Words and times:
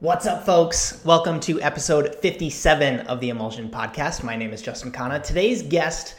What's 0.00 0.24
up, 0.24 0.46
folks? 0.46 1.04
Welcome 1.04 1.40
to 1.40 1.60
episode 1.60 2.14
57 2.14 3.00
of 3.00 3.20
the 3.20 3.28
Emulsion 3.28 3.68
Podcast. 3.68 4.22
My 4.22 4.34
name 4.34 4.54
is 4.54 4.62
Justin 4.62 4.90
Khanna. 4.90 5.22
Today's 5.22 5.62
guest 5.62 6.14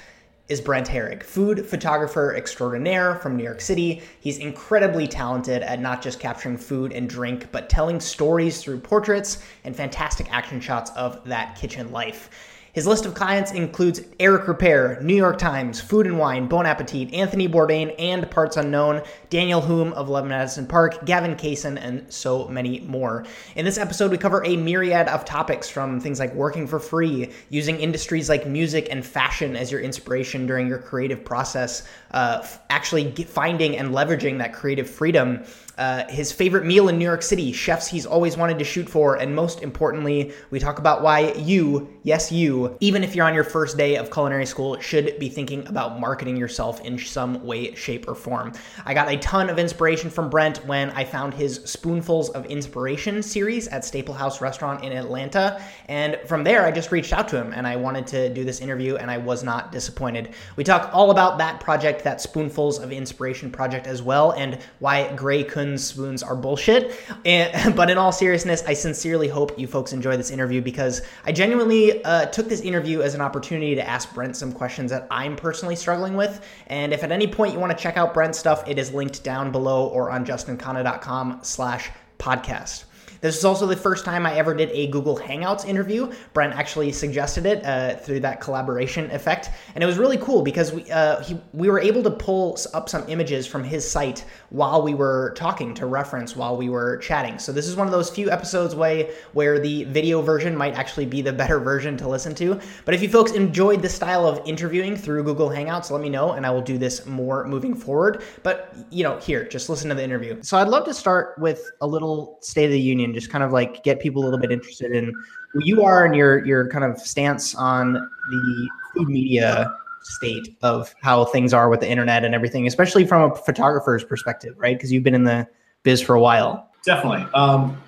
is 0.50 0.61
Brent 0.61 0.88
Herrig, 0.88 1.23
food 1.23 1.65
photographer 1.65 2.36
extraordinaire 2.36 3.15
from 3.15 3.36
New 3.36 3.44
York 3.44 3.59
City. 3.59 4.04
He's 4.20 4.38
incredibly 4.38 5.07
talented 5.07 5.63
at 5.63 5.81
not 5.81 6.04
just 6.04 6.20
capturing 6.20 6.57
food 6.57 6.94
and 6.94 7.09
drink, 7.09 7.52
but 7.52 7.70
telling 7.70 7.99
stories 7.99 8.62
through 8.62 8.81
portraits 8.81 9.44
and 9.63 9.76
fantastic 9.76 10.32
action 10.32 10.62
shots 10.62 10.92
of 10.92 11.20
that 11.26 11.56
kitchen 11.56 11.92
life. 11.92 12.29
His 12.74 12.88
list 12.88 13.06
of 13.06 13.13
clients 13.13 13.51
includes 13.51 13.99
Eric 14.17 14.46
Ripert, 14.46 15.01
New 15.01 15.15
York 15.15 15.38
Times, 15.38 15.81
Food 15.81 16.08
and 16.08 16.17
Wine, 16.17 16.48
Bon 16.48 16.66
Appetit, 16.66 17.13
Anthony 17.13 17.45
Bourdain, 17.45 17.94
and 17.99 18.31
Parts 18.31 18.55
Unknown, 18.55 19.02
Daniel 19.30 19.59
Humm 19.59 19.91
of 19.91 20.08
11 20.08 20.30
Madison 20.30 20.66
Park, 20.66 21.03
Gavin 21.03 21.35
Kaysen, 21.35 21.77
and 21.81 22.12
so 22.12 22.48
many 22.48 22.80
more. 22.81 23.26
In 23.57 23.66
this 23.66 23.77
episode, 23.77 24.09
we 24.09 24.17
cover 24.17 24.41
a 24.45 24.55
myriad 24.55 25.09
of 25.09 25.26
topics 25.26 25.67
from 25.67 25.99
things 25.99 26.17
like 26.17 26.34
working 26.34 26.66
for 26.66 26.80
free, 26.80 27.31
using 27.49 27.77
industries 27.77 28.30
like 28.30 28.47
music 28.47 28.88
and 28.89 29.05
fashion 29.05 29.58
as 29.58 29.69
your 29.69 29.81
inspiration 29.81 30.47
during 30.47 30.69
your 30.69 30.80
creative 30.80 31.25
process, 31.25 31.85
uh, 32.11 32.47
actually 32.69 33.11
finding 33.11 33.77
and 33.77 33.89
leveraging 33.89 34.38
that 34.38 34.53
creative 34.53 34.89
freedom 34.89 35.44
uh, 35.77 36.07
his 36.09 36.31
favorite 36.31 36.66
meal 36.66 36.89
in 36.89 36.98
New 36.98 37.05
York 37.05 37.21
City, 37.21 37.52
chefs 37.52 37.88
he's 37.88 38.05
always 38.05 38.38
wanted 38.38 38.59
to 38.59 38.66
shoot 38.66 38.89
for, 38.89 39.16
and 39.16 39.35
most 39.35 39.61
importantly, 39.61 40.34
we 40.49 40.59
talk 40.59 40.80
about 40.80 41.02
why 41.02 41.31
you, 41.34 41.89
yes, 42.03 42.31
you, 42.31 42.77
even 42.80 43.03
if 43.03 43.16
you're 43.16 43.25
on 43.25 43.34
your 43.34 43.44
first 43.44 43.77
day 43.77 43.95
of 43.95 44.11
culinary 44.11 44.45
school, 44.45 44.80
should 44.80 45.17
be 45.20 45.30
thinking 45.30 45.67
about 45.67 45.99
marketing 45.99 46.38
yourself 46.38 46.81
in 46.81 46.97
some 46.97 47.44
way, 47.45 47.73
shape, 47.75 48.07
or 48.07 48.16
form. 48.16 48.52
I 48.85 48.94
got 48.94 49.09
a 49.09 49.17
ton 49.17 49.49
of 49.49 49.57
inspiration 49.57 50.09
from 50.09 50.30
Brent 50.30 50.66
when 50.66 50.89
I 50.91 51.03
found 51.03 51.34
his 51.34 51.61
Spoonfuls 51.66 52.30
of 52.30 52.45
Inspiration 52.45 53.23
series 53.23 53.67
at 53.69 53.83
Staplehouse 53.83 54.41
Restaurant 54.41 54.83
in 54.83 54.91
Atlanta, 54.91 55.61
and 55.88 56.19
from 56.25 56.44
there, 56.44 56.66
I 56.66 56.72
just 56.72 56.91
reached 56.91 57.13
out 57.13 57.27
to 57.30 57.38
him 57.38 57.53
and 57.53 57.66
I 57.66 57.75
wanted 57.75 58.05
to 58.08 58.30
do 58.30 58.44
this 58.44 58.61
interview, 58.61 58.97
and 58.97 59.09
I 59.09 59.17
was 59.17 59.44
not 59.44 59.72
disappointed. 59.72 60.36
We 60.55 60.64
talk 60.64 60.92
all 60.94 61.11
about 61.11 61.38
that 61.38 61.59
project, 61.59 62.03
that 62.03 62.22
Spoonfuls 62.22 62.80
of 62.80 62.92
Inspiration 62.92 63.52
project 63.52 63.88
as 63.88 64.02
well, 64.02 64.31
and 64.31 64.59
why 64.80 65.14
Gray 65.16 65.44
Kunz 65.44 65.70
spoons 65.77 66.23
are 66.23 66.36
bullshit. 66.36 66.95
And, 67.25 67.75
but 67.75 67.89
in 67.89 67.97
all 67.97 68.11
seriousness, 68.11 68.64
I 68.67 68.73
sincerely 68.73 69.27
hope 69.27 69.58
you 69.58 69.67
folks 69.67 69.94
enjoy 69.94 70.17
this 70.17 70.31
interview 70.31 70.61
because 70.61 71.02
I 71.25 71.31
genuinely 71.31 72.03
uh, 72.03 72.25
took 72.27 72.47
this 72.50 72.61
interview 72.61 73.02
as 73.02 73.16
an 73.16 73.22
opportunity 73.22 73.75
to 73.75 73.88
ask 73.88 74.14
Brent 74.14 74.36
some 74.36 74.52
questions 74.52 74.92
that 74.92 75.08
I'm 75.11 75.36
personally 75.36 75.75
struggling 75.75 76.16
with. 76.16 76.45
And 76.67 76.94
if 76.94 77.03
at 77.03 77.11
any 77.11 77.27
point 77.27 77.53
you 77.53 77.59
want 77.59 77.75
to 77.75 77.81
check 77.81 77.97
out 77.97 78.14
Brent's 78.14 78.39
stuff, 78.39 78.67
it 78.67 78.77
is 78.77 78.94
linked 78.94 79.23
down 79.23 79.52
below 79.52 79.88
or 79.88 80.11
on 80.11 80.25
justinkhanna.com 80.25 81.39
slash 81.42 81.89
podcast. 82.19 82.86
This 83.22 83.38
is 83.38 83.45
also 83.45 83.67
the 83.67 83.75
first 83.75 84.03
time 84.03 84.25
I 84.25 84.33
ever 84.36 84.55
did 84.55 84.72
a 84.72 84.88
Google 84.88 85.16
Hangouts 85.16 85.64
interview. 85.64 86.11
Brent 86.33 86.55
actually 86.55 86.91
suggested 86.91 87.45
it 87.45 87.64
uh, 87.64 87.95
through 87.97 88.19
that 88.22 88.41
collaboration 88.41 89.11
effect, 89.11 89.52
and 89.75 89.83
it 89.83 89.88
was 89.88 90.00
really 90.00 90.17
cool 90.17 90.41
because 90.41 90.73
we 90.73 90.91
uh, 90.91 91.22
he, 91.22 91.39
we 91.53 91.69
were 91.69 91.80
able 91.80 92.02
to 92.02 92.09
pull 92.09 92.58
up 92.73 92.89
some 92.89 93.08
images 93.08 93.45
from 93.45 93.64
his 93.64 93.89
site 93.89 94.25
while 94.49 94.81
we 94.81 94.95
were 94.95 95.33
talking 95.38 95.75
to 95.75 95.86
reference 95.86 96.36
while 96.36 96.58
we 96.58 96.69
were 96.69 96.97
chatting. 96.97 97.38
So 97.38 97.52
this 97.52 97.67
is 97.67 97.75
one 97.75 97.86
of 97.86 97.94
those 97.94 98.09
few 98.09 98.31
episodes 98.31 98.73
way 98.73 99.14
where 99.33 99.59
the 99.59 99.83
video 99.83 100.23
version 100.23 100.58
might 100.58 100.73
actually 100.73 101.05
be 101.05 101.22
the 101.22 101.31
better 101.31 101.59
version 101.59 101.95
to 101.97 102.09
listen 102.09 102.33
to. 102.36 102.59
But 102.86 102.95
if 102.95 103.03
you 103.03 103.09
folks 103.09 103.33
enjoyed 103.33 103.83
this 103.83 103.94
style 103.94 104.25
of 104.25 104.42
interviewing 104.47 104.95
through 104.95 105.23
Google 105.25 105.49
Hangouts, 105.49 105.92
let 105.92 106.02
me 106.02 106.09
know, 106.09 106.31
and 106.31 106.44
I 106.44 106.49
will 106.49 106.61
do 106.61 106.80
this 106.80 107.05
more 107.05 107.45
moving 107.45 107.75
forward. 107.75 108.23
But 108.42 108.75
you 108.89 109.03
know, 109.03 109.19
here, 109.19 109.47
just 109.47 109.69
listen 109.69 109.89
to 109.89 109.95
the 109.95 110.03
interview. 110.03 110.42
So 110.42 110.58
I'd 110.58 110.69
love 110.69 110.86
to 110.86 110.94
start 110.94 111.38
with 111.38 111.69
a 111.81 111.88
little 111.88 112.39
State 112.42 112.66
of 112.66 112.72
the 112.72 112.80
Union 112.80 113.11
and 113.12 113.20
just 113.20 113.30
kind 113.30 113.44
of 113.44 113.52
like 113.52 113.84
get 113.84 114.00
people 114.00 114.23
a 114.23 114.26
little 114.26 114.40
bit 114.40 114.52
interested 114.52 114.94
in 114.94 115.14
who 115.52 115.59
you 115.64 115.84
are 115.84 116.06
and 116.06 116.16
your 116.16 116.45
your 116.45 116.70
kind 116.70 116.86
of 116.86 116.98
stance 116.98 117.54
on 117.56 117.94
the 117.94 118.70
food 118.94 119.09
media 119.09 119.76
state 120.02 120.58
of 120.64 120.95
how 121.02 121.26
things 121.26 121.54
are 121.54 121.70
with 121.70 121.82
the 121.82 121.89
internet 121.89 122.23
and 122.23 122.33
everything, 122.33 122.67
especially 122.67 123.05
from 123.05 123.32
a 123.32 123.36
photographer's 123.36 124.04
perspective, 124.04 124.55
right? 124.58 124.77
Because 124.77 124.92
you've 124.92 125.04
been 125.04 125.14
in 125.14 125.26
the 125.26 125.45
biz 125.83 126.02
for 126.02 126.16
a 126.16 126.21
while. 126.21 126.70
Definitely. 126.86 127.27
Um, 127.33 127.82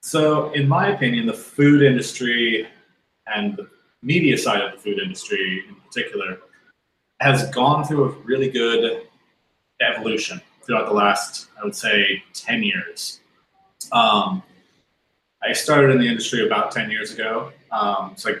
so, 0.00 0.50
in 0.52 0.68
my 0.68 0.88
opinion, 0.88 1.26
the 1.26 1.34
food 1.34 1.82
industry 1.82 2.66
and 3.26 3.56
the 3.56 3.68
media 4.02 4.38
side 4.38 4.62
of 4.62 4.72
the 4.72 4.78
food 4.78 4.98
industry 4.98 5.64
in 5.68 5.74
particular 5.74 6.38
has 7.20 7.50
gone 7.50 7.84
through 7.84 8.04
a 8.04 8.08
really 8.24 8.48
good 8.48 9.02
evolution 9.80 10.40
throughout 10.62 10.86
the 10.86 10.94
last, 10.94 11.48
I 11.60 11.64
would 11.64 11.74
say, 11.74 12.22
10 12.32 12.62
years. 12.62 13.20
Um, 13.92 14.42
I 15.42 15.52
started 15.52 15.90
in 15.90 15.98
the 15.98 16.06
industry 16.06 16.46
about 16.46 16.70
10 16.70 16.90
years 16.90 17.12
ago. 17.12 17.52
Um, 17.72 18.12
so 18.16 18.30
I 18.30 18.34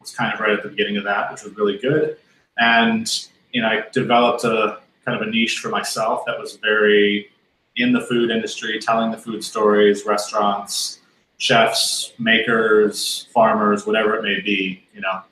was 0.00 0.14
kind 0.14 0.32
of 0.32 0.40
right 0.40 0.50
at 0.50 0.62
the 0.62 0.68
beginning 0.68 0.96
of 0.96 1.04
that, 1.04 1.30
which 1.30 1.42
was 1.44 1.54
really 1.56 1.78
good. 1.78 2.16
And, 2.58 3.08
you 3.52 3.62
know, 3.62 3.68
I 3.68 3.84
developed 3.92 4.44
a 4.44 4.80
kind 5.04 5.20
of 5.20 5.26
a 5.26 5.30
niche 5.30 5.58
for 5.58 5.68
myself 5.68 6.24
that 6.26 6.38
was 6.38 6.56
very 6.56 7.30
in 7.76 7.92
the 7.92 8.00
food 8.00 8.30
industry, 8.30 8.78
telling 8.80 9.10
the 9.10 9.16
food 9.16 9.42
stories, 9.42 10.04
restaurants, 10.04 11.00
chefs, 11.38 12.12
makers, 12.18 13.28
farmers, 13.32 13.86
whatever 13.86 14.16
it 14.16 14.22
may 14.22 14.40
be, 14.40 14.86
you 14.94 15.00
know, 15.00 15.22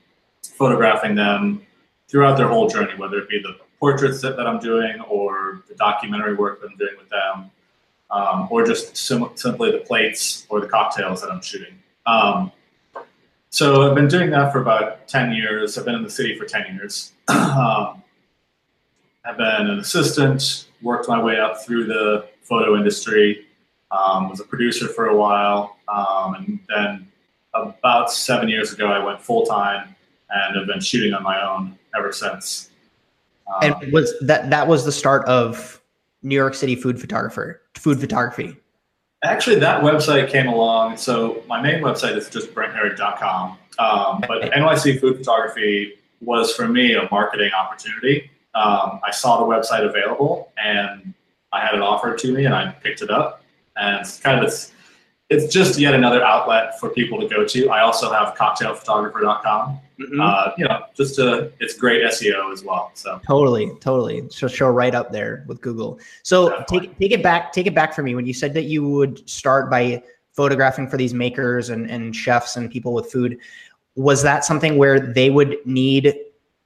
photographing 0.43 1.15
them 1.15 1.62
throughout 2.09 2.37
their 2.37 2.49
whole 2.49 2.69
journey, 2.69 2.94
whether 2.97 3.19
it 3.19 3.28
be 3.28 3.41
the 3.41 3.56
portraits 3.78 4.20
that, 4.20 4.37
that 4.37 4.47
I'm 4.47 4.59
doing 4.59 5.00
or 5.03 5.62
the 5.69 5.75
documentary 5.75 6.34
work 6.34 6.60
that 6.60 6.70
I'm 6.70 6.76
doing 6.76 6.97
with 6.99 7.09
them 7.09 7.50
um, 8.10 8.48
or 8.50 8.65
just 8.65 8.97
sim- 8.97 9.31
simply 9.34 9.71
the 9.71 9.78
plates 9.78 10.47
or 10.48 10.60
the 10.60 10.66
cocktails 10.66 11.21
that 11.22 11.31
I'm 11.31 11.43
shooting. 11.43 11.75
Um, 12.06 12.53
so 13.50 13.88
I've 13.88 13.94
been 13.94 14.09
doing 14.09 14.31
that 14.31 14.53
for 14.53 14.60
about 14.60 15.09
10 15.09 15.32
years. 15.32 15.76
I've 15.76 15.84
been 15.84 15.97
in 15.97 16.03
the 16.03 16.10
city 16.10 16.38
for 16.38 16.44
10 16.44 16.75
years. 16.75 17.12
um, 17.28 18.03
I've 19.25 19.37
been 19.37 19.66
an 19.66 19.78
assistant, 19.78 20.66
worked 20.82 21.09
my 21.09 21.22
way 21.22 21.38
up 21.38 21.62
through 21.62 21.87
the 21.87 22.28
photo 22.43 22.76
industry, 22.76 23.47
um, 23.91 24.28
was 24.28 24.41
a 24.41 24.44
producer 24.44 24.88
for 24.88 25.06
a 25.06 25.16
while, 25.16 25.76
um, 25.88 26.34
and 26.34 26.60
then 26.69 27.09
about 27.54 28.12
seven 28.12 28.49
years 28.49 28.72
ago, 28.72 28.87
I 28.87 29.04
went 29.04 29.20
full 29.20 29.44
time 29.44 29.94
and 30.31 30.56
have 30.56 30.66
been 30.66 30.81
shooting 30.81 31.12
on 31.12 31.22
my 31.22 31.43
own 31.43 31.78
ever 31.97 32.12
since. 32.12 32.70
and 33.62 33.75
um, 33.75 33.91
was 33.91 34.15
that 34.20 34.49
that 34.50 34.66
was 34.66 34.84
the 34.84 34.93
start 34.93 35.25
of 35.26 35.80
New 36.22 36.34
York 36.34 36.54
City 36.54 36.76
food 36.76 37.00
photographer, 37.00 37.62
food 37.76 38.00
photography? 38.00 38.56
Actually, 39.22 39.58
that 39.60 39.82
website 39.82 40.31
came 40.31 40.47
along. 40.47 40.97
So 40.97 41.42
my 41.47 41.60
main 41.60 41.82
website 41.82 42.16
is 42.16 42.31
just 42.31 42.54
brentherrig.com. 42.54 43.58
Um, 43.78 44.25
but 44.26 44.50
NYC 44.53 45.00
Food 45.00 45.19
Photography 45.19 45.94
was 46.20 46.54
for 46.54 46.69
me 46.69 46.94
a 46.94 47.08
marketing 47.10 47.50
opportunity. 47.53 48.31
Um, 48.54 49.00
I 49.06 49.10
saw 49.10 49.38
the 49.38 49.47
website 49.47 49.88
available 49.88 50.53
and 50.62 51.14
I 51.53 51.60
had 51.60 51.75
it 51.75 51.82
offered 51.82 52.19
to 52.19 52.32
me 52.32 52.44
and 52.44 52.54
I 52.54 52.70
picked 52.70 53.02
it 53.02 53.10
up. 53.10 53.42
And 53.76 54.00
it's 54.00 54.20
kind 54.20 54.38
of 54.38 54.44
this, 54.44 54.72
it's 55.31 55.53
just 55.53 55.79
yet 55.79 55.95
another 55.95 56.23
outlet 56.23 56.79
for 56.79 56.91
people 56.91 57.21
to 57.21 57.29
go 57.29 57.47
to. 57.47 57.71
I 57.71 57.81
also 57.81 58.13
have 58.13 58.35
cocktailphotographer.com 58.35 59.81
Mm-hmm. 60.01 60.21
Uh, 60.21 60.53
you 60.57 60.65
know, 60.65 60.85
just 60.95 61.17
to, 61.17 61.53
it's 61.61 61.75
great 61.75 62.03
SEO 62.05 62.53
as 62.53 62.65
well. 62.65 62.91
So 62.95 63.21
totally, 63.27 63.71
totally. 63.81 64.27
So 64.31 64.49
show 64.49 64.69
right 64.69 64.95
up 64.95 65.13
there 65.13 65.45
with 65.47 65.61
Google. 65.61 66.01
So 66.23 66.65
take 66.69 66.99
take 66.99 67.13
it 67.13 67.23
back, 67.23 67.53
take 67.53 67.67
it 67.67 67.75
back 67.75 67.95
for 67.95 68.03
me 68.03 68.15
when 68.15 68.27
you 68.27 68.33
said 68.33 68.55
that 68.55 68.65
you 68.65 68.89
would 68.89 69.29
start 69.29 69.71
by 69.71 70.03
photographing 70.33 70.89
for 70.89 70.97
these 70.97 71.13
makers 71.13 71.69
and, 71.69 71.91
and 71.91 72.17
chefs 72.17 72.57
and 72.57 72.71
people 72.71 72.95
with 72.95 73.12
food. 73.12 73.39
Was 73.95 74.23
that 74.23 74.45
something 74.45 74.79
where 74.79 74.99
they 74.99 75.29
would 75.29 75.59
need 75.67 76.15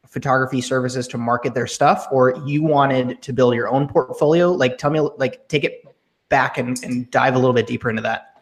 photography 0.07 0.61
services 0.61 1.09
to 1.09 1.19
market 1.19 1.55
their 1.55 1.67
stuff, 1.67 2.07
or 2.13 2.41
you 2.47 2.63
wanted 2.63 3.21
to 3.23 3.33
build 3.33 3.55
your 3.55 3.69
own 3.69 3.89
portfolio? 3.89 4.53
Like, 4.53 4.79
tell 4.79 4.91
me, 4.91 5.01
like, 5.01 5.49
take 5.49 5.65
it 5.65 5.83
back 6.29 6.57
and, 6.59 6.81
and 6.85 7.11
dive 7.11 7.35
a 7.35 7.39
little 7.39 7.55
bit 7.55 7.67
deeper 7.67 7.91
into 7.91 8.03
that. 8.03 8.34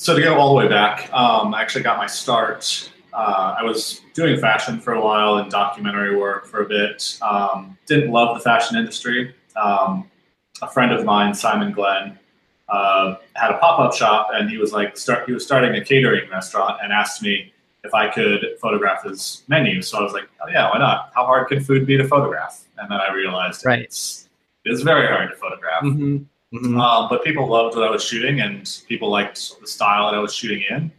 So 0.00 0.16
to 0.16 0.22
go 0.22 0.38
all 0.38 0.48
the 0.48 0.54
way 0.54 0.66
back, 0.66 1.12
um, 1.12 1.52
I 1.52 1.60
actually 1.60 1.82
got 1.82 1.98
my 1.98 2.06
start 2.06 2.90
uh, 3.12 3.56
I 3.58 3.62
was 3.62 4.00
doing 4.14 4.40
fashion 4.40 4.80
for 4.80 4.94
a 4.94 5.04
while 5.04 5.38
and 5.38 5.50
documentary 5.50 6.16
work 6.16 6.46
for 6.46 6.62
a 6.62 6.68
bit. 6.68 7.18
Um, 7.22 7.76
didn't 7.86 8.10
love 8.10 8.36
the 8.36 8.40
fashion 8.40 8.76
industry. 8.76 9.34
Um, 9.56 10.08
a 10.62 10.68
friend 10.68 10.92
of 10.92 11.04
mine, 11.04 11.34
Simon 11.34 11.72
Glenn, 11.72 12.18
uh, 12.68 13.16
had 13.34 13.50
a 13.50 13.58
pop-up 13.58 13.92
shop, 13.94 14.28
and 14.32 14.48
he 14.48 14.58
was 14.58 14.72
like, 14.72 14.96
start. 14.96 15.26
He 15.26 15.32
was 15.32 15.44
starting 15.44 15.74
a 15.74 15.84
catering 15.84 16.30
restaurant, 16.30 16.78
and 16.82 16.92
asked 16.92 17.20
me 17.22 17.52
if 17.82 17.92
I 17.94 18.08
could 18.08 18.46
photograph 18.60 19.02
his 19.02 19.42
menu. 19.48 19.82
So 19.82 19.98
I 19.98 20.02
was 20.02 20.12
like, 20.12 20.28
oh 20.40 20.48
yeah, 20.48 20.70
why 20.70 20.78
not? 20.78 21.10
How 21.14 21.26
hard 21.26 21.48
can 21.48 21.62
food 21.62 21.86
be 21.86 21.96
to 21.96 22.06
photograph? 22.06 22.64
And 22.78 22.90
then 22.90 23.00
I 23.00 23.12
realized 23.12 23.66
right. 23.66 23.80
it's 23.80 24.28
it's 24.64 24.82
very 24.82 25.08
hard 25.08 25.30
to 25.30 25.36
photograph. 25.36 25.82
Mm-hmm. 25.82 26.24
Mm-hmm. 26.52 26.80
Uh, 26.80 27.08
but 27.08 27.22
people 27.24 27.46
loved 27.48 27.76
what 27.76 27.84
I 27.86 27.90
was 27.90 28.02
shooting, 28.04 28.40
and 28.40 28.68
people 28.88 29.08
liked 29.08 29.60
the 29.60 29.66
style 29.66 30.10
that 30.10 30.16
I 30.16 30.20
was 30.20 30.34
shooting 30.34 30.64
in. 30.68 30.90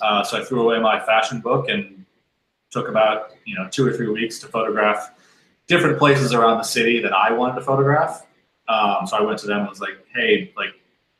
Uh, 0.00 0.24
so 0.24 0.40
I 0.40 0.44
threw 0.44 0.62
away 0.62 0.80
my 0.80 0.98
fashion 1.00 1.40
book 1.40 1.68
and 1.68 2.04
took 2.70 2.88
about 2.88 3.30
you 3.44 3.54
know 3.54 3.68
two 3.70 3.86
or 3.86 3.92
three 3.92 4.08
weeks 4.08 4.38
to 4.40 4.46
photograph 4.48 5.12
different 5.68 5.98
places 5.98 6.32
around 6.34 6.58
the 6.58 6.64
city 6.64 7.00
that 7.00 7.12
I 7.12 7.32
wanted 7.32 7.54
to 7.56 7.60
photograph. 7.62 8.26
Um, 8.68 9.06
so 9.06 9.16
I 9.16 9.22
went 9.22 9.38
to 9.40 9.46
them 9.46 9.60
and 9.60 9.68
was 9.68 9.80
like, 9.80 10.04
"Hey, 10.14 10.52
like, 10.56 10.70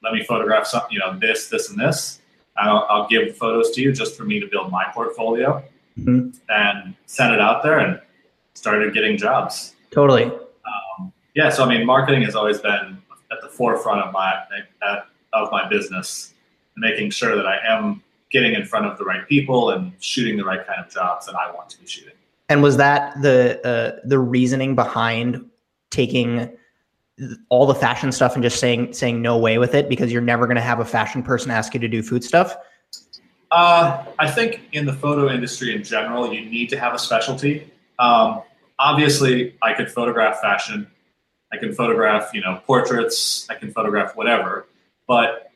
let 0.03 0.13
me 0.13 0.25
photograph 0.25 0.67
some, 0.67 0.83
you 0.91 0.99
know, 0.99 1.17
this, 1.19 1.49
this, 1.49 1.71
and 1.71 1.79
this." 1.79 2.21
I'll, 2.57 2.87
I'll 2.91 3.07
give 3.07 3.37
photos 3.37 3.71
to 3.73 3.81
you 3.81 3.93
just 3.93 4.17
for 4.17 4.25
me 4.25 4.41
to 4.41 4.47
build 4.49 4.73
my 4.73 4.85
portfolio 4.93 5.63
Mhm. 5.97 6.37
and 6.49 6.95
send 7.07 7.33
it 7.33 7.41
out 7.41 7.63
there 7.63 7.79
and 7.79 8.01
started 8.55 8.93
getting 8.93 9.17
jobs. 9.17 9.75
Totally. 9.93 10.33
Yeah, 11.35 11.51
so 11.51 11.65
I 11.65 11.69
mean, 11.69 11.87
marketing 11.87 12.23
has 12.23 12.35
always 12.35 12.59
been 12.59 12.99
forefront 13.59 14.01
of 14.01 14.13
my 14.13 14.33
of 15.35 15.53
my 15.53 15.69
business, 15.69 16.33
making 16.77 17.11
sure 17.11 17.37
that 17.37 17.47
I 17.47 17.59
am 17.67 18.03
getting 18.31 18.55
in 18.55 18.65
front 18.65 18.87
of 18.87 18.97
the 18.97 19.05
right 19.05 19.27
people 19.29 19.71
and 19.71 19.93
shooting 20.01 20.37
the 20.37 20.45
right 20.45 20.67
kind 20.67 20.81
of 20.81 20.91
jobs 20.91 21.27
that 21.27 21.35
I 21.35 21.51
want 21.51 21.69
to 21.71 21.81
be 21.81 21.87
shooting. 21.87 22.15
And 22.49 22.63
was 22.63 22.77
that 22.79 23.21
the 23.21 23.61
uh, 23.67 24.01
the 24.05 24.19
reasoning 24.19 24.75
behind 24.75 25.45
taking 25.91 26.51
all 27.49 27.67
the 27.67 27.75
fashion 27.75 28.13
stuff 28.13 28.35
and 28.35 28.43
just 28.43 28.61
saying 28.61 28.93
saying 28.93 29.21
no 29.21 29.37
way 29.37 29.59
with 29.59 29.75
it 29.75 29.89
because 29.89 30.13
you're 30.13 30.23
never 30.23 30.47
going 30.47 30.57
to 30.57 30.63
have 30.63 30.81
a 30.81 30.85
fashion 30.85 31.23
person 31.23 31.51
ask 31.51 31.75
you 31.75 31.81
to 31.81 31.89
do 31.89 32.03
food 32.03 32.25
stuff? 32.25 32.57
Uh, 33.51 34.05
I 34.19 34.31
think 34.31 34.69
in 34.73 34.85
the 34.87 34.93
photo 34.93 35.33
industry 35.33 35.75
in 35.75 35.83
general, 35.83 36.33
you 36.33 36.45
need 36.45 36.69
to 36.71 36.79
have 36.79 36.95
a 36.95 36.99
specialty. 36.99 37.71
Um, 37.99 38.43
obviously, 38.79 39.57
I 39.63 39.73
could 39.73 39.91
photograph 39.91 40.41
fashion. 40.41 40.87
I 41.53 41.57
can 41.57 41.73
photograph, 41.75 42.31
you 42.35 42.41
know, 42.41 42.61
portraits. 42.67 43.47
I 43.49 43.55
can 43.55 43.71
photograph 43.73 44.17
whatever. 44.17 44.67
But 45.07 45.51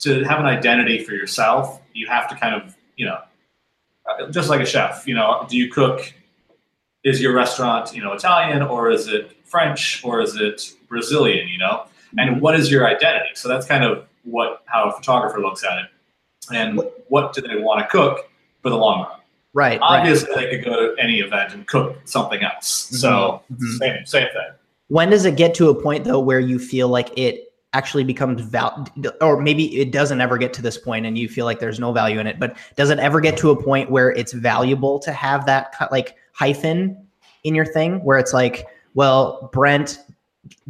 to 0.00 0.24
have 0.24 0.40
an 0.40 0.46
identity 0.46 1.04
for 1.04 1.12
yourself, 1.12 1.80
you 1.92 2.06
have 2.06 2.28
to 2.30 2.36
kind 2.36 2.54
of, 2.54 2.74
you 2.96 3.06
know, 3.06 3.18
uh, 4.08 4.30
just 4.30 4.48
like 4.48 4.60
a 4.60 4.66
chef. 4.66 5.06
You 5.06 5.14
know, 5.14 5.46
do 5.48 5.56
you 5.56 5.70
cook? 5.70 6.12
Is 7.04 7.20
your 7.20 7.32
restaurant, 7.32 7.94
you 7.94 8.02
know, 8.02 8.12
Italian 8.12 8.60
or 8.62 8.90
is 8.90 9.06
it 9.06 9.36
French 9.44 10.04
or 10.04 10.20
is 10.20 10.36
it 10.36 10.74
Brazilian? 10.88 11.48
You 11.48 11.58
know, 11.58 11.84
and 12.18 12.40
what 12.40 12.58
is 12.58 12.70
your 12.70 12.86
identity? 12.86 13.30
So 13.34 13.48
that's 13.48 13.66
kind 13.66 13.84
of 13.84 14.06
what 14.24 14.62
how 14.66 14.90
a 14.90 14.92
photographer 14.92 15.40
looks 15.40 15.64
at 15.64 15.78
it, 15.78 15.86
and 16.52 16.80
what 17.08 17.32
do 17.34 17.40
they 17.40 17.56
want 17.56 17.80
to 17.80 17.86
cook 17.86 18.30
for 18.62 18.70
the 18.70 18.76
long 18.76 19.02
run. 19.02 19.20
Right. 19.54 19.80
right. 19.80 20.00
Obviously, 20.00 20.34
they 20.34 20.50
could 20.50 20.64
go 20.64 20.94
to 20.94 21.02
any 21.02 21.20
event 21.20 21.54
and 21.54 21.66
cook 21.66 21.96
something 22.04 22.42
else. 22.42 22.66
So 22.66 23.42
Mhm. 23.52 23.78
same 23.78 24.06
same 24.06 24.28
thing. 24.28 24.52
When 24.88 25.10
does 25.10 25.24
it 25.24 25.36
get 25.36 25.54
to 25.54 25.68
a 25.68 25.80
point 25.80 26.04
though 26.04 26.20
where 26.20 26.40
you 26.40 26.58
feel 26.58 26.88
like 26.88 27.16
it 27.16 27.52
actually 27.74 28.04
becomes 28.04 28.40
val 28.40 28.86
or 29.20 29.40
maybe 29.40 29.78
it 29.78 29.92
doesn't 29.92 30.20
ever 30.20 30.38
get 30.38 30.52
to 30.54 30.62
this 30.62 30.78
point 30.78 31.04
and 31.04 31.18
you 31.18 31.28
feel 31.28 31.44
like 31.44 31.60
there's 31.60 31.78
no 31.78 31.92
value 31.92 32.18
in 32.18 32.26
it, 32.26 32.40
but 32.40 32.56
does 32.76 32.90
it 32.90 32.98
ever 32.98 33.20
get 33.20 33.36
to 33.36 33.50
a 33.50 33.62
point 33.62 33.90
where 33.90 34.10
it's 34.10 34.32
valuable 34.32 34.98
to 34.98 35.12
have 35.12 35.44
that 35.46 35.74
like 35.90 36.16
hyphen 36.32 37.06
in 37.44 37.54
your 37.54 37.66
thing 37.66 38.02
where 38.04 38.18
it's 38.18 38.32
like, 38.32 38.66
well, 38.94 39.50
Brent 39.52 39.98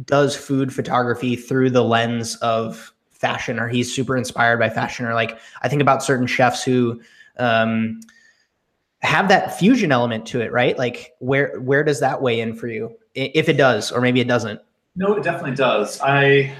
does 0.05 0.35
food 0.35 0.73
photography 0.73 1.35
through 1.37 1.69
the 1.69 1.83
lens 1.83 2.35
of 2.37 2.93
fashion 3.11 3.59
or 3.59 3.67
he's 3.69 3.93
super 3.93 4.17
inspired 4.17 4.59
by 4.59 4.69
fashion 4.69 5.05
or 5.05 5.13
like 5.13 5.39
I 5.61 5.69
think 5.69 5.81
about 5.81 6.03
certain 6.03 6.27
chefs 6.27 6.63
who 6.63 7.01
um 7.37 8.01
have 9.01 9.29
that 9.29 9.57
fusion 9.57 9.91
element 9.91 10.25
to 10.27 10.41
it, 10.41 10.51
right? 10.51 10.77
Like 10.77 11.13
where 11.19 11.59
where 11.59 11.83
does 11.83 11.99
that 12.01 12.21
weigh 12.21 12.41
in 12.41 12.53
for 12.53 12.67
you? 12.67 12.95
If 13.15 13.49
it 13.49 13.57
does, 13.57 13.91
or 13.91 14.01
maybe 14.01 14.19
it 14.19 14.27
doesn't. 14.27 14.61
No, 14.95 15.15
it 15.15 15.23
definitely 15.23 15.55
does. 15.55 15.99
I 16.01 16.53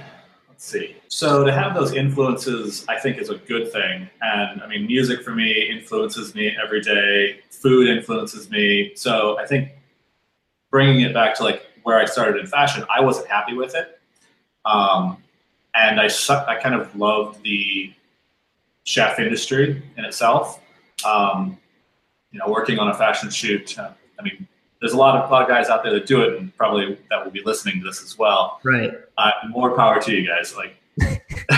let's 0.48 0.64
see. 0.64 0.96
So 1.08 1.44
to 1.44 1.52
have 1.52 1.74
those 1.74 1.92
influences, 1.94 2.84
I 2.88 2.98
think, 2.98 3.18
is 3.18 3.28
a 3.28 3.36
good 3.36 3.70
thing. 3.72 4.08
And 4.22 4.62
I 4.62 4.66
mean, 4.66 4.86
music 4.86 5.22
for 5.22 5.34
me 5.34 5.68
influences 5.70 6.34
me 6.34 6.56
every 6.62 6.80
day. 6.80 7.40
Food 7.50 7.88
influences 7.88 8.50
me. 8.50 8.92
So 8.94 9.38
I 9.38 9.46
think 9.46 9.70
bringing 10.70 11.00
it 11.02 11.12
back 11.12 11.36
to 11.36 11.44
like 11.44 11.66
where 11.82 11.98
I 11.98 12.04
started 12.04 12.40
in 12.40 12.46
fashion, 12.46 12.84
I 12.94 13.00
wasn't 13.00 13.28
happy 13.28 13.54
with 13.54 13.74
it, 13.74 14.00
um, 14.64 15.18
and 15.74 16.00
I 16.00 16.08
I 16.46 16.56
kind 16.56 16.74
of 16.74 16.94
loved 16.96 17.42
the 17.42 17.92
chef 18.84 19.18
industry 19.18 19.82
in 19.96 20.04
itself. 20.04 20.60
Um, 21.04 21.58
you 22.32 22.38
know, 22.38 22.48
working 22.48 22.78
on 22.78 22.88
a 22.88 22.94
fashion 22.94 23.30
shoot. 23.30 23.78
Uh, 23.78 23.90
I 24.18 24.22
mean, 24.22 24.46
there's 24.80 24.92
a 24.92 24.96
lot 24.96 25.16
of 25.16 25.28
a 25.28 25.32
lot 25.32 25.42
of 25.42 25.48
guys 25.48 25.68
out 25.68 25.82
there 25.82 25.92
that 25.92 26.06
do 26.06 26.22
it, 26.22 26.38
and 26.38 26.56
probably 26.56 26.98
that 27.10 27.24
will 27.24 27.30
be 27.32 27.42
listening 27.44 27.80
to 27.80 27.86
this 27.86 28.02
as 28.02 28.16
well. 28.18 28.60
Right. 28.64 28.92
Uh, 29.18 29.30
more 29.48 29.76
power 29.76 30.00
to 30.00 30.12
you 30.12 30.26
guys. 30.26 30.54
Like, 30.56 30.76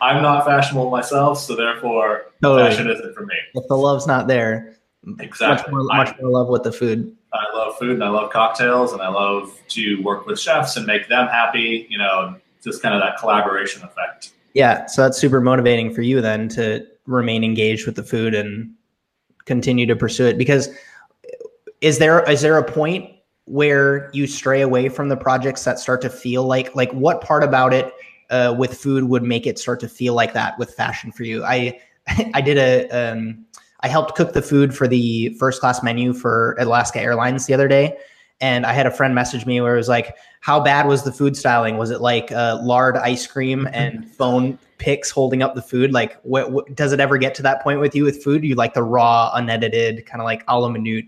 I'm 0.00 0.22
not 0.22 0.44
fashionable 0.44 0.90
myself, 0.90 1.38
so 1.40 1.56
therefore, 1.56 2.26
Totally. 2.42 2.70
fashion 2.70 2.90
isn't 2.90 3.14
for 3.14 3.26
me. 3.26 3.34
If 3.54 3.66
the 3.68 3.76
love's 3.76 4.06
not 4.06 4.26
there, 4.26 4.76
Exactly. 5.18 5.72
much 5.72 5.82
more 5.84 5.92
I- 5.92 6.04
much 6.04 6.20
more 6.20 6.30
love 6.30 6.48
with 6.48 6.62
the 6.62 6.72
food. 6.72 7.16
I 7.32 7.44
love 7.56 7.78
food 7.78 7.92
and 7.92 8.02
I 8.02 8.08
love 8.08 8.30
cocktails 8.32 8.92
and 8.92 9.00
I 9.00 9.08
love 9.08 9.56
to 9.68 10.02
work 10.02 10.26
with 10.26 10.40
chefs 10.40 10.76
and 10.76 10.84
make 10.84 11.08
them 11.08 11.28
happy. 11.28 11.86
You 11.88 11.96
know, 11.98 12.34
just 12.62 12.82
kind 12.82 12.92
of 12.94 13.00
that 13.00 13.18
collaboration 13.20 13.82
effect. 13.84 14.32
Yeah, 14.52 14.86
so 14.86 15.02
that's 15.02 15.16
super 15.16 15.40
motivating 15.40 15.94
for 15.94 16.02
you 16.02 16.20
then 16.20 16.48
to 16.50 16.84
remain 17.06 17.44
engaged 17.44 17.86
with 17.86 17.94
the 17.94 18.02
food 18.02 18.34
and 18.34 18.74
continue 19.50 19.86
to 19.86 19.96
pursue 19.96 20.26
it? 20.26 20.38
Because 20.38 20.68
is 21.80 21.98
there 21.98 22.28
is 22.30 22.40
there 22.40 22.56
a 22.56 22.64
point 22.64 23.10
where 23.46 24.10
you 24.12 24.26
stray 24.26 24.60
away 24.60 24.88
from 24.88 25.08
the 25.08 25.16
projects 25.16 25.64
that 25.64 25.78
start 25.78 26.00
to 26.02 26.10
feel 26.10 26.44
like 26.44 26.74
like 26.76 26.92
what 26.92 27.20
part 27.20 27.42
about 27.42 27.74
it 27.74 27.92
uh, 28.30 28.54
with 28.56 28.74
food 28.74 29.04
would 29.04 29.24
make 29.24 29.46
it 29.46 29.58
start 29.58 29.80
to 29.80 29.88
feel 29.88 30.14
like 30.14 30.32
that 30.32 30.56
with 30.58 30.72
fashion 30.74 31.10
for 31.10 31.24
you? 31.24 31.44
I 31.44 31.80
i 32.34 32.40
did 32.40 32.58
a 32.58 32.88
um 32.90 33.44
i 33.80 33.88
helped 33.88 34.14
cook 34.14 34.32
the 34.32 34.42
food 34.42 34.74
for 34.74 34.88
the 34.88 35.34
first 35.38 35.60
class 35.60 35.82
menu 35.82 36.12
for 36.12 36.56
alaska 36.58 37.00
airlines 37.00 37.46
the 37.46 37.54
other 37.54 37.68
day 37.68 37.96
and 38.40 38.66
i 38.66 38.72
had 38.72 38.86
a 38.86 38.90
friend 38.90 39.14
message 39.14 39.46
me 39.46 39.60
where 39.60 39.74
it 39.74 39.78
was 39.78 39.88
like 39.88 40.16
how 40.40 40.58
bad 40.58 40.86
was 40.86 41.02
the 41.04 41.12
food 41.12 41.36
styling 41.36 41.76
was 41.76 41.90
it 41.90 42.00
like 42.00 42.32
uh, 42.32 42.58
lard 42.62 42.96
ice 42.96 43.26
cream 43.26 43.68
and 43.72 44.10
phone 44.10 44.58
picks 44.78 45.10
holding 45.10 45.42
up 45.42 45.54
the 45.54 45.62
food 45.62 45.92
like 45.92 46.18
what, 46.22 46.50
what 46.50 46.74
does 46.74 46.92
it 46.92 47.00
ever 47.00 47.18
get 47.18 47.34
to 47.34 47.42
that 47.42 47.62
point 47.62 47.80
with 47.80 47.94
you 47.94 48.04
with 48.04 48.22
food 48.24 48.42
you 48.42 48.54
like 48.54 48.74
the 48.74 48.82
raw 48.82 49.30
unedited 49.34 50.04
kind 50.06 50.20
of 50.20 50.24
like 50.24 50.42
a 50.48 50.58
la 50.58 50.68
minute 50.68 51.06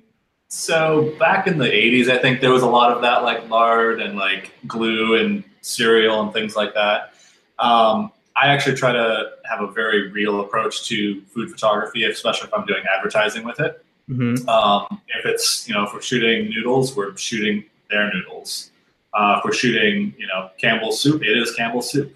So 0.55 1.15
back 1.19 1.47
in 1.47 1.57
the 1.57 1.65
80s, 1.65 2.11
I 2.11 2.19
think 2.19 2.43
there 2.43 2.51
was 2.51 2.63
a 2.63 2.69
lot 2.69 2.93
of 2.93 3.01
that, 3.01 3.23
like 3.23 3.49
lard 3.49 4.03
and 4.03 4.19
like 4.19 4.53
glue 4.67 5.19
and 5.19 5.43
cereal 5.63 6.21
and 6.21 6.31
things 6.31 6.55
like 6.55 6.75
that. 6.75 7.15
Um, 7.59 8.13
I 8.37 8.49
actually 8.49 8.77
try 8.77 8.93
to 8.93 9.31
have 9.51 9.63
a 9.63 9.73
very 9.73 10.11
real 10.11 10.43
approach 10.43 10.87
to 10.89 11.23
food 11.23 11.51
photography, 11.51 12.05
especially 12.05 12.49
if 12.49 12.55
I'm 12.55 12.67
doing 12.67 12.83
advertising 12.95 13.45
with 13.45 13.61
it. 13.61 13.83
mm-hmm. 14.11 14.47
Um, 14.47 15.01
if 15.09 15.25
it's, 15.25 15.67
you 15.67 15.73
know, 15.73 15.85
if 15.85 15.95
we're 15.95 16.03
shooting 16.03 16.51
noodles, 16.51 16.95
we're 16.95 17.17
shooting 17.17 17.65
their 17.89 18.13
noodles. 18.13 18.72
Uh, 19.15 19.41
shooting, 19.53 20.15
you 20.19 20.27
know, 20.27 20.49
Campbell's 20.59 21.01
soup, 21.01 21.23
it 21.23 21.37
is 21.37 21.55
Campbell's 21.55 21.91
soup. 21.91 22.15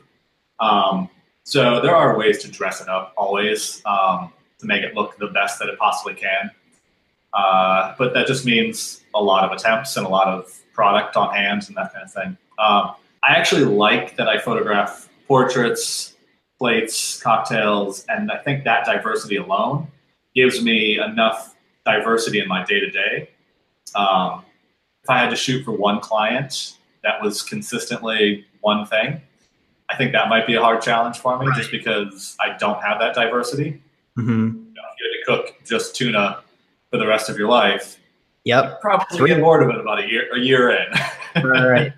Um, 0.61 1.11
so 1.45 1.81
there 1.81 1.95
are 1.95 2.17
ways 2.17 2.39
to 2.39 2.51
dress 2.51 2.81
it 2.81 2.89
up 2.89 3.13
always 3.17 3.83
um, 3.85 4.33
to 4.59 4.67
make 4.67 4.83
it 4.83 4.95
look 4.95 5.19
the 5.19 5.29
best 5.29 5.59
that 5.59 5.69
it 5.69 5.79
possibly 5.79 6.15
can. 6.15 6.51
Uh, 7.35 7.95
but 7.99 8.15
that 8.15 8.27
just 8.27 8.47
means 8.47 9.03
a 9.15 9.23
lot 9.23 9.45
of 9.45 9.53
attempts 9.53 9.97
and 9.97 10.07
a 10.07 10.09
lot 10.09 10.27
of 10.27 10.59
product 10.73 11.17
on 11.17 11.35
hand 11.35 11.65
and 11.69 11.77
that 11.77 11.93
kind 11.93 12.05
of 12.05 12.13
thing. 12.13 12.37
Um, 12.59 12.95
I 13.23 13.37
actually 13.37 13.65
like 13.65 14.17
that 14.17 14.29
I 14.29 14.39
photograph 14.39 15.09
portraits, 15.29 16.15
plates, 16.59 17.21
cocktails, 17.21 18.07
and 18.09 18.33
I 18.33 18.39
think 18.39 18.65
that 18.65 18.87
diversity 18.87 19.37
alone 19.37 19.89
gives 20.35 20.63
me 20.63 20.99
enough 20.99 21.55
diversity 21.85 22.41
in 22.41 22.49
my 22.49 22.65
day 22.65 22.81
to 22.81 22.91
day. 22.91 23.31
If 25.07 25.11
I 25.11 25.19
had 25.19 25.31
to 25.31 25.37
shoot 25.37 25.65
for 25.65 25.73
one 25.73 26.01
client 26.01 26.76
that 27.07 27.23
was 27.23 27.43
consistently 27.43 28.45
one 28.61 28.85
thing, 28.85 29.21
I 29.89 29.97
think 29.97 30.13
that 30.13 30.29
might 30.29 30.47
be 30.47 30.55
a 30.55 30.61
hard 30.61 30.83
challenge 30.83 31.19
for 31.19 31.39
me 31.39 31.47
just 31.57 31.71
because 31.71 32.37
I 32.41 32.57
don't 32.59 32.83
have 32.83 32.99
that 32.99 33.15
diversity. 33.15 33.81
Mm-hmm. 34.19 34.31
You 34.31 34.75
know, 34.75 34.83
if 34.93 35.01
you 35.01 35.07
had 35.07 35.43
to 35.43 35.53
cook 35.53 35.65
just 35.65 35.95
tuna 35.95 36.41
for 36.91 36.99
the 36.99 37.07
rest 37.07 37.31
of 37.31 37.39
your 37.39 37.49
life, 37.49 37.99
yep 38.45 38.81
probably 38.81 39.29
get 39.29 39.41
bored 39.41 39.63
of 39.63 39.71
it 39.71 39.81
about 39.81 39.99
a 40.03 40.09
year 40.09 40.33
a 40.35 40.39
year 40.39 40.71
in. 40.71 41.45
right, 41.45 41.67
right. 41.67 41.93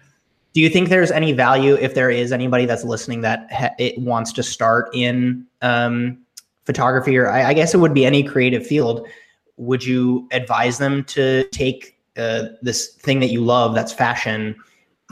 Do 0.54 0.60
you 0.60 0.68
think 0.68 0.88
there's 0.88 1.10
any 1.10 1.32
value 1.32 1.74
if 1.74 1.94
there 1.94 2.10
is 2.10 2.32
anybody 2.32 2.66
that's 2.66 2.84
listening 2.84 3.20
that 3.22 3.52
ha- 3.52 3.74
it 3.78 3.98
wants 3.98 4.32
to 4.32 4.42
start 4.42 4.88
in 4.94 5.46
um, 5.62 6.18
photography, 6.64 7.16
or 7.16 7.30
I, 7.30 7.50
I 7.50 7.54
guess 7.54 7.74
it 7.74 7.78
would 7.78 7.94
be 7.94 8.04
any 8.04 8.22
creative 8.22 8.66
field? 8.66 9.06
Would 9.56 9.84
you 9.84 10.26
advise 10.32 10.78
them 10.78 11.04
to 11.04 11.44
take 11.52 11.98
uh, 12.16 12.48
this 12.62 12.94
thing 12.94 13.20
that 13.20 13.28
you 13.28 13.44
love, 13.44 13.74
that's 13.74 13.92
fashion, 13.92 14.56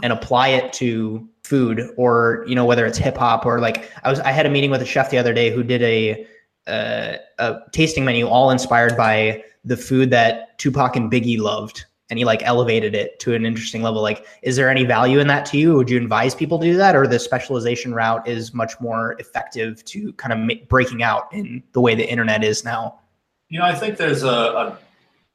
and 0.03 0.13
apply 0.13 0.49
it 0.49 0.73
to 0.75 1.29
food, 1.45 1.91
or 1.97 2.45
you 2.47 2.55
know 2.55 2.65
whether 2.65 2.85
it's 2.87 2.99
hip 2.99 3.17
hop 3.17 3.47
or 3.47 3.61
like 3.61 3.91
I 4.03 4.11
was 4.11 4.21
I 4.21 4.33
had 4.33 4.47
a 4.47 4.51
meeting 4.51 4.71
with 4.71 4.83
a 4.83 4.87
chef 4.87 5.11
the 5.11 5.19
other 5.19 5.33
day 5.33 5.51
who 5.51 5.63
did 5.63 5.83
a 5.83 6.27
uh, 6.67 7.17
a 7.39 7.59
tasting 7.73 8.05
menu 8.05 8.27
all 8.27 8.51
inspired 8.51 8.97
by 8.97 9.43
the 9.65 9.77
food 9.77 10.11
that 10.11 10.59
Tupac 10.59 10.97
and 10.97 11.11
Biggie 11.11 11.39
loved. 11.39 11.85
And 12.09 12.21
he 12.21 12.25
like 12.25 12.43
elevated 12.45 12.95
it 12.95 13.19
to 13.21 13.35
an 13.35 13.45
interesting 13.45 13.83
level. 13.83 14.01
Like 14.01 14.25
is 14.43 14.55
there 14.55 14.69
any 14.71 14.85
value 14.85 15.19
in 15.19 15.27
that 15.27 15.45
to 15.47 15.59
you? 15.59 15.75
Would 15.75 15.91
you 15.91 15.97
advise 15.97 16.35
people 16.35 16.59
to 16.61 16.65
do 16.65 16.77
that? 16.77 16.95
Or 16.95 17.07
the 17.07 17.19
specialization 17.19 17.95
route 17.95 18.27
is 18.29 18.55
much 18.55 18.81
more 18.81 19.17
effective 19.19 19.85
to 19.87 20.13
kind 20.13 20.33
of 20.33 20.39
make, 20.39 20.69
breaking 20.69 21.03
out 21.03 21.33
in 21.33 21.65
the 21.73 21.81
way 21.81 21.97
the 21.97 22.09
internet 22.09 22.45
is 22.45 22.65
now? 22.65 23.01
You 23.49 23.59
know, 23.59 23.65
I 23.65 23.75
think 23.75 23.97
there's 23.97 24.23
a, 24.23 24.29
a 24.29 24.79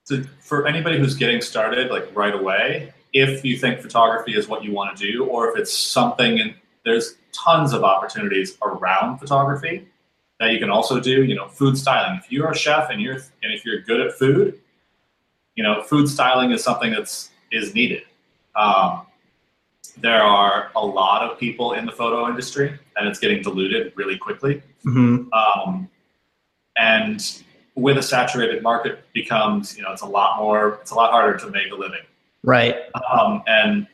to, 0.07 0.23
for 0.39 0.65
anybody 0.65 0.97
who's 0.97 1.15
getting 1.15 1.41
started 1.41 1.91
like 1.91 2.09
right 2.15 2.33
away. 2.33 2.93
If 3.13 3.43
you 3.43 3.57
think 3.57 3.81
photography 3.81 4.35
is 4.35 4.47
what 4.47 4.63
you 4.63 4.71
want 4.71 4.95
to 4.97 5.11
do, 5.11 5.25
or 5.25 5.49
if 5.49 5.57
it's 5.57 5.75
something, 5.75 6.39
and 6.39 6.53
there's 6.85 7.15
tons 7.33 7.73
of 7.73 7.83
opportunities 7.83 8.57
around 8.61 9.19
photography 9.19 9.87
that 10.39 10.51
you 10.51 10.59
can 10.59 10.69
also 10.69 10.99
do. 10.99 11.23
You 11.23 11.35
know, 11.35 11.47
food 11.47 11.77
styling. 11.77 12.19
If 12.23 12.31
you're 12.31 12.51
a 12.51 12.55
chef 12.55 12.89
and 12.89 13.01
you're 13.01 13.15
and 13.15 13.53
if 13.53 13.65
you're 13.65 13.81
good 13.81 14.01
at 14.01 14.13
food, 14.13 14.59
you 15.55 15.63
know, 15.63 15.83
food 15.83 16.07
styling 16.07 16.51
is 16.51 16.63
something 16.63 16.91
that's 16.91 17.29
is 17.51 17.73
needed. 17.73 18.03
Um, 18.55 19.05
there 19.97 20.21
are 20.21 20.71
a 20.75 20.85
lot 20.85 21.29
of 21.29 21.37
people 21.37 21.73
in 21.73 21.85
the 21.85 21.91
photo 21.91 22.27
industry, 22.27 22.77
and 22.95 23.07
it's 23.07 23.19
getting 23.19 23.41
diluted 23.41 23.93
really 23.95 24.17
quickly. 24.17 24.63
Mm-hmm. 24.85 25.31
Um, 25.33 25.89
and 26.77 27.43
with 27.75 27.97
a 27.97 28.03
saturated 28.03 28.63
market, 28.63 29.03
becomes 29.13 29.77
you 29.77 29.83
know 29.83 29.91
it's 29.91 30.01
a 30.01 30.07
lot 30.07 30.39
more, 30.39 30.79
it's 30.81 30.91
a 30.91 30.95
lot 30.95 31.11
harder 31.11 31.37
to 31.37 31.49
make 31.49 31.71
a 31.71 31.75
living. 31.75 32.01
Right. 32.43 32.75
Um, 33.11 33.43
and 33.47 33.87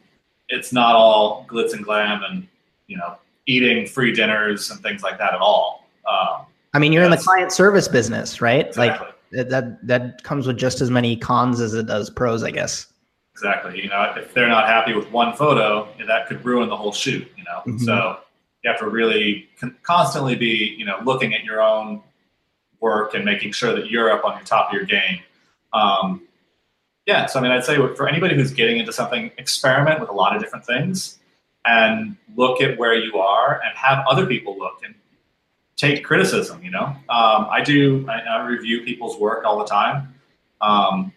it's 0.50 0.72
not 0.72 0.96
all 0.96 1.46
glitz 1.50 1.74
and 1.74 1.84
glam 1.84 2.24
and 2.24 2.48
you 2.88 2.98
know 2.98 3.18
eating 3.46 3.86
free 3.86 4.14
dinners 4.14 4.72
and 4.72 4.82
things 4.82 5.04
like 5.04 5.18
that 5.18 5.34
at 5.34 5.40
all. 5.40 5.86
Um, 6.10 6.46
I 6.74 6.80
mean, 6.80 6.94
you're 6.94 7.04
in 7.04 7.12
the 7.12 7.18
client 7.18 7.52
service 7.52 7.88
business, 7.88 8.42
right? 8.42 8.68
exactly. 8.68 9.08
Like 9.34 9.50
that, 9.50 9.86
that 9.88 10.24
comes 10.24 10.48
with 10.48 10.58
just 10.58 10.80
as 10.82 10.90
many 10.92 11.16
cons 11.18 11.60
as 11.60 11.74
it 11.74 11.88
does 11.88 12.10
pros, 12.10 12.44
I 12.44 12.52
guess. 12.52 12.88
Exactly. 13.34 13.82
You 13.82 13.90
know, 13.90 14.14
if 14.16 14.34
they're 14.34 14.48
not 14.48 14.68
happy 14.68 14.94
with 14.94 15.12
one 15.12 15.36
photo, 15.36 15.88
that 16.08 16.28
could 16.28 16.44
ruin 16.46 16.70
the 16.70 16.76
whole 16.78 16.92
shoot. 16.92 17.30
You 17.38 17.44
know, 17.44 17.62
Mhm. 17.66 17.80
so 17.82 18.20
you 18.64 18.70
have 18.70 18.80
to 18.80 18.88
really 18.88 19.50
con- 19.60 19.76
constantly 19.84 20.36
be, 20.36 20.76
you 20.78 20.86
know, 20.86 21.00
looking 21.04 21.34
at 21.34 21.44
your 21.44 21.62
own 21.62 22.02
work 22.80 23.16
and 23.16 23.24
making 23.26 23.52
sure 23.54 23.74
that 23.74 23.90
you're 23.90 24.12
up 24.12 24.24
on 24.26 24.36
your 24.36 24.46
top 24.46 24.68
of 24.70 24.74
your 24.74 24.86
game. 24.86 25.20
Um, 25.74 26.27
yeah. 27.08 27.26
So 27.26 27.40
I 27.40 27.42
mean, 27.42 27.52
I'd 27.52 27.64
say 27.64 27.76
for 27.96 28.08
anybody 28.08 28.36
who's 28.36 28.52
getting 28.52 28.78
into 28.78 28.92
something, 28.92 29.32
experiment 29.38 30.00
with 30.00 30.10
a 30.10 30.14
lot 30.14 30.36
of 30.36 30.42
different 30.42 30.66
things 30.66 31.18
and 31.66 32.16
look 32.36 32.62
at 32.62 32.78
where 32.78 32.94
you 32.94 33.18
are 33.18 33.62
and 33.66 33.76
have 33.76 34.06
other 34.08 34.26
people 34.26 34.58
look 34.60 34.82
and 34.84 34.94
take 35.78 36.04
criticism. 36.04 36.62
You 36.62 36.72
know, 36.72 36.86
um, 36.86 37.48
I 37.50 37.62
do. 37.64 38.06
I, 38.10 38.20
I 38.20 38.46
review 38.46 38.84
people's 38.84 39.18
work 39.18 39.46
all 39.46 39.58
the 39.58 39.66
time. 39.66 40.14
Um, 40.62 41.14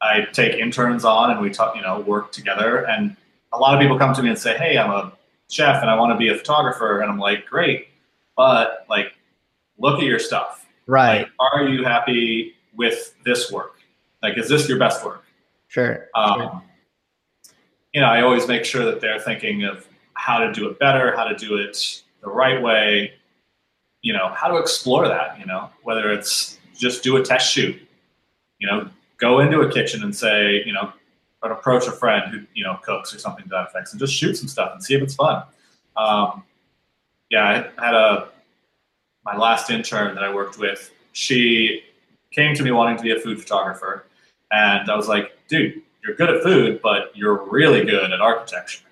I 0.00 0.22
take 0.32 0.54
interns 0.54 1.04
on 1.04 1.30
and 1.30 1.40
we 1.40 1.50
talk, 1.50 1.76
you 1.76 1.82
know, 1.82 2.00
work 2.00 2.32
together. 2.32 2.86
And 2.86 3.16
a 3.52 3.58
lot 3.58 3.74
of 3.74 3.80
people 3.80 3.98
come 3.98 4.14
to 4.14 4.22
me 4.22 4.30
and 4.30 4.38
say, 4.38 4.56
"Hey, 4.56 4.78
I'm 4.78 4.90
a 4.90 5.12
chef 5.50 5.82
and 5.82 5.90
I 5.90 5.96
want 5.96 6.12
to 6.12 6.16
be 6.16 6.28
a 6.28 6.36
photographer." 6.36 7.00
And 7.00 7.10
I'm 7.10 7.18
like, 7.18 7.44
"Great, 7.44 7.88
but 8.34 8.86
like, 8.88 9.12
look 9.78 9.98
at 9.98 10.04
your 10.04 10.18
stuff. 10.18 10.66
Right. 10.86 11.20
Like, 11.20 11.30
are 11.52 11.68
you 11.68 11.84
happy 11.84 12.54
with 12.74 13.14
this 13.24 13.52
work? 13.52 13.73
Like, 14.24 14.38
is 14.38 14.48
this 14.48 14.68
your 14.68 14.78
best 14.78 15.04
work?" 15.04 15.22
Sure. 15.68 16.08
Um, 16.14 16.40
sure. 16.40 16.62
You 17.92 18.00
know, 18.00 18.06
I 18.06 18.22
always 18.22 18.48
make 18.48 18.64
sure 18.64 18.84
that 18.84 19.00
they're 19.00 19.20
thinking 19.20 19.64
of 19.64 19.86
how 20.14 20.38
to 20.38 20.52
do 20.52 20.66
it 20.68 20.78
better, 20.78 21.14
how 21.14 21.24
to 21.24 21.36
do 21.36 21.56
it 21.58 22.02
the 22.22 22.30
right 22.30 22.60
way. 22.62 23.12
You 24.00 24.14
know, 24.14 24.28
how 24.34 24.48
to 24.48 24.56
explore 24.56 25.06
that. 25.08 25.38
You 25.38 25.46
know, 25.46 25.68
whether 25.82 26.10
it's 26.10 26.58
just 26.74 27.02
do 27.02 27.16
a 27.16 27.22
test 27.22 27.52
shoot. 27.52 27.76
You 28.58 28.66
know, 28.66 28.88
go 29.18 29.40
into 29.40 29.60
a 29.60 29.70
kitchen 29.70 30.02
and 30.02 30.16
say, 30.16 30.62
you 30.64 30.72
know, 30.72 30.92
or 31.42 31.52
approach 31.52 31.86
a 31.86 31.92
friend 31.92 32.32
who 32.32 32.40
you 32.54 32.64
know 32.64 32.78
cooks 32.82 33.14
or 33.14 33.18
something 33.18 33.44
to 33.44 33.50
that 33.50 33.68
effect, 33.68 33.92
and 33.92 34.00
just 34.00 34.14
shoot 34.14 34.36
some 34.36 34.48
stuff 34.48 34.70
and 34.72 34.82
see 34.82 34.94
if 34.94 35.02
it's 35.02 35.14
fun. 35.14 35.42
Um, 35.96 36.42
yeah, 37.30 37.68
I 37.78 37.84
had 37.84 37.94
a 37.94 38.28
my 39.24 39.36
last 39.36 39.70
intern 39.70 40.14
that 40.14 40.24
I 40.24 40.34
worked 40.34 40.58
with. 40.58 40.90
She 41.12 41.82
came 42.30 42.54
to 42.54 42.62
me 42.62 42.70
wanting 42.70 42.96
to 42.96 43.02
be 43.02 43.12
a 43.12 43.20
food 43.20 43.40
photographer, 43.40 44.06
and 44.54 44.90
I 44.90 44.96
was 44.96 45.08
like, 45.08 45.32
dude, 45.48 45.82
you're 46.04 46.14
good 46.14 46.30
at 46.30 46.42
food, 46.42 46.80
but 46.82 47.10
you're 47.14 47.44
really 47.50 47.84
good 47.84 48.12
at 48.12 48.20
architecture. 48.20 48.84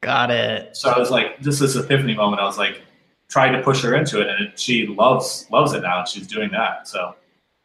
Got 0.00 0.30
it. 0.30 0.76
So 0.76 0.90
I 0.90 0.98
was 0.98 1.10
like, 1.10 1.40
this 1.40 1.60
is 1.60 1.74
epiphany 1.76 2.14
moment. 2.14 2.40
I 2.40 2.44
was 2.44 2.58
like, 2.58 2.82
trying 3.28 3.52
to 3.52 3.60
push 3.62 3.82
her 3.82 3.94
into 3.94 4.20
it, 4.20 4.28
and 4.28 4.52
she 4.58 4.86
loves 4.86 5.46
loves 5.50 5.72
it 5.74 5.82
now. 5.82 5.98
and 6.00 6.08
She's 6.08 6.26
doing 6.26 6.50
that. 6.52 6.88
So 6.88 7.14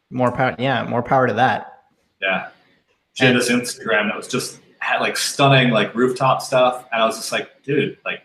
More 0.09 0.31
power. 0.31 0.55
Yeah, 0.59 0.83
more 0.85 1.01
power 1.03 1.27
to 1.27 1.33
that. 1.35 1.83
yeah, 2.21 2.50
she 3.13 3.25
had 3.25 3.35
this 3.35 3.50
Instagram 3.50 4.07
that 4.09 4.15
was 4.17 4.27
just 4.27 4.59
had 4.79 5.00
like 5.00 5.15
stunning 5.15 5.69
like 5.71 5.93
rooftop 5.95 6.41
stuff, 6.41 6.85
and 6.91 7.01
I 7.01 7.05
was 7.05 7.15
just 7.17 7.31
like, 7.31 7.50
dude, 7.63 7.97
like, 8.05 8.21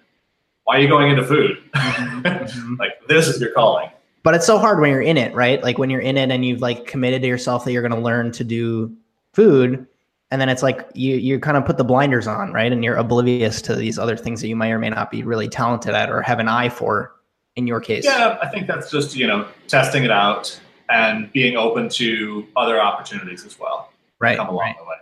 why 0.64 0.76
are 0.78 0.80
you 0.80 0.88
going 0.88 1.10
into 1.10 1.24
food? 1.24 1.58
Mhm. 1.74 2.78
like 2.78 3.06
this 3.08 3.28
is 3.28 3.40
your 3.40 3.52
calling. 3.52 3.88
But 4.24 4.34
it's 4.34 4.46
so 4.46 4.58
hard 4.58 4.80
when 4.80 4.90
you're 4.90 5.00
in 5.00 5.16
it, 5.16 5.32
right? 5.34 5.62
Like 5.62 5.78
when 5.78 5.90
you're 5.90 6.00
in 6.00 6.18
it 6.18 6.30
and 6.30 6.44
you've 6.44 6.60
like 6.60 6.86
committed 6.86 7.22
to 7.22 7.28
yourself 7.28 7.64
that 7.64 7.72
you're 7.72 7.86
going 7.86 7.94
to 7.94 8.00
learn 8.04 8.32
to 8.32 8.44
do 8.44 8.94
food, 9.38 9.86
and 10.32 10.40
then 10.40 10.48
it's 10.48 10.64
like 10.64 10.88
you 10.94 11.14
you 11.14 11.38
kind 11.38 11.56
of 11.56 11.64
put 11.64 11.76
the 11.76 11.84
blinders 11.84 12.26
on, 12.26 12.52
right? 12.52 12.72
And 12.72 12.82
you're 12.82 12.96
oblivious 12.96 13.62
to 13.62 13.76
these 13.76 14.00
other 14.00 14.16
things 14.16 14.40
that 14.40 14.48
you 14.48 14.56
may 14.56 14.72
or 14.72 14.78
may 14.80 14.90
not 14.90 15.12
be 15.12 15.22
really 15.22 15.48
talented 15.48 15.94
at 15.94 16.10
or 16.10 16.20
have 16.22 16.40
an 16.40 16.48
eye 16.48 16.68
for. 16.68 17.12
In 17.56 17.66
your 17.66 17.80
case, 17.80 18.04
Yeah, 18.04 18.38
I 18.40 18.46
think 18.46 18.68
that's 18.68 18.88
just 18.88 19.16
you 19.16 19.26
know 19.26 19.48
testing 19.66 20.04
it 20.04 20.12
out 20.12 20.60
and 20.90 21.32
being 21.32 21.56
open 21.56 21.88
to 21.88 22.46
other 22.56 22.80
opportunities 22.80 23.44
as 23.44 23.58
well. 23.58 23.90
right. 24.20 24.36
Come 24.36 24.48
along 24.48 24.60
right. 24.60 24.76
the 24.78 24.84
way. 24.84 24.96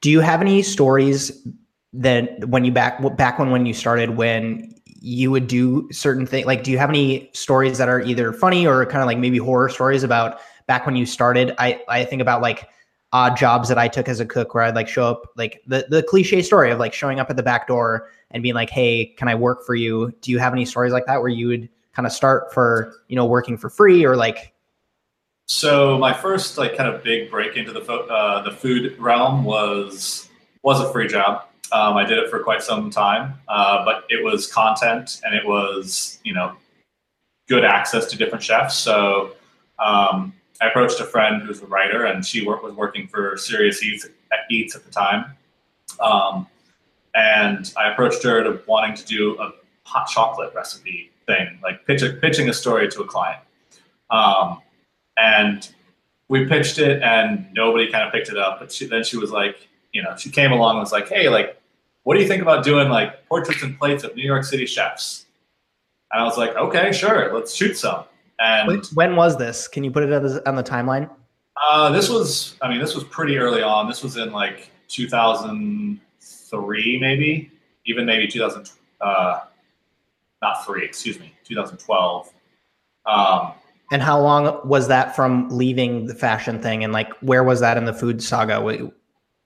Do 0.00 0.10
you 0.10 0.20
have 0.20 0.40
any 0.40 0.62
stories 0.62 1.44
that 1.92 2.44
when 2.48 2.64
you 2.64 2.70
back 2.70 3.00
back 3.16 3.38
when 3.38 3.50
when 3.50 3.66
you 3.66 3.74
started 3.74 4.10
when 4.10 4.74
you 5.00 5.30
would 5.30 5.46
do 5.46 5.88
certain 5.90 6.26
things 6.26 6.46
like 6.46 6.62
do 6.62 6.70
you 6.70 6.78
have 6.78 6.90
any 6.90 7.30
stories 7.32 7.78
that 7.78 7.88
are 7.88 8.00
either 8.02 8.32
funny 8.32 8.66
or 8.66 8.84
kind 8.86 9.00
of 9.00 9.06
like 9.06 9.18
maybe 9.18 9.38
horror 9.38 9.68
stories 9.68 10.02
about 10.02 10.40
back 10.66 10.84
when 10.86 10.96
you 10.96 11.06
started 11.06 11.54
i 11.58 11.80
i 11.88 12.04
think 12.04 12.20
about 12.20 12.42
like 12.42 12.68
odd 13.12 13.36
jobs 13.36 13.68
that 13.68 13.78
i 13.78 13.88
took 13.88 14.08
as 14.08 14.20
a 14.20 14.26
cook 14.26 14.54
where 14.54 14.64
i'd 14.64 14.74
like 14.74 14.88
show 14.88 15.06
up 15.06 15.32
like 15.36 15.62
the 15.66 15.86
the 15.88 16.02
cliche 16.02 16.42
story 16.42 16.70
of 16.70 16.78
like 16.78 16.92
showing 16.92 17.18
up 17.18 17.30
at 17.30 17.36
the 17.36 17.42
back 17.42 17.66
door 17.66 18.10
and 18.30 18.42
being 18.42 18.54
like 18.54 18.70
hey 18.70 19.06
can 19.16 19.28
i 19.28 19.34
work 19.34 19.64
for 19.64 19.74
you 19.74 20.12
do 20.20 20.30
you 20.30 20.38
have 20.38 20.52
any 20.52 20.64
stories 20.64 20.92
like 20.92 21.06
that 21.06 21.20
where 21.20 21.30
you 21.30 21.46
would 21.48 21.68
kind 21.98 22.06
of 22.06 22.12
start 22.12 22.54
for 22.54 22.94
you 23.08 23.16
know 23.16 23.26
working 23.26 23.58
for 23.58 23.68
free 23.68 24.06
or 24.06 24.14
like 24.14 24.52
So 25.46 25.98
my 25.98 26.12
first 26.12 26.56
like 26.56 26.76
kind 26.76 26.88
of 26.94 27.02
big 27.02 27.28
break 27.28 27.56
into 27.56 27.72
the 27.72 27.80
fo- 27.80 28.06
uh, 28.06 28.42
the 28.42 28.52
food 28.52 28.96
realm 29.00 29.42
was 29.42 30.28
was 30.62 30.80
a 30.80 30.92
free 30.92 31.08
job. 31.08 31.48
Um, 31.72 31.96
I 31.96 32.04
did 32.04 32.18
it 32.18 32.30
for 32.30 32.38
quite 32.44 32.62
some 32.62 32.88
time, 32.88 33.34
uh, 33.48 33.84
but 33.84 34.04
it 34.10 34.22
was 34.22 34.46
content 34.46 35.20
and 35.24 35.34
it 35.34 35.44
was 35.44 36.20
you 36.22 36.34
know 36.34 36.54
good 37.48 37.64
access 37.64 38.06
to 38.06 38.16
different 38.16 38.44
chefs. 38.44 38.76
So 38.76 39.32
um, 39.80 40.34
I 40.60 40.68
approached 40.68 41.00
a 41.00 41.04
friend 41.04 41.42
who's 41.42 41.62
a 41.62 41.66
writer, 41.66 42.06
and 42.06 42.24
she 42.24 42.44
work, 42.44 42.62
was 42.62 42.74
working 42.74 43.06
for 43.06 43.36
Serious 43.36 43.82
Eats 43.82 44.04
at, 44.04 44.40
Eats 44.50 44.74
at 44.74 44.84
the 44.84 44.90
time. 44.90 45.26
Um, 46.00 46.46
and 47.14 47.72
I 47.76 47.92
approached 47.92 48.22
her 48.24 48.42
to 48.42 48.60
wanting 48.66 48.96
to 48.96 49.04
do 49.04 49.38
a 49.40 49.52
hot 49.84 50.08
chocolate 50.08 50.52
recipe 50.54 51.10
thing, 51.26 51.58
like 51.62 51.86
pitch 51.86 52.02
a, 52.02 52.10
pitching 52.10 52.48
a 52.48 52.52
story 52.52 52.88
to 52.88 53.02
a 53.02 53.06
client. 53.06 53.40
Um, 54.10 54.60
and 55.16 55.68
we 56.28 56.46
pitched 56.46 56.78
it, 56.78 57.02
and 57.02 57.46
nobody 57.52 57.90
kind 57.90 58.06
of 58.06 58.12
picked 58.12 58.28
it 58.28 58.36
up. 58.36 58.60
But 58.60 58.72
she, 58.72 58.86
then 58.86 59.04
she 59.04 59.16
was 59.16 59.30
like, 59.30 59.68
you 59.92 60.02
know, 60.02 60.16
she 60.16 60.30
came 60.30 60.52
along 60.52 60.72
and 60.72 60.80
was 60.80 60.92
like, 60.92 61.08
hey, 61.08 61.28
like, 61.28 61.60
what 62.02 62.14
do 62.14 62.20
you 62.20 62.28
think 62.28 62.42
about 62.42 62.64
doing 62.64 62.88
like 62.88 63.26
portraits 63.28 63.62
and 63.62 63.78
plates 63.78 64.04
of 64.04 64.14
New 64.16 64.22
York 64.22 64.44
City 64.44 64.66
chefs? 64.66 65.26
And 66.12 66.22
I 66.22 66.24
was 66.24 66.38
like, 66.38 66.56
okay, 66.56 66.92
sure, 66.92 67.34
let's 67.34 67.54
shoot 67.54 67.76
some. 67.76 68.04
And 68.40 68.86
when 68.94 69.16
was 69.16 69.36
this 69.36 69.66
can 69.66 69.82
you 69.82 69.90
put 69.90 70.04
it 70.04 70.12
on 70.12 70.22
the, 70.22 70.48
on 70.48 70.54
the 70.54 70.62
timeline 70.62 71.10
uh, 71.70 71.90
this 71.90 72.08
was, 72.08 72.56
I 72.62 72.68
mean, 72.68 72.80
this 72.80 72.94
was 72.94 73.04
pretty 73.04 73.36
early 73.38 73.62
on. 73.62 73.86
This 73.88 74.02
was 74.02 74.16
in 74.16 74.32
like 74.32 74.70
2003, 74.88 76.98
maybe, 76.98 77.50
even 77.86 78.06
maybe 78.06 78.26
2000, 78.28 78.70
uh, 79.00 79.40
not 80.40 80.64
three, 80.64 80.84
excuse 80.84 81.18
me, 81.18 81.34
2012. 81.44 82.32
Um, 83.06 83.52
And 83.90 84.02
how 84.02 84.20
long 84.20 84.60
was 84.68 84.86
that 84.88 85.16
from 85.16 85.48
leaving 85.48 86.06
the 86.06 86.14
fashion 86.14 86.60
thing? 86.60 86.84
And 86.84 86.92
like, 86.92 87.10
where 87.20 87.42
was 87.42 87.60
that 87.60 87.76
in 87.76 87.86
the 87.86 87.94
food 87.94 88.22
saga? 88.22 88.60
Were 88.60 88.90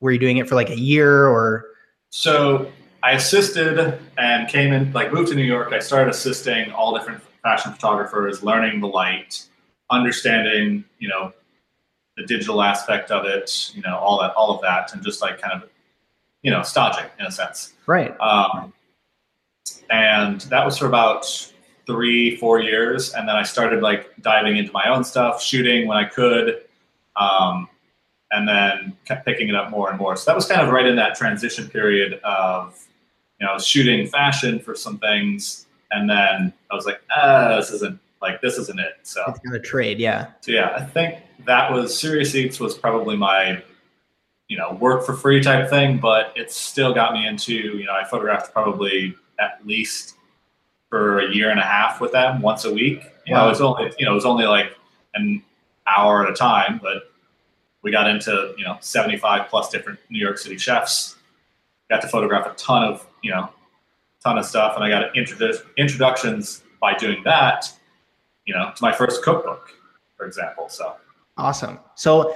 were 0.01 0.11
you 0.11 0.19
doing 0.19 0.39
it 0.39 0.49
for 0.49 0.57
like 0.57 0.71
a 0.71 0.79
year 0.79 1.29
or? 1.29 1.67
So 2.11 2.73
I 3.05 3.13
assisted 3.13 4.01
and 4.19 4.49
came 4.49 4.73
in, 4.73 4.93
like 4.93 5.13
moved 5.13 5.29
to 5.29 5.37
New 5.37 5.45
York. 5.45 5.73
I 5.73 5.79
started 5.79 6.11
assisting 6.11 6.73
all 6.73 6.93
different 6.93 7.23
fashion 7.43 7.73
photographers, 7.73 8.43
learning 8.43 8.81
the 8.81 8.87
light, 8.87 9.47
understanding, 9.91 10.85
you 10.99 11.09
know, 11.09 11.33
the 12.17 12.25
digital 12.25 12.63
aspect 12.63 13.11
of 13.11 13.25
it, 13.25 13.73
you 13.75 13.83
know, 13.83 13.97
all 13.97 14.21
that, 14.21 14.33
all 14.35 14.55
of 14.55 14.61
that, 14.63 14.93
and 14.93 15.03
just 15.03 15.23
like 15.23 15.41
kind 15.41 15.63
of, 15.63 15.69
you 16.43 16.51
know, 16.51 16.63
staging 16.63 17.07
in 17.19 17.27
a 17.27 17.31
sense. 17.31 17.75
Right. 17.87 18.19
Um, 18.21 18.73
and 19.91 20.41
that 20.43 20.65
was 20.65 20.77
for 20.79 20.87
about 20.87 21.53
three, 21.87 22.37
four 22.37 22.61
years. 22.61 23.13
And 23.15 23.29
then 23.29 23.37
I 23.37 23.43
started 23.43 23.83
like 23.83 24.11
diving 24.21 24.57
into 24.57 24.73
my 24.73 24.85
own 24.89 25.05
stuff, 25.05 25.43
shooting 25.43 25.87
when 25.89 25.97
I 25.97 26.05
could, 26.05 26.63
um, 27.17 27.69
and 28.31 28.49
then 28.49 28.97
kept 29.05 29.27
picking 29.27 29.49
it 29.49 29.55
up 29.55 29.71
more 29.71 29.91
and 29.91 29.99
more. 29.99 30.17
So 30.17 30.31
that 30.31 30.35
was 30.37 30.47
kind 30.47 30.61
of 30.61 30.69
right 30.69 30.87
in 30.87 30.97
that 30.97 31.15
transition 31.17 31.69
period 31.69 32.21
of, 32.25 32.79
you 33.41 33.47
know, 33.47 33.59
shooting 33.59 34.07
fashion 34.07 34.59
for 34.59 34.75
some 34.75 34.99
things. 34.99 35.67
And 35.93 36.09
then 36.09 36.53
I 36.71 36.75
was 36.75 36.87
like, 36.87 37.01
ah, 37.15 37.57
this 37.57 37.71
isn't 37.71 37.99
like, 38.21 38.41
this 38.41 38.57
isn't 38.59 38.79
it. 38.79 38.95
So, 39.03 39.23
It's 39.29 39.41
of 39.55 39.63
trade. 39.63 39.99
Yeah. 39.99 40.29
so 40.41 40.53
yeah, 40.53 40.75
I 40.77 40.85
think 40.85 41.19
that 41.45 41.71
was 41.71 41.99
Serious 41.99 42.35
Eats 42.35 42.61
was 42.61 42.77
probably 42.77 43.17
my, 43.17 43.63
you 44.49 44.57
know, 44.59 44.75
work 44.75 45.05
for 45.05 45.15
free 45.15 45.43
type 45.43 45.69
thing, 45.69 45.99
but 45.99 46.33
it 46.37 46.51
still 46.51 46.95
got 46.95 47.13
me 47.13 47.27
into, 47.27 47.53
you 47.53 47.85
know, 47.85 47.93
I 47.93 48.05
photographed 48.05 48.53
probably 48.53 49.15
at 49.39 49.67
least 49.67 50.17
for 50.93 51.21
a 51.21 51.35
year 51.35 51.51
and 51.51 51.59
a 51.59 51.65
half 51.65 52.03
with 52.03 52.13
them 52.13 52.43
once 52.43 52.67
a 52.67 52.73
week. 52.73 53.03
You 53.27 53.35
know, 53.35 53.49
it's 53.49 53.61
only 53.61 53.91
you 53.99 54.05
know 54.05 54.13
it 54.13 54.15
was 54.15 54.27
only 54.27 54.45
like 54.45 54.77
an 55.15 55.43
hour 55.87 56.27
at 56.27 56.31
a 56.31 56.35
time, 56.35 56.81
but 56.83 57.11
we 57.83 57.91
got 57.91 58.09
into 58.09 58.55
you 58.59 58.65
know 58.65 58.77
75 58.81 59.49
plus 59.49 59.71
different 59.71 59.99
New 60.11 60.19
York 60.19 60.39
City 60.39 60.59
chefs. 60.59 61.17
Got 61.89 62.03
to 62.03 62.09
photograph 62.09 62.47
a 62.47 62.55
ton 62.57 62.85
of 62.85 63.07
you 63.23 63.31
know 63.31 63.49
ton 64.23 64.39
of 64.39 64.45
stuff, 64.45 64.75
and 64.77 64.85
I 64.85 64.89
got 64.89 65.13
introdu- 65.15 65.63
introductions 65.77 66.63
by 66.81 66.95
doing 66.95 67.23
that. 67.25 67.73
You 68.45 68.55
know, 68.55 68.73
to 68.75 68.83
my 68.83 68.93
first 68.93 69.23
cookbook, 69.23 69.71
for 70.17 70.27
example. 70.27 70.69
So 70.69 70.97
Awesome. 71.37 71.79
So 71.95 72.35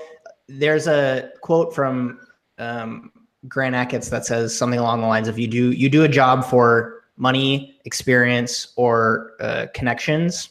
there's 0.49 0.87
a 0.87 1.31
quote 1.43 1.75
from 1.75 2.21
um, 2.59 3.13
Grant 3.49 3.75
Achatz 3.75 4.11
that 4.11 4.25
says 4.25 4.57
something 4.57 4.79
along 4.79 5.01
the 5.01 5.07
lines 5.07 5.29
of 5.29 5.39
you 5.39 5.47
do 5.47 5.73
you 5.73 5.89
do 5.89 6.05
a 6.05 6.09
job 6.09 6.45
for 6.45 7.03
money, 7.17 7.79
experience, 7.85 8.73
or 8.77 9.33
uh, 9.41 9.67
connections. 9.75 10.51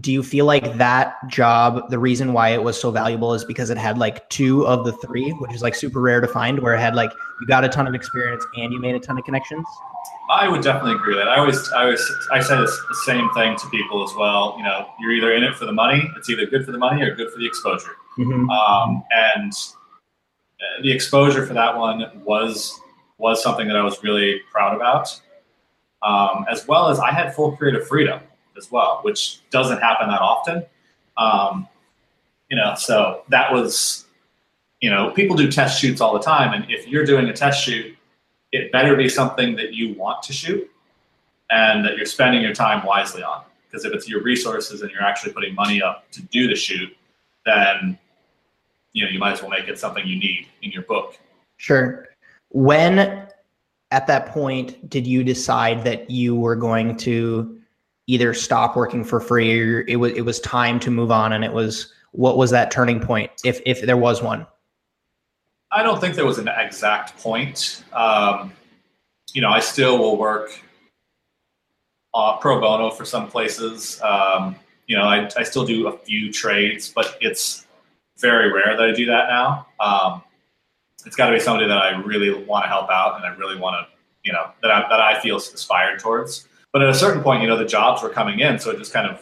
Do 0.00 0.10
you 0.10 0.22
feel 0.22 0.46
like 0.46 0.78
that 0.78 1.16
job, 1.28 1.90
the 1.90 1.98
reason 1.98 2.32
why 2.32 2.50
it 2.50 2.62
was 2.62 2.80
so 2.80 2.90
valuable 2.90 3.34
is 3.34 3.44
because 3.44 3.68
it 3.68 3.76
had 3.76 3.98
like 3.98 4.28
two 4.30 4.66
of 4.66 4.84
the 4.84 4.92
three, 4.92 5.30
which 5.32 5.52
is 5.52 5.60
like 5.60 5.74
super 5.74 6.00
rare 6.00 6.20
to 6.20 6.28
find, 6.28 6.60
where 6.60 6.74
it 6.74 6.80
had 6.80 6.94
like 6.94 7.10
you 7.40 7.46
got 7.46 7.64
a 7.64 7.68
ton 7.68 7.86
of 7.86 7.94
experience 7.94 8.44
and 8.56 8.72
you 8.72 8.80
made 8.80 8.94
a 8.94 9.00
ton 9.00 9.18
of 9.18 9.24
connections? 9.24 9.66
I 10.30 10.48
would 10.48 10.62
definitely 10.62 10.92
agree 10.92 11.14
with 11.14 11.24
that. 11.24 11.28
I 11.28 11.38
always, 11.38 11.70
I 11.72 11.82
always, 11.84 12.12
I 12.32 12.40
say 12.40 12.56
this, 12.56 12.70
the 12.88 13.02
same 13.04 13.30
thing 13.34 13.56
to 13.56 13.68
people 13.68 14.02
as 14.02 14.14
well. 14.16 14.54
You 14.56 14.64
know, 14.64 14.88
you're 14.98 15.12
either 15.12 15.32
in 15.34 15.44
it 15.44 15.54
for 15.54 15.66
the 15.66 15.72
money. 15.72 16.10
It's 16.16 16.30
either 16.30 16.46
good 16.46 16.64
for 16.64 16.72
the 16.72 16.78
money 16.78 17.02
or 17.02 17.14
good 17.14 17.30
for 17.30 17.38
the 17.38 17.46
exposure. 17.46 17.96
Mm-hmm. 18.18 18.48
Um, 18.48 19.04
and 19.12 19.52
uh, 19.52 20.82
the 20.82 20.90
exposure 20.90 21.46
for 21.46 21.54
that 21.54 21.76
one 21.76 22.22
was 22.24 22.80
was 23.18 23.42
something 23.42 23.66
that 23.68 23.76
I 23.76 23.82
was 23.82 24.02
really 24.02 24.40
proud 24.50 24.74
about, 24.74 25.20
um, 26.02 26.44
as 26.50 26.66
well 26.66 26.88
as 26.88 26.98
I 26.98 27.12
had 27.12 27.34
full 27.34 27.56
creative 27.56 27.86
freedom 27.86 28.20
as 28.56 28.70
well, 28.70 29.00
which 29.02 29.40
doesn't 29.50 29.78
happen 29.78 30.08
that 30.08 30.20
often. 30.20 30.64
Um, 31.16 31.68
you 32.50 32.56
know, 32.56 32.74
so 32.76 33.22
that 33.28 33.52
was, 33.52 34.04
you 34.80 34.90
know, 34.90 35.10
people 35.10 35.36
do 35.36 35.50
test 35.50 35.80
shoots 35.80 36.00
all 36.00 36.12
the 36.12 36.20
time, 36.22 36.52
and 36.52 36.70
if 36.70 36.86
you're 36.86 37.04
doing 37.04 37.28
a 37.28 37.32
test 37.32 37.64
shoot, 37.64 37.96
it 38.52 38.72
better 38.72 38.96
be 38.96 39.08
something 39.08 39.56
that 39.56 39.74
you 39.74 39.94
want 39.94 40.22
to 40.22 40.32
shoot 40.32 40.70
and 41.50 41.84
that 41.84 41.96
you're 41.96 42.06
spending 42.06 42.42
your 42.42 42.54
time 42.54 42.84
wisely 42.84 43.22
on. 43.22 43.42
Because 43.66 43.84
if 43.84 43.92
it's 43.92 44.08
your 44.08 44.22
resources 44.22 44.82
and 44.82 44.90
you're 44.90 45.02
actually 45.02 45.32
putting 45.32 45.54
money 45.54 45.82
up 45.82 46.10
to 46.12 46.22
do 46.22 46.48
the 46.48 46.54
shoot, 46.54 46.96
then 47.44 47.98
you 48.92 49.04
know 49.04 49.10
you 49.10 49.18
might 49.18 49.32
as 49.32 49.42
well 49.42 49.50
make 49.50 49.68
it 49.68 49.78
something 49.78 50.06
you 50.06 50.18
need 50.18 50.46
in 50.62 50.70
your 50.70 50.82
book. 50.82 51.18
Sure. 51.56 52.08
When 52.50 53.26
at 53.90 54.06
that 54.06 54.26
point 54.26 54.88
did 54.88 55.06
you 55.06 55.22
decide 55.22 55.84
that 55.84 56.10
you 56.10 56.34
were 56.34 56.56
going 56.56 56.96
to 56.98 57.55
either 58.06 58.32
stop 58.34 58.76
working 58.76 59.04
for 59.04 59.20
free 59.20 59.60
or 59.60 59.84
it 59.88 59.96
was 59.96 60.12
it 60.12 60.22
was 60.22 60.40
time 60.40 60.78
to 60.80 60.90
move 60.90 61.10
on 61.10 61.32
and 61.32 61.44
it 61.44 61.52
was 61.52 61.92
what 62.12 62.36
was 62.36 62.50
that 62.50 62.70
turning 62.70 63.00
point 63.00 63.30
if 63.44 63.60
if 63.66 63.82
there 63.82 63.96
was 63.96 64.22
one? 64.22 64.46
I 65.72 65.82
don't 65.82 66.00
think 66.00 66.14
there 66.14 66.26
was 66.26 66.38
an 66.38 66.48
exact 66.48 67.18
point. 67.18 67.84
Um, 67.92 68.52
you 69.32 69.42
know, 69.42 69.50
I 69.50 69.60
still 69.60 69.98
will 69.98 70.16
work 70.16 70.62
uh, 72.14 72.38
pro 72.38 72.60
bono 72.60 72.90
for 72.90 73.04
some 73.04 73.28
places. 73.28 74.00
Um, 74.00 74.56
you 74.86 74.96
know, 74.96 75.04
I, 75.04 75.28
I 75.36 75.42
still 75.42 75.66
do 75.66 75.88
a 75.88 75.98
few 75.98 76.32
trades, 76.32 76.90
but 76.94 77.18
it's 77.20 77.66
very 78.18 78.52
rare 78.52 78.76
that 78.76 78.88
I 78.88 78.92
do 78.92 79.06
that 79.06 79.28
now. 79.28 79.66
Um, 79.80 80.22
it's 81.04 81.16
got 81.16 81.26
to 81.26 81.32
be 81.32 81.40
somebody 81.40 81.68
that 81.68 81.76
I 81.76 81.90
really 82.00 82.32
want 82.44 82.64
to 82.64 82.68
help 82.68 82.88
out 82.90 83.16
and 83.16 83.24
I 83.24 83.36
really 83.36 83.58
want 83.58 83.76
to, 83.76 83.92
you 84.22 84.32
know, 84.32 84.50
that 84.62 84.70
I, 84.70 84.88
that 84.88 85.00
I 85.00 85.20
feel 85.20 85.36
inspired 85.36 86.00
towards. 86.00 86.48
But 86.76 86.82
at 86.82 86.90
a 86.90 86.94
certain 86.94 87.22
point, 87.22 87.40
you 87.40 87.48
know, 87.48 87.56
the 87.56 87.64
jobs 87.64 88.02
were 88.02 88.10
coming 88.10 88.40
in, 88.40 88.58
so 88.58 88.70
it 88.70 88.76
just 88.76 88.92
kind 88.92 89.08
of 89.08 89.18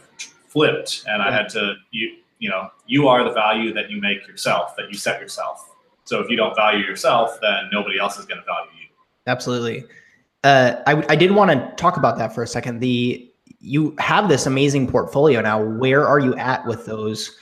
flipped, 0.49 1.04
and 1.06 1.23
I 1.23 1.30
had 1.30 1.49
to, 1.50 1.76
you, 1.92 2.16
you 2.40 2.50
know, 2.50 2.68
you 2.88 3.06
are 3.06 3.23
the 3.23 3.30
value 3.30 3.73
that 3.75 3.92
you 3.92 4.00
make 4.00 4.26
yourself, 4.26 4.74
that 4.74 4.88
you 4.88 4.94
set 4.98 5.20
yourself. 5.20 5.70
So 6.02 6.20
if 6.20 6.29
you 6.29 6.37
don't 6.37 6.57
value 6.57 6.85
yourself, 6.85 7.38
then 7.40 7.68
nobody 7.70 7.96
else 7.96 8.18
is 8.18 8.26
going 8.26 8.40
to 8.40 8.44
value 8.44 8.72
you. 8.72 8.88
Absolutely. 9.29 9.85
Uh, 10.42 10.83
I, 10.88 11.05
I 11.09 11.14
did 11.14 11.31
want 11.31 11.52
to 11.52 11.72
talk 11.76 11.96
about 11.96 12.18
that 12.18 12.35
for 12.35 12.42
a 12.42 12.46
second. 12.48 12.81
The 12.81 13.31
you 13.61 13.94
have 14.00 14.29
this 14.29 14.46
amazing 14.46 14.88
portfolio 14.88 15.40
now. 15.40 15.62
Where 15.62 16.09
are 16.09 16.18
you 16.18 16.35
at 16.35 16.66
with 16.66 16.87
those? 16.87 17.37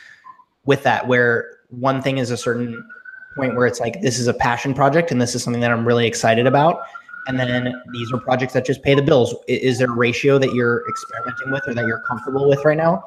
With 0.67 0.83
that, 0.83 1.09
where 1.09 1.57
one 1.71 2.03
thing 2.03 2.19
is 2.19 2.31
a 2.31 2.37
certain 2.37 2.87
point 3.35 3.57
where 3.57 3.67
it's 3.67 3.81
like 3.81 4.03
this 4.03 4.19
is 4.19 4.27
a 4.27 4.35
passion 4.35 4.75
project 4.75 5.11
and 5.11 5.23
this 5.23 5.35
is 5.35 5.43
something 5.43 5.63
that 5.63 5.71
I'm 5.71 5.89
really 5.89 6.07
excited 6.07 6.47
about, 6.47 6.83
and 7.27 7.39
then 7.39 7.81
these 7.93 8.13
are 8.13 8.19
projects 8.19 8.53
that 8.55 8.65
just 8.65 8.83
pay 8.83 8.95
the 8.95 9.03
bills. 9.03 9.35
Is 9.49 9.79
there 9.79 9.89
a 9.89 9.95
ratio 9.95 10.39
that 10.39 10.53
you're 10.55 10.85
experimenting 10.89 11.51
with 11.53 11.63
or 11.69 11.75
that 11.75 11.87
you're 11.87 12.03
comfortable 12.07 12.49
with 12.49 12.65
right 12.65 12.77
now? 12.77 13.03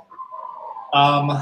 Um, 0.93 1.41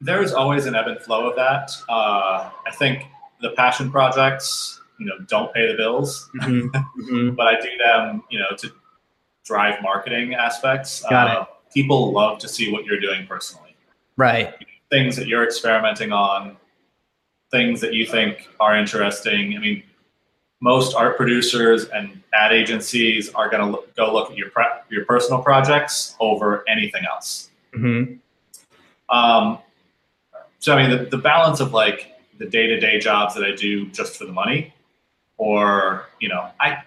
there's 0.00 0.32
always 0.32 0.66
an 0.66 0.74
ebb 0.74 0.86
and 0.86 1.00
flow 1.00 1.28
of 1.28 1.36
that. 1.36 1.70
Uh, 1.88 2.50
I 2.66 2.70
think 2.74 3.04
the 3.40 3.50
passion 3.50 3.90
projects, 3.90 4.80
you 4.98 5.06
know, 5.06 5.18
don't 5.26 5.52
pay 5.52 5.66
the 5.66 5.74
bills, 5.76 6.30
Mhm. 6.36 7.34
but 7.36 7.46
I 7.46 7.60
do 7.60 7.68
them, 7.78 8.22
you 8.30 8.38
know, 8.38 8.54
to 8.58 8.70
drive 9.44 9.82
marketing 9.82 10.34
aspects. 10.34 11.02
Got 11.10 11.28
uh, 11.28 11.44
People 11.72 12.12
love 12.12 12.38
to 12.38 12.48
see 12.48 12.70
what 12.70 12.84
you're 12.84 13.00
doing 13.00 13.26
personally. 13.26 13.74
Right. 14.16 14.54
Things 14.90 15.16
that 15.16 15.26
you're 15.26 15.42
experimenting 15.42 16.12
on, 16.12 16.56
things 17.50 17.80
that 17.80 17.94
you 17.94 18.06
think 18.06 18.48
are 18.60 18.76
interesting. 18.76 19.56
I 19.56 19.58
mean, 19.58 19.82
most 20.64 20.96
art 20.96 21.18
producers 21.18 21.84
and 21.90 22.22
ad 22.32 22.50
agencies 22.50 23.28
are 23.34 23.50
going 23.50 23.70
to 23.70 23.78
go 23.96 24.10
look 24.14 24.30
at 24.30 24.36
your 24.36 24.48
pre- 24.48 24.64
your 24.88 25.04
personal 25.04 25.42
projects 25.42 26.16
over 26.20 26.64
anything 26.66 27.04
else. 27.04 27.50
hmm 27.74 28.14
Um, 29.10 29.58
so 30.60 30.74
I 30.74 30.76
mean, 30.80 30.90
the, 30.96 31.04
the 31.04 31.18
balance 31.18 31.60
of 31.60 31.74
like 31.74 32.14
the 32.38 32.46
day 32.46 32.66
to 32.66 32.80
day 32.80 32.98
jobs 32.98 33.34
that 33.34 33.44
I 33.44 33.54
do 33.54 33.86
just 33.90 34.16
for 34.16 34.24
the 34.24 34.32
money, 34.32 34.72
or 35.36 36.06
you 36.18 36.30
know, 36.30 36.48
I 36.58 36.82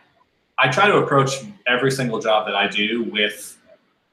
I 0.58 0.70
try 0.70 0.88
to 0.88 0.98
approach 0.98 1.32
every 1.68 1.92
single 1.92 2.20
job 2.20 2.48
that 2.48 2.56
I 2.56 2.68
do 2.68 3.04
with 3.04 3.56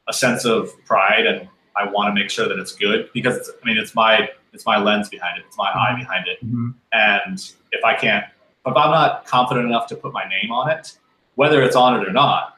a 0.07 0.13
sense 0.13 0.45
of 0.45 0.69
pride, 0.85 1.25
and 1.25 1.49
I 1.75 1.89
want 1.89 2.07
to 2.09 2.13
make 2.13 2.29
sure 2.29 2.47
that 2.47 2.59
it's 2.59 2.73
good 2.73 3.09
because 3.15 3.35
it's, 3.37 3.49
I 3.49 3.65
mean, 3.65 3.77
it's 3.77 3.95
my 3.95 4.29
it's 4.53 4.67
my 4.67 4.77
lens 4.77 5.09
behind 5.09 5.39
it, 5.39 5.45
it's 5.47 5.57
my 5.57 5.71
eye 5.71 5.95
behind 5.97 6.27
it, 6.27 6.37
hmm 6.41 6.69
and 6.93 7.37
if 7.71 7.83
I 7.83 7.95
can't, 7.95 8.25
if 8.65 8.75
I'm 8.75 8.91
not 8.91 9.25
confident 9.25 9.67
enough 9.67 9.87
to 9.87 9.95
put 9.95 10.13
my 10.13 10.23
name 10.27 10.51
on 10.51 10.69
it, 10.69 10.97
whether 11.35 11.61
it's 11.61 11.75
on 11.75 11.99
it 11.99 12.07
or 12.07 12.11
not, 12.11 12.57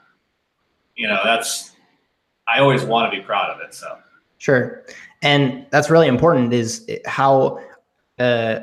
you 0.96 1.08
know, 1.08 1.20
that's 1.24 1.74
I 2.48 2.60
always 2.60 2.84
want 2.84 3.12
to 3.12 3.18
be 3.18 3.24
proud 3.24 3.50
of 3.50 3.62
it. 3.62 3.74
So. 3.74 3.98
Sure, 4.38 4.84
and 5.22 5.66
that's 5.70 5.90
really 5.90 6.08
important. 6.08 6.54
Is 6.54 6.90
how 7.06 7.60
uh, 8.20 8.60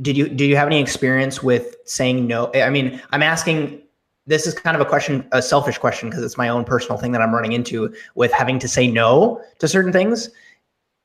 did 0.00 0.16
you 0.16 0.28
do 0.28 0.44
you 0.44 0.56
have 0.56 0.68
any 0.68 0.80
experience 0.80 1.42
with 1.42 1.76
saying 1.84 2.26
no? 2.26 2.50
I 2.54 2.70
mean, 2.70 3.00
I'm 3.10 3.22
asking. 3.22 3.80
This 4.26 4.46
is 4.46 4.54
kind 4.54 4.74
of 4.74 4.80
a 4.80 4.88
question, 4.88 5.28
a 5.32 5.42
selfish 5.42 5.76
question, 5.76 6.08
because 6.08 6.24
it's 6.24 6.38
my 6.38 6.48
own 6.48 6.64
personal 6.64 6.96
thing 6.96 7.12
that 7.12 7.20
I'm 7.20 7.34
running 7.34 7.52
into 7.52 7.94
with 8.14 8.32
having 8.32 8.58
to 8.60 8.66
say 8.66 8.90
no 8.90 9.42
to 9.58 9.68
certain 9.68 9.92
things. 9.92 10.30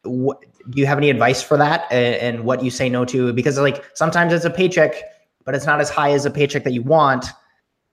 What, 0.04 0.46
do 0.70 0.80
you 0.80 0.86
have 0.86 0.98
any 0.98 1.10
advice 1.10 1.42
for 1.42 1.58
that, 1.58 1.86
and, 1.92 2.16
and 2.16 2.46
what 2.46 2.64
you 2.64 2.72
say 2.72 2.88
no 2.88 3.04
to? 3.04 3.34
Because 3.34 3.60
like 3.60 3.84
sometimes 3.94 4.32
it's 4.32 4.46
a 4.46 4.50
paycheck, 4.50 5.04
but 5.50 5.56
it's 5.56 5.66
not 5.66 5.82
as 5.82 5.90
high 5.90 6.12
as 6.12 6.28
a 6.28 6.30
paycheck 6.30 6.64
that 6.64 6.74
you 6.74 6.84
want. 6.84 7.26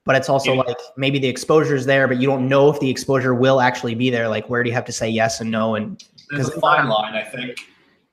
But 0.04 0.14
it's 0.14 0.28
also 0.28 0.52
Yeah. 0.52 0.60
like 0.60 0.76
maybe 0.98 1.18
the 1.18 1.28
exposure 1.28 1.74
is 1.74 1.86
there, 1.86 2.06
but 2.06 2.18
you 2.18 2.26
don't 2.26 2.50
know 2.50 2.68
if 2.68 2.78
the 2.80 2.90
exposure 2.90 3.34
will 3.34 3.62
actually 3.62 3.94
be 3.94 4.10
there. 4.10 4.28
Like, 4.28 4.50
where 4.50 4.62
do 4.62 4.68
you 4.68 4.74
have 4.74 4.84
to 4.84 4.92
say 4.92 5.08
yes 5.08 5.40
and 5.40 5.50
no? 5.50 5.74
And 5.74 6.04
there's 6.28 6.50
a 6.50 6.60
fine 6.60 6.86
line, 6.86 7.14
I 7.14 7.22
think. 7.22 7.56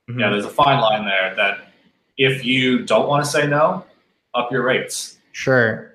Mhm. 0.08 0.18
Yeah, 0.18 0.30
there's 0.30 0.46
a 0.46 0.48
fine 0.48 0.80
line 0.80 1.04
there 1.04 1.34
that 1.34 1.58
if 2.16 2.42
you 2.42 2.86
don't 2.86 3.06
want 3.06 3.22
to 3.22 3.30
say 3.30 3.46
no, 3.46 3.84
up 4.32 4.50
your 4.50 4.62
rates. 4.62 5.18
Sure. 5.32 5.94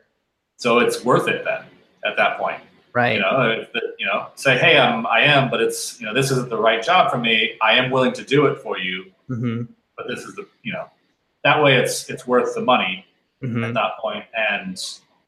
So 0.58 0.78
it's 0.78 1.04
worth 1.04 1.28
it 1.28 1.44
then 1.44 1.64
at 2.06 2.16
that 2.18 2.38
point. 2.38 2.62
Right. 2.94 3.16
You 3.16 3.22
know, 3.22 3.66
the, 3.74 3.82
you 3.98 4.06
know, 4.06 4.28
say, 4.36 4.60
hey, 4.60 4.78
I'm, 4.78 5.08
I 5.08 5.22
am, 5.22 5.50
but 5.50 5.60
it's, 5.60 6.00
you 6.00 6.06
know, 6.06 6.14
this 6.14 6.30
isn't 6.30 6.50
the 6.50 6.62
right 6.62 6.84
job 6.84 7.10
for 7.10 7.18
me. 7.18 7.58
I 7.64 7.74
am 7.74 7.90
willing 7.90 8.14
to 8.14 8.24
do 8.24 8.46
it 8.46 8.60
for 8.60 8.78
you, 8.78 9.06
hmm 9.28 9.64
but 9.98 10.08
this 10.08 10.20
is 10.20 10.36
the, 10.36 10.48
you 10.62 10.72
know, 10.72 10.86
that 11.44 11.64
way 11.64 11.78
it's, 11.78 12.12
it's 12.12 12.28
worth 12.28 12.54
the 12.54 12.62
money 12.62 13.08
hmm 13.42 13.64
at 13.64 13.74
that 13.74 13.98
point. 14.00 14.26
And 14.36 14.78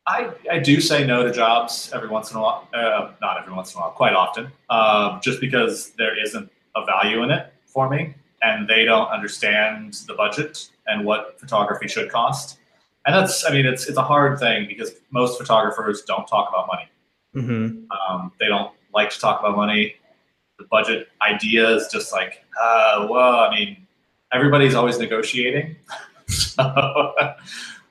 I, 0.07 0.31
I 0.51 0.59
do 0.59 0.81
say 0.81 1.05
no 1.05 1.23
to 1.23 1.31
jobs 1.31 1.91
every 1.93 2.09
once 2.09 2.31
in 2.31 2.37
a 2.37 2.41
while, 2.41 2.67
uh, 2.73 3.11
not 3.21 3.39
every 3.39 3.53
once 3.53 3.73
in 3.73 3.77
a 3.77 3.81
while, 3.81 3.91
quite 3.91 4.13
often, 4.13 4.51
uh, 4.69 5.19
just 5.21 5.39
because 5.39 5.91
there 5.91 6.21
isn't 6.21 6.51
a 6.75 6.85
value 6.85 7.23
in 7.23 7.31
it 7.31 7.53
for 7.65 7.89
me 7.89 8.15
and 8.41 8.67
they 8.67 8.83
don't 8.85 9.07
understand 9.09 9.93
the 10.07 10.13
budget 10.13 10.69
and 10.87 11.05
what 11.05 11.39
photography 11.39 11.87
should 11.87 12.09
cost. 12.11 12.57
And 13.05 13.15
that's, 13.15 13.45
I 13.45 13.51
mean, 13.51 13.65
it's, 13.65 13.87
it's 13.87 13.97
a 13.97 14.03
hard 14.03 14.39
thing 14.39 14.67
because 14.67 14.91
most 15.11 15.37
photographers 15.37 16.01
don't 16.01 16.27
talk 16.27 16.49
about 16.49 16.67
money. 16.67 16.89
hmm 17.33 17.85
Um, 17.91 18.31
they 18.39 18.47
don't 18.47 18.71
like 18.93 19.09
to 19.11 19.19
talk 19.19 19.39
about 19.39 19.55
money. 19.55 19.95
The 20.57 20.65
budget 20.65 21.07
idea 21.21 21.67
is 21.75 21.87
just 21.87 22.11
like, 22.11 22.43
uh, 22.61 23.07
well, 23.09 23.39
I 23.39 23.51
mean, 23.51 23.87
everybody's 24.33 24.75
always 24.75 24.99
negotiating. 24.99 25.75
so 26.27 27.13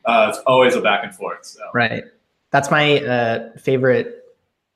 uh, 0.04 0.26
it's 0.30 0.38
always 0.46 0.74
a 0.74 0.80
back 0.80 1.04
and 1.04 1.14
forth. 1.14 1.44
So. 1.44 1.60
Right. 1.74 2.04
That's 2.50 2.70
my 2.70 3.00
uh, 3.00 3.58
favorite 3.58 4.20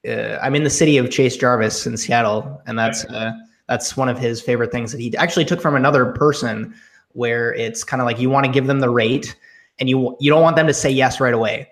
uh, 0.07 0.39
I'm 0.43 0.55
in 0.55 0.65
the 0.65 0.71
city 0.71 0.99
of 0.99 1.11
Chase 1.11 1.37
Jarvis 1.37 1.87
in 1.87 1.97
Seattle, 1.97 2.63
and 2.67 2.79
that's 2.79 3.05
uh, 3.07 3.33
that's 3.69 3.97
one 3.97 4.09
of 4.09 4.19
his 4.19 4.41
favorite 4.41 4.71
things 4.71 4.93
that 4.93 5.01
he 5.01 5.17
actually 5.17 5.45
took 5.45 5.61
from 5.61 5.77
another 5.77 6.07
person, 6.13 6.75
where 7.13 7.55
it's 7.55 7.85
kind 7.85 8.01
of 8.01 8.07
like 8.07 8.19
you 8.19 8.29
want 8.29 8.45
to 8.45 8.53
give 8.53 8.67
them 8.67 8.81
the 8.81 8.91
rate, 8.91 9.37
and 9.79 9.89
you 9.89 10.17
you 10.21 10.31
don't 10.31 10.43
want 10.43 10.57
them 10.57 10.67
to 10.67 10.75
say 10.75 10.91
yes 10.91 11.21
right 11.21 11.33
away, 11.33 11.69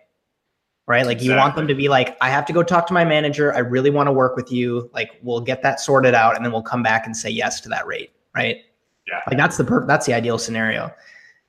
right? 0.87 1.05
Like 1.05 1.21
you 1.21 1.35
want 1.35 1.57
them 1.57 1.69
to 1.69 1.75
be 1.75 1.88
like, 1.88 2.17
I 2.21 2.31
have 2.31 2.47
to 2.47 2.53
go 2.53 2.62
talk 2.62 2.87
to 2.87 2.95
my 2.95 3.05
manager. 3.05 3.55
I 3.55 3.59
really 3.59 3.91
want 3.91 4.07
to 4.07 4.12
work 4.12 4.35
with 4.35 4.51
you. 4.51 4.91
Like 4.95 5.19
we'll 5.23 5.41
get 5.43 5.62
that 5.62 5.79
sorted 5.81 6.15
out, 6.15 6.37
and 6.37 6.45
then 6.45 6.53
we'll 6.53 6.62
come 6.62 6.83
back 6.83 7.05
and 7.05 7.15
say 7.17 7.29
yes 7.29 7.61
to 7.62 7.69
that 7.69 7.87
rate, 7.87 8.12
right? 8.35 8.59
Yeah. 9.07 9.21
Like 9.27 9.37
that's 9.37 9.59
the 9.59 9.65
per- 9.65 9.87
that's 9.87 10.07
the 10.07 10.15
ideal 10.15 10.38
scenario. 10.38 10.91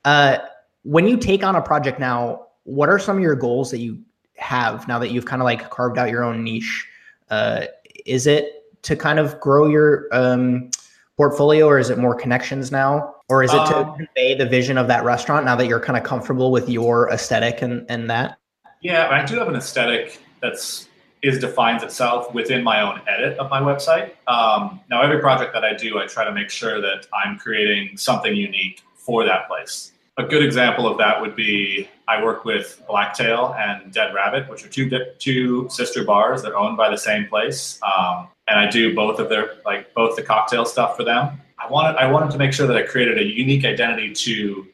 Uh, 0.03 0.39
when 0.83 1.07
you 1.07 1.17
take 1.17 1.43
on 1.43 1.55
a 1.55 1.61
project 1.61 1.99
now, 1.99 2.47
what 2.63 2.89
are 2.89 2.99
some 2.99 3.17
of 3.17 3.23
your 3.23 3.35
goals 3.35 3.71
that 3.71 3.79
you 3.79 3.99
have 4.35 4.87
now 4.87 4.99
that 4.99 5.11
you've 5.11 5.25
kind 5.25 5.41
of 5.41 5.45
like 5.45 5.69
carved 5.69 5.97
out 5.97 6.09
your 6.09 6.23
own 6.23 6.43
niche? 6.43 6.87
Uh, 7.29 7.65
is 8.05 8.27
it 8.27 8.81
to 8.83 8.95
kind 8.95 9.19
of 9.19 9.39
grow 9.39 9.67
your 9.67 10.07
um, 10.11 10.69
portfolio, 11.17 11.67
or 11.67 11.79
is 11.79 11.89
it 11.89 11.97
more 11.97 12.15
connections 12.15 12.71
now, 12.71 13.15
or 13.29 13.43
is 13.43 13.53
it 13.53 13.65
to 13.67 13.77
Um, 13.77 13.95
convey 13.95 14.35
the 14.35 14.45
vision 14.45 14.77
of 14.77 14.87
that 14.87 15.03
restaurant 15.03 15.45
now 15.45 15.55
that 15.55 15.67
you're 15.67 15.79
kind 15.79 15.97
of 15.97 16.03
comfortable 16.03 16.51
with 16.51 16.69
your 16.69 17.09
aesthetic 17.09 17.61
and 17.61 17.85
and 17.89 18.09
that? 18.09 18.37
Yeah, 18.81 19.07
I 19.09 19.25
do 19.25 19.37
have 19.37 19.47
an 19.47 19.55
aesthetic 19.55 20.19
that's 20.41 20.89
is 21.21 21.39
defines 21.39 21.83
itself 21.83 22.33
within 22.33 22.61
my 22.61 22.81
own 22.81 22.99
edit 23.07 23.37
of 23.37 23.49
my 23.49 23.61
website. 23.61 24.11
Um, 24.27 24.81
now, 24.89 25.01
every 25.01 25.21
project 25.21 25.53
that 25.53 25.63
I 25.63 25.73
do, 25.73 25.97
I 25.97 26.05
try 26.05 26.25
to 26.25 26.33
make 26.33 26.49
sure 26.49 26.81
that 26.81 27.07
I'm 27.13 27.39
creating 27.39 27.95
something 27.95 28.35
unique 28.35 28.81
for 28.95 29.23
that 29.23 29.47
place. 29.47 29.93
A 30.17 30.23
good 30.23 30.43
example 30.43 30.87
of 30.87 30.97
that 30.99 31.19
would 31.19 31.35
be 31.35 31.89
I 32.07 32.23
work 32.23 32.45
with 32.45 32.81
Blacktail 32.87 33.55
and 33.57 33.91
Dead 33.91 34.13
Rabbit, 34.13 34.47
which 34.47 34.63
are 34.63 34.69
two 34.69 34.89
two 35.17 35.67
sister 35.69 36.03
bars. 36.03 36.43
They're 36.43 36.57
owned 36.57 36.77
by 36.77 36.89
the 36.89 36.97
same 36.97 37.27
place, 37.27 37.79
um, 37.81 38.27
and 38.47 38.59
I 38.59 38.69
do 38.69 38.93
both 38.93 39.19
of 39.19 39.29
their 39.29 39.55
like 39.65 39.91
both 39.95 40.15
the 40.15 40.21
cocktail 40.21 40.65
stuff 40.65 40.95
for 40.95 41.03
them. 41.03 41.41
I 41.57 41.67
wanted 41.67 41.97
I 41.97 42.11
wanted 42.11 42.29
to 42.31 42.37
make 42.37 42.53
sure 42.53 42.67
that 42.67 42.77
I 42.77 42.83
created 42.83 43.17
a 43.17 43.23
unique 43.23 43.65
identity 43.65 44.13
to 44.13 44.67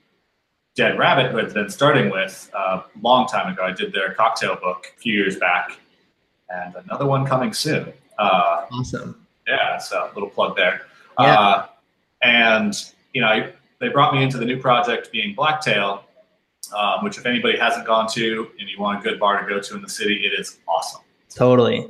Dead 0.76 0.98
Rabbit, 0.98 1.32
who 1.32 1.38
had 1.38 1.54
been 1.54 1.70
starting 1.70 2.10
with 2.10 2.50
a 2.54 2.84
long 3.02 3.26
time 3.28 3.52
ago. 3.54 3.64
I 3.64 3.72
did 3.72 3.94
their 3.94 4.14
cocktail 4.16 4.58
book 4.58 4.94
a 4.98 5.00
few 5.00 5.14
years 5.14 5.38
back, 5.38 5.72
and 6.50 6.76
another 6.76 7.06
one 7.06 7.26
coming 7.26 7.54
soon. 7.54 7.94
Uh, 8.18 8.66
Awesome. 8.74 9.26
yeah, 9.48 9.78
so 9.78 10.10
a 10.12 10.14
little 10.14 10.30
plug 10.30 10.58
there. 10.58 10.82
Yeah. 11.18 11.40
Uh, 11.40 11.68
and 12.24 12.74
you 13.14 13.22
know, 13.22 13.28
I, 13.28 13.54
they 13.80 13.90
brought 13.90 14.14
me 14.14 14.24
into 14.24 14.38
the 14.38 14.46
new 14.46 14.60
project 14.60 15.12
being 15.12 15.34
Blacktail, 15.36 16.04
um, 16.76 17.04
which 17.04 17.18
if 17.18 17.26
anybody 17.26 17.58
hasn't 17.58 17.86
gone 17.86 18.08
to 18.10 18.50
and 18.60 18.70
you 18.70 18.80
want 18.80 19.00
a 19.00 19.02
good 19.02 19.20
bar 19.20 19.42
to 19.42 19.48
go 19.48 19.60
to 19.60 19.76
in 19.76 19.82
the 19.82 19.90
city, 19.90 20.26
it 20.26 20.40
is 20.40 20.60
awesome 20.68 21.02
Totally. 21.30 21.88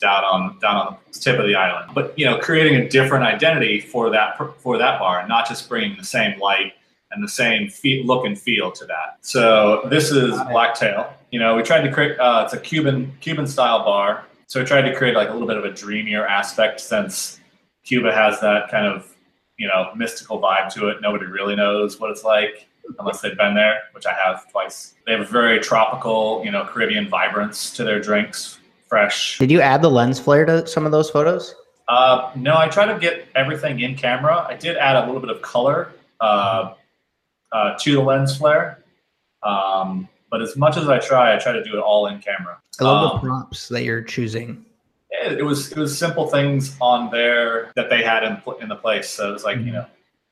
down 0.00 0.24
on 0.24 0.58
down 0.58 0.76
on 0.76 0.96
the 1.12 1.18
tip 1.18 1.38
of 1.38 1.46
the 1.46 1.54
island. 1.54 1.92
But 1.94 2.18
you 2.18 2.24
know, 2.24 2.38
creating 2.38 2.76
a 2.76 2.88
different 2.88 3.24
identity 3.24 3.80
for 3.80 4.10
that 4.10 4.38
for 4.58 4.78
that 4.78 4.98
bar, 4.98 5.20
and 5.20 5.28
not 5.28 5.48
just 5.48 5.68
bringing 5.68 5.96
the 5.96 6.04
same 6.04 6.38
light 6.40 6.72
and 7.14 7.22
the 7.22 7.28
same 7.28 7.70
look 8.04 8.26
and 8.26 8.38
feel 8.38 8.72
to 8.72 8.84
that. 8.86 9.18
So 9.20 9.86
this 9.88 10.10
is 10.10 10.34
Blacktail. 10.50 11.12
You 11.30 11.38
know, 11.38 11.54
we 11.56 11.62
tried 11.62 11.82
to 11.82 11.92
create. 11.92 12.18
Uh, 12.18 12.42
it's 12.44 12.54
a 12.54 12.60
Cuban 12.60 13.12
Cuban 13.20 13.46
style 13.46 13.84
bar. 13.84 14.24
So 14.46 14.60
we 14.60 14.66
tried 14.66 14.82
to 14.82 14.94
create 14.94 15.14
like 15.14 15.30
a 15.30 15.32
little 15.32 15.48
bit 15.48 15.56
of 15.56 15.64
a 15.64 15.70
dreamier 15.70 16.26
aspect 16.26 16.80
since 16.80 17.40
Cuba 17.84 18.12
has 18.12 18.40
that 18.40 18.70
kind 18.70 18.86
of 18.86 19.13
you 19.58 19.68
know 19.68 19.90
mystical 19.96 20.40
vibe 20.40 20.72
to 20.74 20.88
it. 20.88 20.98
Nobody 21.00 21.26
really 21.26 21.56
knows 21.56 21.98
what 22.00 22.10
it's 22.10 22.24
like 22.24 22.66
unless 22.98 23.20
they've 23.20 23.36
been 23.36 23.54
there, 23.54 23.80
which 23.92 24.06
I 24.06 24.12
have 24.12 24.50
twice. 24.50 24.94
They 25.06 25.12
have 25.12 25.22
a 25.22 25.24
very 25.24 25.58
tropical, 25.58 26.42
you 26.44 26.50
know, 26.50 26.64
Caribbean 26.64 27.08
vibrance 27.08 27.70
to 27.74 27.84
their 27.84 27.98
drinks. 28.00 28.58
Fresh, 28.88 29.38
Did 29.38 29.50
you 29.50 29.60
add 29.62 29.80
the 29.82 29.90
lens 29.90 30.20
flare 30.20 30.44
to 30.44 30.66
some 30.66 30.84
of 30.86 30.92
those 30.92 31.10
photos? 31.10 31.54
uh, 31.88 32.30
no, 32.36 32.56
I 32.56 32.68
try 32.68 32.84
to 32.86 32.98
get 32.98 33.26
everything 33.34 33.80
in 33.80 33.96
camera. 33.96 34.46
I 34.48 34.54
did 34.54 34.76
add 34.76 34.96
a 34.96 35.06
little 35.06 35.20
bit 35.20 35.30
of 35.30 35.40
color 35.42 35.90
uh, 36.20 36.74
uh, 37.52 37.74
to 37.80 37.94
the 37.94 38.00
lens 38.00 38.36
flare, 38.36 38.84
um, 39.42 40.08
but 40.30 40.42
as 40.42 40.56
much 40.56 40.76
as 40.76 40.88
I 40.88 40.98
try, 40.98 41.34
I 41.34 41.38
try 41.38 41.52
to 41.52 41.64
do 41.64 41.76
it 41.76 41.80
all 41.80 42.06
in 42.06 42.20
camera. 42.20 42.58
I 42.80 42.84
love 42.84 43.14
Um, 43.14 43.20
the 43.20 43.26
props 43.28 43.68
that 43.68 43.82
you're 43.84 44.02
choosing. 44.02 44.64
It, 45.22 45.44
was 45.44 45.72
it 45.72 45.78
was 45.78 45.96
simple 45.96 46.26
things 46.26 46.76
on 46.80 47.10
there 47.10 47.72
that 47.76 47.88
they 47.90 48.02
had 48.02 48.24
in 48.24 48.40
in 48.60 48.68
the 48.68 48.76
place. 48.76 49.08
So 49.08 49.30
it 49.30 49.32
was 49.32 49.44
like 49.44 49.58
you 49.58 49.72
know 49.72 49.86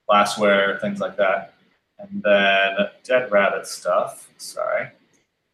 glassware, 0.09 0.79
things 0.81 1.01
like 1.01 1.17
that, 1.17 1.55
and 1.99 2.23
then 2.23 2.77
dead 3.05 3.31
rabbit 3.31 3.67
stuff. 3.67 4.29
Sorry, 4.39 4.89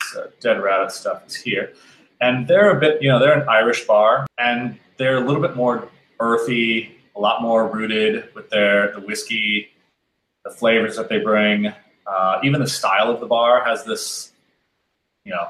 so 0.03 0.31
dead 0.41 0.63
rabbit 0.63 0.93
stuff 0.93 1.27
is 1.27 1.35
here, 1.37 1.73
and 2.21 2.49
they're 2.49 2.77
a 2.77 2.81
bit 2.81 3.03
you 3.03 3.09
know 3.09 3.19
they're 3.19 3.39
an 3.39 3.49
Irish 3.49 3.87
bar, 3.87 4.27
and 4.39 4.79
they're 4.97 5.19
a 5.19 5.27
little 5.27 5.43
bit 5.43 5.57
more 5.57 5.89
earthy, 6.21 6.97
a 7.17 7.21
lot 7.21 7.43
more 7.43 7.69
rooted 7.69 8.35
with 8.35 8.51
their 8.51 8.93
the 8.93 9.01
whiskey, 9.01 9.69
the 10.45 10.51
flavors 10.51 10.97
that 10.97 11.09
they 11.09 11.19
bring. 11.19 11.73
Uh, 12.07 12.41
even 12.43 12.61
the 12.61 12.69
style 12.69 13.11
of 13.11 13.21
the 13.21 13.27
bar 13.27 13.63
has 13.65 13.85
this, 13.85 14.33
you 15.25 15.33
know, 15.33 15.47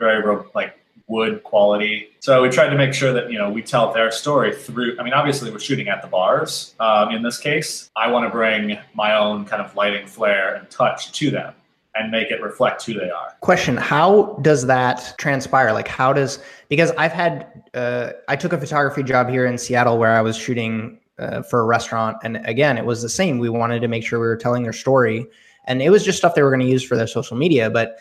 very 0.00 0.44
like 0.54 0.76
wood 1.12 1.42
quality. 1.44 2.08
So 2.20 2.42
we 2.42 2.48
tried 2.48 2.70
to 2.70 2.76
make 2.76 2.94
sure 2.94 3.12
that 3.12 3.30
you 3.30 3.38
know 3.38 3.50
we 3.50 3.62
tell 3.62 3.92
their 3.92 4.10
story 4.10 4.56
through. 4.56 4.96
I 4.98 5.04
mean, 5.04 5.12
obviously 5.12 5.50
we're 5.52 5.60
shooting 5.60 5.88
at 5.88 6.00
the 6.00 6.08
bars. 6.08 6.74
Um, 6.80 7.10
in 7.10 7.22
this 7.22 7.38
case, 7.38 7.90
I 7.94 8.10
want 8.10 8.24
to 8.24 8.30
bring 8.30 8.78
my 8.94 9.14
own 9.14 9.44
kind 9.44 9.62
of 9.62 9.76
lighting, 9.76 10.06
flair, 10.06 10.54
and 10.54 10.68
touch 10.70 11.12
to 11.12 11.30
them, 11.30 11.54
and 11.94 12.10
make 12.10 12.30
it 12.30 12.40
reflect 12.42 12.84
who 12.86 12.94
they 12.94 13.10
are. 13.10 13.36
Question: 13.40 13.76
How 13.76 14.38
does 14.42 14.66
that 14.66 15.14
transpire? 15.18 15.72
Like, 15.72 15.86
how 15.86 16.12
does 16.12 16.40
because 16.68 16.90
I've 16.92 17.12
had 17.12 17.62
uh, 17.74 18.12
I 18.26 18.34
took 18.34 18.54
a 18.54 18.58
photography 18.58 19.02
job 19.02 19.28
here 19.28 19.44
in 19.46 19.58
Seattle 19.58 19.98
where 19.98 20.16
I 20.16 20.22
was 20.22 20.36
shooting 20.36 20.98
uh, 21.18 21.42
for 21.42 21.60
a 21.60 21.64
restaurant, 21.64 22.16
and 22.24 22.38
again, 22.46 22.78
it 22.78 22.86
was 22.86 23.02
the 23.02 23.10
same. 23.10 23.38
We 23.38 23.50
wanted 23.50 23.80
to 23.82 23.88
make 23.88 24.04
sure 24.04 24.18
we 24.18 24.26
were 24.26 24.36
telling 24.36 24.62
their 24.62 24.72
story, 24.72 25.26
and 25.66 25.82
it 25.82 25.90
was 25.90 26.04
just 26.04 26.16
stuff 26.16 26.34
they 26.34 26.42
were 26.42 26.50
going 26.50 26.66
to 26.66 26.72
use 26.72 26.82
for 26.82 26.96
their 26.96 27.06
social 27.06 27.36
media, 27.36 27.68
but 27.68 27.98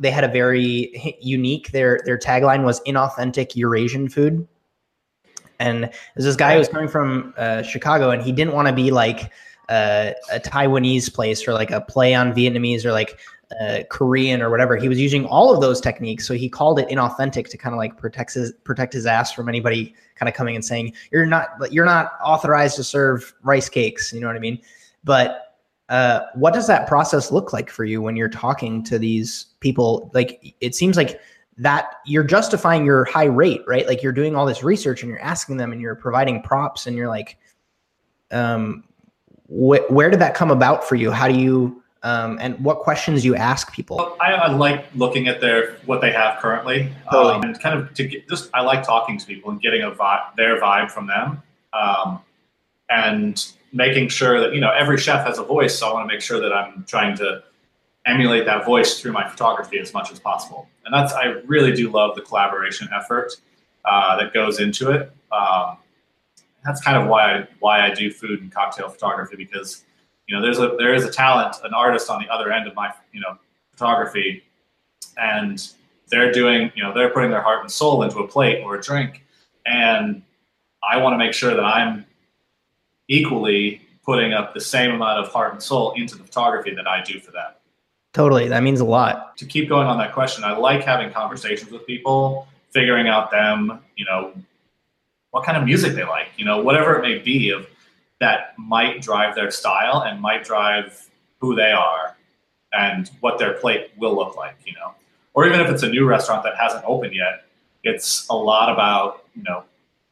they 0.00 0.10
had 0.10 0.24
a 0.24 0.28
very 0.28 1.16
unique 1.20 1.70
their 1.70 2.00
their 2.04 2.18
tagline 2.18 2.64
was 2.64 2.80
inauthentic 2.80 3.54
Eurasian 3.54 4.08
food. 4.08 4.48
And 5.60 5.84
there's 5.84 6.24
this 6.24 6.36
guy 6.36 6.54
who 6.54 6.58
was 6.58 6.68
coming 6.68 6.88
from 6.88 7.34
uh, 7.36 7.62
Chicago, 7.62 8.10
and 8.10 8.22
he 8.22 8.32
didn't 8.32 8.54
want 8.54 8.66
to 8.68 8.74
be 8.74 8.90
like 8.90 9.30
uh, 9.68 10.12
a 10.32 10.40
Taiwanese 10.40 11.12
place 11.12 11.46
or 11.46 11.52
like 11.52 11.70
a 11.70 11.82
play 11.82 12.14
on 12.14 12.32
Vietnamese 12.32 12.86
or 12.86 12.92
like 12.92 13.20
uh, 13.60 13.80
Korean 13.90 14.40
or 14.40 14.48
whatever. 14.48 14.76
He 14.76 14.88
was 14.88 14.98
using 14.98 15.26
all 15.26 15.54
of 15.54 15.60
those 15.60 15.78
techniques, 15.78 16.26
so 16.26 16.32
he 16.32 16.48
called 16.48 16.78
it 16.78 16.88
inauthentic 16.88 17.48
to 17.50 17.58
kind 17.58 17.74
of 17.74 17.78
like 17.78 17.98
protect 17.98 18.32
his 18.32 18.52
protect 18.64 18.94
his 18.94 19.04
ass 19.04 19.32
from 19.32 19.50
anybody 19.50 19.94
kind 20.14 20.30
of 20.30 20.34
coming 20.34 20.54
and 20.54 20.64
saying 20.64 20.94
you're 21.12 21.26
not 21.26 21.50
you're 21.70 21.84
not 21.84 22.12
authorized 22.24 22.76
to 22.76 22.84
serve 22.84 23.34
rice 23.42 23.68
cakes. 23.68 24.14
You 24.14 24.20
know 24.20 24.28
what 24.28 24.36
I 24.36 24.40
mean? 24.40 24.60
But 25.04 25.49
uh, 25.90 26.26
what 26.34 26.54
does 26.54 26.68
that 26.68 26.86
process 26.86 27.32
look 27.32 27.52
like 27.52 27.68
for 27.68 27.84
you 27.84 28.00
when 28.00 28.16
you're 28.16 28.28
talking 28.28 28.82
to 28.84 28.98
these 28.98 29.46
people? 29.58 30.10
Like 30.14 30.54
it 30.60 30.74
seems 30.74 30.96
like 30.96 31.20
that 31.58 31.96
you're 32.06 32.24
justifying 32.24 32.86
your 32.86 33.04
high 33.04 33.24
rate, 33.24 33.62
right? 33.66 33.86
Like 33.86 34.02
you're 34.02 34.12
doing 34.12 34.36
all 34.36 34.46
this 34.46 34.62
research 34.62 35.02
and 35.02 35.10
you're 35.10 35.20
asking 35.20 35.56
them 35.56 35.72
and 35.72 35.80
you're 35.80 35.96
providing 35.96 36.42
props 36.42 36.86
and 36.86 36.96
you're 36.96 37.08
like, 37.08 37.36
um, 38.30 38.84
wh- 39.48 39.90
where 39.90 40.08
did 40.08 40.20
that 40.20 40.34
come 40.34 40.52
about 40.52 40.88
for 40.88 40.94
you? 40.94 41.10
How 41.10 41.26
do 41.26 41.34
you 41.34 41.82
um, 42.02 42.38
and 42.40 42.58
what 42.64 42.78
questions 42.78 43.24
you 43.24 43.36
ask 43.36 43.74
people? 43.74 44.16
I, 44.20 44.32
I 44.32 44.52
like 44.52 44.86
looking 44.94 45.28
at 45.28 45.40
their 45.40 45.74
what 45.84 46.00
they 46.00 46.12
have 46.12 46.38
currently, 46.38 46.90
Totally. 47.10 47.34
um, 47.34 47.42
and 47.42 47.60
kind 47.60 47.78
of 47.78 47.92
to 47.94 48.04
get 48.06 48.26
just 48.28 48.48
I 48.54 48.62
like 48.62 48.84
talking 48.84 49.18
to 49.18 49.26
people 49.26 49.50
and 49.50 49.60
getting 49.60 49.82
a 49.82 49.90
vibe, 49.90 50.34
their 50.36 50.58
vibe 50.58 50.90
from 50.90 51.08
them, 51.08 51.42
um, 51.74 52.20
and 52.88 53.52
making 53.72 54.08
sure 54.08 54.40
that 54.40 54.54
you 54.54 54.60
know 54.60 54.72
every 54.72 54.98
chef 54.98 55.26
has 55.26 55.38
a 55.38 55.44
voice. 55.44 55.78
So 55.78 55.88
I 55.88 55.92
want 55.92 56.08
to 56.08 56.14
make 56.14 56.22
sure 56.22 56.40
that 56.40 56.52
I'm 56.52 56.84
trying 56.84 57.16
to 57.18 57.42
emulate 58.06 58.46
that 58.46 58.64
voice 58.64 59.00
through 59.00 59.12
my 59.12 59.28
photography 59.28 59.78
as 59.78 59.92
much 59.92 60.10
as 60.10 60.18
possible. 60.18 60.68
And 60.84 60.94
that's 60.94 61.12
I 61.12 61.24
really 61.46 61.72
do 61.72 61.90
love 61.90 62.14
the 62.14 62.22
collaboration 62.22 62.88
effort 62.94 63.32
uh, 63.84 64.16
that 64.18 64.32
goes 64.32 64.60
into 64.60 64.90
it. 64.90 65.12
Um, 65.30 65.78
that's 66.64 66.80
kind 66.80 66.96
of 66.96 67.08
why 67.08 67.38
I, 67.38 67.48
why 67.60 67.86
I 67.86 67.94
do 67.94 68.10
food 68.10 68.40
and 68.40 68.52
cocktail 68.52 68.88
photography 68.88 69.36
because 69.36 69.84
you 70.26 70.36
know 70.36 70.42
there's 70.42 70.58
a 70.58 70.76
there 70.78 70.94
is 70.94 71.04
a 71.04 71.10
talent 71.10 71.56
an 71.64 71.74
artist 71.74 72.10
on 72.10 72.22
the 72.22 72.28
other 72.28 72.52
end 72.52 72.66
of 72.68 72.74
my 72.74 72.92
you 73.12 73.20
know 73.20 73.36
photography 73.72 74.44
and 75.16 75.72
they're 76.08 76.32
doing 76.32 76.70
you 76.74 76.82
know 76.82 76.92
they're 76.94 77.10
putting 77.10 77.30
their 77.30 77.40
heart 77.40 77.62
and 77.62 77.70
soul 77.70 78.02
into 78.02 78.18
a 78.18 78.28
plate 78.28 78.62
or 78.62 78.76
a 78.76 78.80
drink 78.80 79.24
and 79.66 80.22
i 80.88 80.96
want 80.96 81.12
to 81.14 81.18
make 81.18 81.32
sure 81.32 81.54
that 81.54 81.64
i'm 81.64 82.04
equally 83.10 83.82
putting 84.04 84.32
up 84.32 84.54
the 84.54 84.60
same 84.60 84.92
amount 84.92 85.18
of 85.18 85.30
heart 85.30 85.52
and 85.52 85.62
soul 85.62 85.92
into 85.92 86.16
the 86.16 86.24
photography 86.24 86.74
that 86.74 86.86
i 86.86 87.02
do 87.02 87.20
for 87.20 87.32
them 87.32 87.52
Totally, 88.12 88.48
that 88.48 88.64
means 88.64 88.80
a 88.80 88.84
lot. 88.84 89.36
to 89.36 89.44
keep 89.44 89.68
going 89.68 89.86
on 89.86 89.98
that 89.98 90.12
question 90.12 90.42
i 90.44 90.56
like 90.56 90.82
having 90.82 91.10
conversations 91.12 91.70
with 91.70 91.86
people 91.86 92.48
figuring 92.70 93.08
out 93.08 93.30
them 93.30 93.80
you 93.96 94.04
know 94.04 94.32
what 95.32 95.44
kind 95.44 95.58
of 95.58 95.64
music 95.64 95.94
they 95.94 96.04
like 96.04 96.28
you 96.36 96.44
know 96.44 96.62
whatever 96.62 96.96
it 96.96 97.02
may 97.02 97.18
be 97.18 97.50
of 97.50 97.66
that 98.20 98.54
might 98.58 99.00
drive 99.00 99.34
their 99.34 99.50
style 99.50 100.02
and 100.06 100.20
might 100.20 100.44
drive 100.44 101.08
who 101.38 101.54
they 101.54 101.72
are 101.72 102.16
and 102.72 103.10
what 103.20 103.38
their 103.38 103.54
plate 103.54 103.90
will 103.98 104.14
look 104.14 104.36
like 104.36 104.56
you 104.64 104.72
know 104.74 104.94
or 105.34 105.46
even 105.46 105.60
if 105.60 105.68
it's 105.68 105.82
a 105.82 105.88
new 105.88 106.06
restaurant 106.06 106.42
that 106.42 106.56
hasn't 106.56 106.84
opened 106.86 107.14
yet 107.14 107.44
it's 107.82 108.28
a 108.28 108.34
lot 108.34 108.72
about 108.72 109.24
you 109.34 109.42
know 109.42 109.64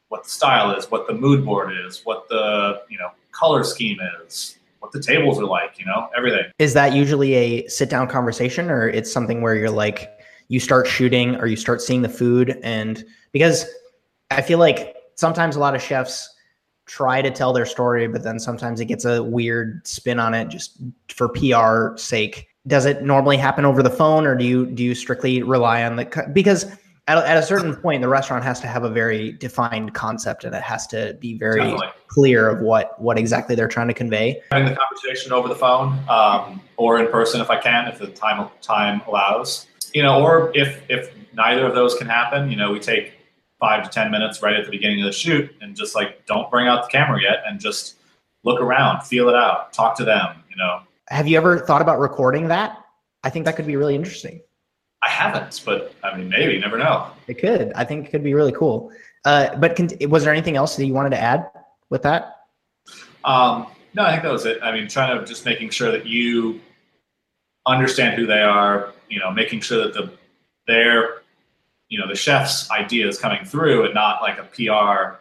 what 0.09 0.23
the 0.23 0.29
style 0.29 0.71
is, 0.71 0.91
what 0.91 1.07
the 1.07 1.13
mood 1.13 1.45
board 1.45 1.71
is, 1.85 2.01
what 2.03 2.27
the 2.29 2.81
you 2.89 2.97
know 2.97 3.09
color 3.31 3.63
scheme 3.63 3.97
is, 4.25 4.59
what 4.79 4.91
the 4.91 5.01
tables 5.01 5.39
are 5.39 5.45
like, 5.45 5.79
you 5.79 5.85
know, 5.85 6.09
everything. 6.15 6.45
Is 6.59 6.73
that 6.73 6.93
usually 6.93 7.33
a 7.35 7.67
sit 7.67 7.89
down 7.89 8.07
conversation 8.07 8.69
or 8.69 8.89
it's 8.89 9.11
something 9.11 9.41
where 9.41 9.55
you're 9.55 9.69
like 9.69 10.11
you 10.47 10.59
start 10.59 10.87
shooting 10.87 11.35
or 11.35 11.45
you 11.45 11.55
start 11.55 11.81
seeing 11.81 12.01
the 12.01 12.09
food 12.09 12.59
and 12.63 13.05
because 13.31 13.65
I 14.31 14.41
feel 14.41 14.59
like 14.59 14.95
sometimes 15.15 15.55
a 15.55 15.59
lot 15.59 15.75
of 15.75 15.81
chefs 15.81 16.35
try 16.87 17.21
to 17.21 17.29
tell 17.29 17.53
their 17.53 17.67
story 17.67 18.07
but 18.07 18.23
then 18.23 18.39
sometimes 18.39 18.79
it 18.79 18.85
gets 18.85 19.05
a 19.05 19.21
weird 19.23 19.85
spin 19.87 20.19
on 20.19 20.33
it 20.33 20.47
just 20.47 20.77
for 21.07 21.29
PR 21.29 21.95
sake. 21.97 22.47
Does 22.65 22.85
it 22.85 23.03
normally 23.03 23.37
happen 23.37 23.63
over 23.63 23.83
the 23.83 23.91
phone 23.91 24.25
or 24.25 24.35
do 24.35 24.43
you 24.43 24.65
do 24.65 24.83
you 24.83 24.95
strictly 24.95 25.43
rely 25.43 25.83
on 25.83 25.97
the 25.97 26.29
because 26.33 26.65
at 27.09 27.17
a, 27.17 27.27
at 27.27 27.37
a 27.37 27.41
certain 27.41 27.75
point, 27.75 28.03
the 28.03 28.07
restaurant 28.07 28.43
has 28.43 28.59
to 28.61 28.67
have 28.67 28.83
a 28.83 28.89
very 28.89 29.31
defined 29.31 29.95
concept, 29.95 30.43
and 30.43 30.53
it 30.53 30.61
has 30.61 30.85
to 30.87 31.17
be 31.19 31.33
very 31.33 31.59
Definitely. 31.59 31.87
clear 32.07 32.47
of 32.47 32.61
what 32.61 33.01
what 33.01 33.17
exactly 33.17 33.55
they're 33.55 33.67
trying 33.67 33.87
to 33.87 33.95
convey. 33.95 34.39
Having 34.51 34.69
the 34.69 34.75
conversation 34.75 35.33
over 35.33 35.47
the 35.47 35.55
phone 35.55 35.97
um, 36.07 36.61
or 36.77 36.99
in 36.99 37.07
person, 37.07 37.41
if 37.41 37.49
I 37.49 37.59
can, 37.59 37.87
if 37.87 37.97
the 37.97 38.07
time 38.07 38.47
time 38.61 39.01
allows, 39.07 39.65
you 39.91 40.03
know, 40.03 40.21
or 40.21 40.51
if 40.53 40.83
if 40.87 41.11
neither 41.33 41.65
of 41.65 41.73
those 41.73 41.95
can 41.95 42.05
happen, 42.05 42.51
you 42.51 42.55
know, 42.55 42.71
we 42.71 42.79
take 42.79 43.13
five 43.59 43.83
to 43.83 43.89
ten 43.89 44.11
minutes 44.11 44.43
right 44.43 44.55
at 44.55 44.65
the 44.65 44.71
beginning 44.71 45.01
of 45.01 45.07
the 45.07 45.11
shoot, 45.11 45.51
and 45.61 45.75
just 45.75 45.95
like 45.95 46.27
don't 46.27 46.51
bring 46.51 46.67
out 46.67 46.83
the 46.83 46.89
camera 46.91 47.19
yet, 47.19 47.37
and 47.47 47.59
just 47.59 47.95
look 48.43 48.61
around, 48.61 49.01
feel 49.01 49.29
it 49.29 49.35
out, 49.35 49.73
talk 49.73 49.97
to 49.97 50.05
them. 50.05 50.43
You 50.51 50.57
know. 50.57 50.81
Have 51.07 51.27
you 51.27 51.37
ever 51.37 51.57
thought 51.57 51.81
about 51.81 51.99
recording 51.99 52.49
that? 52.49 52.85
I 53.23 53.31
think 53.31 53.45
that 53.45 53.55
could 53.55 53.65
be 53.65 53.77
really 53.77 53.95
interesting. 53.95 54.41
I 55.01 55.09
haven't, 55.09 55.61
but 55.65 55.93
I 56.03 56.17
mean, 56.17 56.29
maybe, 56.29 56.59
never 56.59 56.77
know. 56.77 57.11
It 57.27 57.39
could. 57.39 57.71
I 57.73 57.85
think 57.85 58.07
it 58.07 58.11
could 58.11 58.23
be 58.23 58.33
really 58.33 58.51
cool. 58.51 58.91
Uh, 59.25 59.55
but 59.55 59.75
can, 59.75 59.89
was 60.09 60.23
there 60.23 60.33
anything 60.33 60.55
else 60.55 60.75
that 60.75 60.85
you 60.85 60.93
wanted 60.93 61.11
to 61.11 61.19
add 61.19 61.49
with 61.89 62.03
that? 62.03 62.37
Um, 63.23 63.67
no, 63.93 64.03
I 64.03 64.11
think 64.11 64.23
that 64.23 64.31
was 64.31 64.45
it. 64.45 64.59
I 64.61 64.71
mean, 64.71 64.87
trying 64.87 65.19
to 65.19 65.25
just 65.25 65.45
making 65.45 65.69
sure 65.69 65.91
that 65.91 66.05
you 66.05 66.59
understand 67.65 68.19
who 68.19 68.25
they 68.25 68.41
are. 68.41 68.93
You 69.09 69.19
know, 69.19 69.31
making 69.31 69.61
sure 69.61 69.83
that 69.83 69.93
the 69.93 70.11
their, 70.67 71.21
you 71.87 71.97
know, 71.97 72.07
the 72.07 72.15
chef's 72.15 72.69
idea 72.69 73.07
is 73.07 73.17
coming 73.17 73.43
through, 73.43 73.85
and 73.85 73.93
not 73.93 74.21
like 74.21 74.37
a 74.37 74.43
PR, 74.43 75.19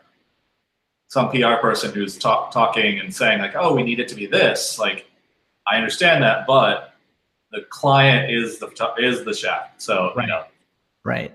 some 1.09 1.31
PR 1.31 1.55
person 1.55 1.93
who's 1.93 2.19
talk, 2.19 2.51
talking 2.51 2.99
and 2.99 3.15
saying 3.15 3.39
like, 3.41 3.55
"Oh, 3.57 3.75
we 3.75 3.83
need 3.83 4.01
it 4.01 4.09
to 4.09 4.15
be 4.15 4.27
this." 4.27 4.79
Like, 4.79 5.07
I 5.67 5.77
understand 5.77 6.23
that, 6.23 6.47
but 6.47 6.95
the 7.51 7.63
client 7.71 8.31
is 8.31 8.59
the 8.59 8.69
is 8.99 9.25
the 9.25 9.35
chef. 9.35 9.73
So 9.79 10.13
right. 10.17 10.23
you 10.23 10.29
know, 10.29 10.45
right. 11.05 11.35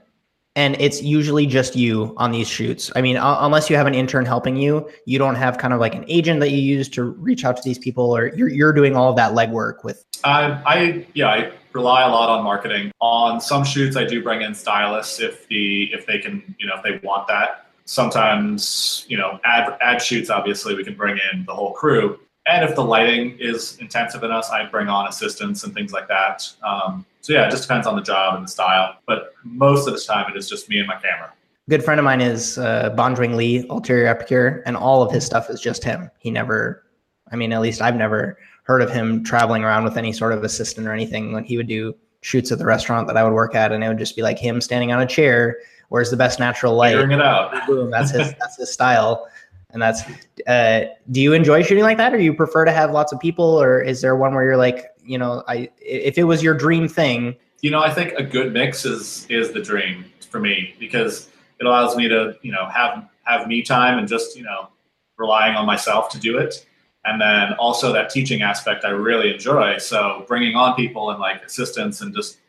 And 0.55 0.79
it's 0.79 1.01
usually 1.01 1.47
just 1.47 1.75
you 1.75 2.13
on 2.17 2.31
these 2.31 2.47
shoots. 2.47 2.91
I 2.95 3.01
mean, 3.01 3.17
uh, 3.17 3.37
unless 3.39 3.71
you 3.71 3.75
have 3.75 3.87
an 3.87 3.95
intern 3.95 4.23
helping 4.23 4.55
you, 4.55 4.87
you 5.07 5.17
don't 5.17 5.33
have 5.33 5.57
kind 5.57 5.73
of 5.73 5.79
like 5.79 5.95
an 5.95 6.05
agent 6.07 6.41
that 6.41 6.51
you 6.51 6.59
use 6.59 6.87
to 6.89 7.03
reach 7.03 7.43
out 7.43 7.57
to 7.57 7.63
these 7.63 7.79
people, 7.79 8.15
or 8.15 8.27
you're 8.35 8.49
you're 8.49 8.73
doing 8.73 8.95
all 8.95 9.09
of 9.09 9.15
that 9.15 9.31
legwork 9.31 9.83
with. 9.83 10.05
I, 10.23 10.61
I 10.65 11.07
yeah, 11.15 11.29
I 11.29 11.51
rely 11.73 12.03
a 12.03 12.09
lot 12.09 12.29
on 12.29 12.43
marketing. 12.43 12.91
On 13.01 13.41
some 13.41 13.63
shoots, 13.63 13.97
I 13.97 14.05
do 14.05 14.21
bring 14.21 14.43
in 14.43 14.53
stylists 14.53 15.19
if 15.19 15.47
the 15.47 15.91
if 15.91 16.05
they 16.05 16.19
can, 16.19 16.55
you 16.59 16.67
know, 16.67 16.75
if 16.75 16.83
they 16.83 17.05
want 17.05 17.27
that. 17.27 17.67
Sometimes, 17.85 19.05
you 19.09 19.17
know, 19.17 19.39
ad 19.43 19.75
ad 19.81 20.01
shoots. 20.01 20.29
Obviously, 20.29 20.75
we 20.75 20.83
can 20.83 20.93
bring 20.93 21.17
in 21.33 21.45
the 21.45 21.53
whole 21.53 21.73
crew 21.73 22.19
and 22.45 22.63
if 22.67 22.75
the 22.75 22.83
lighting 22.83 23.37
is 23.39 23.77
intensive 23.79 24.23
enough, 24.23 24.49
I 24.51 24.65
bring 24.65 24.89
on 24.89 25.07
assistants 25.07 25.63
and 25.63 25.73
things 25.73 25.93
like 25.93 26.07
that. 26.09 26.49
Um, 26.61 27.05
so 27.21 27.33
yeah, 27.33 27.47
it 27.47 27.51
just 27.51 27.63
depends 27.63 27.87
on 27.87 27.95
the 27.95 28.01
job 28.01 28.35
and 28.35 28.43
the 28.43 28.49
style. 28.49 28.97
But 29.07 29.33
most 29.43 29.87
of 29.87 29.93
the 29.93 29.99
time, 29.99 30.29
it 30.29 30.37
is 30.37 30.49
just 30.49 30.67
me 30.69 30.79
and 30.79 30.87
my 30.87 30.95
camera. 30.95 31.31
A 31.67 31.69
good 31.69 31.83
friend 31.83 31.99
of 31.99 32.03
mine 32.03 32.19
is 32.19 32.57
uh, 32.57 32.93
Bonjwing 32.97 33.35
Lee, 33.35 33.65
Ulterior 33.69 34.07
Epicure, 34.07 34.61
and 34.65 34.75
all 34.75 35.01
of 35.01 35.11
his 35.11 35.25
stuff 35.25 35.49
is 35.49 35.61
just 35.61 35.83
him. 35.85 36.11
He 36.19 36.31
never, 36.31 36.83
I 37.31 37.37
mean, 37.37 37.53
at 37.53 37.61
least 37.61 37.81
I've 37.81 37.95
never 37.95 38.37
heard 38.63 38.81
of 38.81 38.91
him 38.91 39.23
traveling 39.23 39.63
around 39.63 39.85
with 39.85 39.95
any 39.95 40.11
sort 40.11 40.33
of 40.33 40.43
assistant 40.43 40.85
or 40.85 40.91
anything. 40.91 41.31
When 41.31 41.45
he 41.45 41.55
would 41.55 41.67
do 41.67 41.95
shoots 42.19 42.51
at 42.51 42.57
the 42.57 42.65
restaurant 42.65 43.07
that 43.07 43.15
I 43.15 43.23
would 43.23 43.33
work 43.33 43.55
at, 43.55 43.71
and 43.71 43.81
it 43.83 43.87
would 43.87 43.99
just 43.99 44.17
be 44.17 44.21
like 44.21 44.37
him 44.37 44.59
standing 44.59 44.91
on 44.91 45.01
a 45.01 45.07
chair. 45.07 45.59
Where's 45.87 46.11
the 46.11 46.17
best 46.17 46.39
natural 46.39 46.75
light? 46.75 46.91
Figuring 46.91 47.11
it 47.11 47.21
out. 47.21 47.67
Boom. 47.67 47.89
That's 47.89 48.11
his. 48.11 48.33
that's 48.39 48.57
his 48.57 48.73
style 48.73 49.29
and 49.73 49.81
that's 49.81 50.03
uh, 50.47 50.85
do 51.11 51.21
you 51.21 51.33
enjoy 51.33 51.63
shooting 51.63 51.83
like 51.83 51.97
that 51.97 52.13
or 52.13 52.19
you 52.19 52.33
prefer 52.33 52.63
to 52.63 52.71
have 52.71 52.91
lots 52.91 53.11
of 53.11 53.19
people 53.19 53.61
or 53.61 53.81
is 53.81 54.01
there 54.01 54.15
one 54.15 54.33
where 54.33 54.43
you're 54.43 54.57
like 54.57 54.85
you 55.03 55.17
know 55.17 55.43
i 55.47 55.69
if 55.79 56.17
it 56.17 56.23
was 56.23 56.41
your 56.41 56.53
dream 56.53 56.87
thing? 56.87 57.35
You 57.61 57.71
know 57.71 57.81
i 57.81 57.93
think 57.93 58.13
a 58.13 58.23
good 58.23 58.53
mix 58.53 58.85
is 58.85 59.25
is 59.29 59.51
the 59.51 59.61
dream 59.61 60.05
for 60.29 60.39
me 60.39 60.75
because 60.79 61.29
it 61.59 61.65
allows 61.65 61.95
me 61.95 62.07
to 62.07 62.37
you 62.41 62.51
know 62.51 62.65
have 62.69 63.07
have 63.23 63.47
me 63.47 63.61
time 63.61 63.97
and 63.97 64.07
just 64.07 64.35
you 64.37 64.43
know 64.43 64.69
relying 65.17 65.55
on 65.55 65.65
myself 65.65 66.09
to 66.09 66.19
do 66.19 66.37
it. 66.37 66.65
And 67.05 67.19
then 67.19 67.53
also 67.53 67.91
that 67.93 68.09
teaching 68.09 68.41
aspect 68.41 68.85
i 68.85 68.89
really 68.89 69.33
enjoy. 69.33 69.77
So 69.77 70.25
bringing 70.27 70.55
on 70.55 70.75
people 70.75 71.11
and 71.11 71.19
like 71.19 71.43
assistants 71.43 72.01
and 72.01 72.13
just 72.13 72.39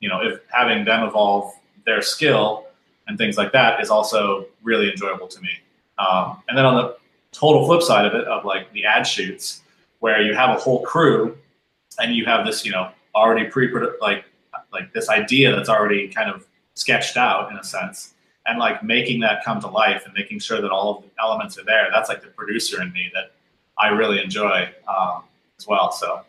you 0.00 0.08
know 0.08 0.20
if 0.22 0.40
having 0.50 0.84
them 0.84 1.06
evolve 1.06 1.52
their 1.84 2.02
skill 2.02 2.66
and 3.06 3.16
things 3.16 3.36
like 3.36 3.52
that 3.52 3.80
is 3.80 3.90
also 3.90 4.46
really 4.62 4.90
enjoyable 4.90 5.28
to 5.28 5.40
me 5.40 5.50
um, 5.98 6.42
and 6.48 6.56
then 6.56 6.64
on 6.64 6.76
the 6.76 6.96
total 7.32 7.66
flip 7.66 7.82
side 7.82 8.06
of 8.06 8.14
it, 8.14 8.26
of 8.26 8.44
like 8.44 8.72
the 8.72 8.84
ad 8.84 9.06
shoots, 9.06 9.62
where 10.00 10.22
you 10.22 10.34
have 10.34 10.50
a 10.50 10.58
whole 10.58 10.82
crew 10.82 11.36
and 11.98 12.14
you 12.14 12.24
have 12.24 12.46
this, 12.46 12.64
you 12.64 12.72
know, 12.72 12.90
already 13.14 13.48
pre 13.48 13.72
like 14.00 14.24
like 14.72 14.92
this 14.92 15.08
idea 15.08 15.54
that's 15.54 15.68
already 15.68 16.08
kind 16.08 16.30
of 16.30 16.46
sketched 16.74 17.16
out 17.16 17.50
in 17.50 17.56
a 17.58 17.64
sense, 17.64 18.14
and 18.46 18.58
like 18.58 18.82
making 18.82 19.20
that 19.20 19.44
come 19.44 19.60
to 19.60 19.66
life 19.66 20.04
and 20.04 20.14
making 20.14 20.38
sure 20.38 20.60
that 20.60 20.70
all 20.70 20.96
of 20.96 21.02
the 21.02 21.10
elements 21.20 21.58
are 21.58 21.64
there. 21.64 21.88
That's 21.92 22.08
like 22.08 22.22
the 22.22 22.28
producer 22.28 22.80
in 22.82 22.92
me 22.92 23.10
that 23.14 23.32
I 23.78 23.88
really 23.88 24.20
enjoy 24.22 24.68
um, 24.86 25.24
as 25.58 25.66
well. 25.66 25.90
So 25.92 26.22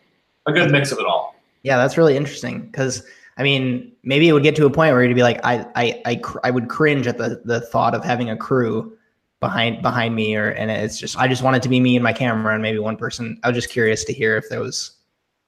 a 0.46 0.52
good 0.52 0.70
mix 0.70 0.90
of 0.92 0.98
it 0.98 1.06
all. 1.06 1.36
Yeah, 1.62 1.76
that's 1.76 1.96
really 1.96 2.16
interesting 2.16 2.62
because. 2.62 3.04
I 3.36 3.42
mean, 3.42 3.90
maybe 4.02 4.28
it 4.28 4.34
would 4.34 4.42
get 4.42 4.54
to 4.56 4.66
a 4.66 4.70
point 4.70 4.92
where 4.92 5.02
you'd 5.02 5.14
be 5.14 5.22
like, 5.22 5.40
I, 5.42 5.64
I, 5.74 6.02
I, 6.04 6.20
I 6.44 6.50
would 6.50 6.68
cringe 6.68 7.06
at 7.06 7.16
the, 7.16 7.40
the 7.42 7.62
thought 7.62 7.94
of 7.94 8.04
having 8.04 8.28
a 8.28 8.36
crew 8.36 8.98
behind 9.40 9.82
behind 9.82 10.14
me 10.14 10.36
or 10.36 10.50
and 10.50 10.70
it's 10.70 10.98
just 10.98 11.18
I 11.18 11.26
just 11.26 11.42
want 11.42 11.56
it 11.56 11.62
to 11.62 11.68
be 11.68 11.80
me 11.80 11.96
and 11.96 12.04
my 12.04 12.12
camera 12.12 12.54
and 12.54 12.62
maybe 12.62 12.78
one 12.78 12.96
person. 12.96 13.40
I 13.42 13.48
was 13.48 13.56
just 13.56 13.70
curious 13.70 14.04
to 14.04 14.12
hear 14.12 14.36
if 14.36 14.48
there 14.48 14.60
was 14.60 14.92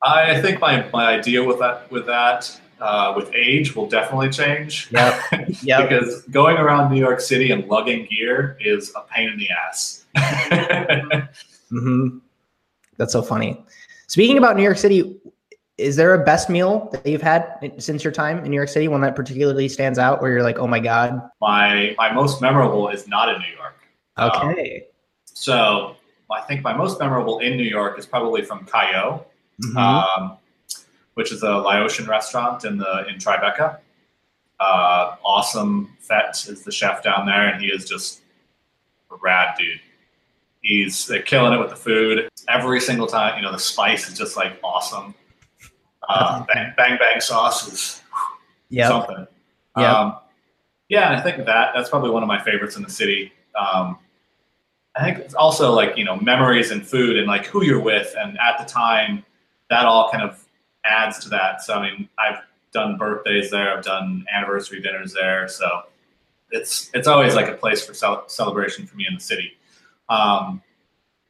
I 0.02 0.40
think 0.40 0.60
my, 0.60 0.88
my 0.92 1.06
idea 1.06 1.44
with 1.44 1.58
that 1.60 1.90
with 1.90 2.06
that 2.06 2.60
uh, 2.80 3.12
with 3.16 3.32
age 3.34 3.76
will 3.76 3.86
definitely 3.86 4.30
change. 4.30 4.88
Yeah, 4.90 5.22
yep. 5.62 5.82
because 5.88 6.22
going 6.22 6.56
around 6.56 6.92
New 6.92 6.98
York 6.98 7.20
City 7.20 7.52
and 7.52 7.68
lugging 7.68 8.08
gear 8.10 8.56
is 8.60 8.92
a 8.96 9.02
pain 9.02 9.28
in 9.28 9.38
the 9.38 9.48
ass. 9.50 10.04
mm-hmm. 10.16 12.18
That's 12.96 13.12
so 13.12 13.22
funny. 13.22 13.64
Speaking 14.08 14.36
about 14.36 14.56
New 14.56 14.64
York 14.64 14.78
City, 14.78 15.16
is 15.78 15.96
there 15.96 16.12
a 16.14 16.24
best 16.24 16.50
meal 16.50 16.88
that 16.92 17.06
you've 17.06 17.22
had 17.22 17.72
since 17.78 18.02
your 18.02 18.12
time 18.12 18.44
in 18.44 18.50
New 18.50 18.56
York 18.56 18.68
City? 18.68 18.88
One 18.88 19.00
that 19.02 19.14
particularly 19.14 19.68
stands 19.68 19.98
out, 19.98 20.20
where 20.20 20.32
you're 20.32 20.42
like, 20.42 20.58
"Oh 20.58 20.66
my 20.66 20.80
god." 20.80 21.22
My 21.40 21.94
my 21.96 22.12
most 22.12 22.42
memorable 22.42 22.88
is 22.88 23.06
not 23.06 23.28
in 23.28 23.40
New 23.40 23.56
York. 23.56 23.81
Okay. 24.18 24.76
Um, 24.76 24.82
so 25.24 25.96
I 26.30 26.40
think 26.42 26.62
my 26.62 26.74
most 26.74 26.98
memorable 26.98 27.38
in 27.40 27.56
New 27.56 27.62
York 27.64 27.98
is 27.98 28.06
probably 28.06 28.42
from 28.42 28.64
Khe-Yo, 28.66 29.24
mm-hmm. 29.62 29.76
um, 29.76 30.38
which 31.14 31.32
is 31.32 31.42
a 31.42 31.58
Laotian 31.58 32.06
restaurant 32.06 32.64
in 32.64 32.78
the 32.78 33.06
in 33.08 33.16
Tribeca. 33.16 33.78
Uh, 34.60 35.16
awesome 35.24 35.96
Phet 36.00 36.46
is 36.48 36.62
the 36.62 36.72
chef 36.72 37.02
down 37.02 37.26
there, 37.26 37.48
and 37.48 37.60
he 37.60 37.68
is 37.68 37.88
just 37.88 38.22
a 39.10 39.16
rad 39.16 39.56
dude. 39.58 39.80
He's 40.60 41.10
killing 41.24 41.52
it 41.52 41.58
with 41.58 41.70
the 41.70 41.76
food 41.76 42.28
every 42.48 42.80
single 42.80 43.08
time. 43.08 43.36
You 43.36 43.42
know, 43.42 43.52
the 43.52 43.58
spice 43.58 44.08
is 44.08 44.16
just 44.16 44.36
like 44.36 44.58
awesome. 44.62 45.14
Uh, 46.08 46.44
bang, 46.52 46.72
bang 46.76 46.98
bang 46.98 47.20
sauce 47.20 47.72
is 47.72 48.02
yep. 48.68 48.88
something. 48.88 49.26
Yeah. 49.76 49.98
Um, 49.98 50.16
yeah, 50.88 51.08
and 51.08 51.16
I 51.16 51.20
think 51.22 51.44
that 51.46 51.72
that's 51.74 51.88
probably 51.88 52.10
one 52.10 52.22
of 52.22 52.28
my 52.28 52.42
favorites 52.42 52.76
in 52.76 52.82
the 52.82 52.90
city. 52.90 53.32
Um, 53.58 53.98
I 54.94 55.04
think 55.04 55.18
it's 55.18 55.34
also 55.34 55.72
like 55.72 55.96
you 55.96 56.04
know 56.04 56.16
memories 56.16 56.70
and 56.70 56.86
food 56.86 57.16
and 57.16 57.26
like 57.26 57.46
who 57.46 57.64
you're 57.64 57.80
with 57.80 58.14
and 58.18 58.38
at 58.38 58.58
the 58.58 58.64
time 58.64 59.24
that 59.70 59.86
all 59.86 60.10
kind 60.10 60.22
of 60.22 60.44
adds 60.84 61.18
to 61.20 61.28
that. 61.30 61.62
So 61.62 61.74
I 61.74 61.90
mean 61.90 62.08
I've 62.18 62.40
done 62.72 62.96
birthdays 62.96 63.50
there, 63.50 63.76
I've 63.76 63.84
done 63.84 64.24
anniversary 64.32 64.80
dinners 64.80 65.12
there, 65.12 65.48
so 65.48 65.82
it's 66.50 66.90
it's 66.94 67.08
always 67.08 67.34
like 67.34 67.48
a 67.48 67.54
place 67.54 67.84
for 67.84 67.94
cel- 67.94 68.28
celebration 68.28 68.86
for 68.86 68.96
me 68.96 69.06
in 69.08 69.14
the 69.14 69.20
city. 69.20 69.52
Um, 70.08 70.62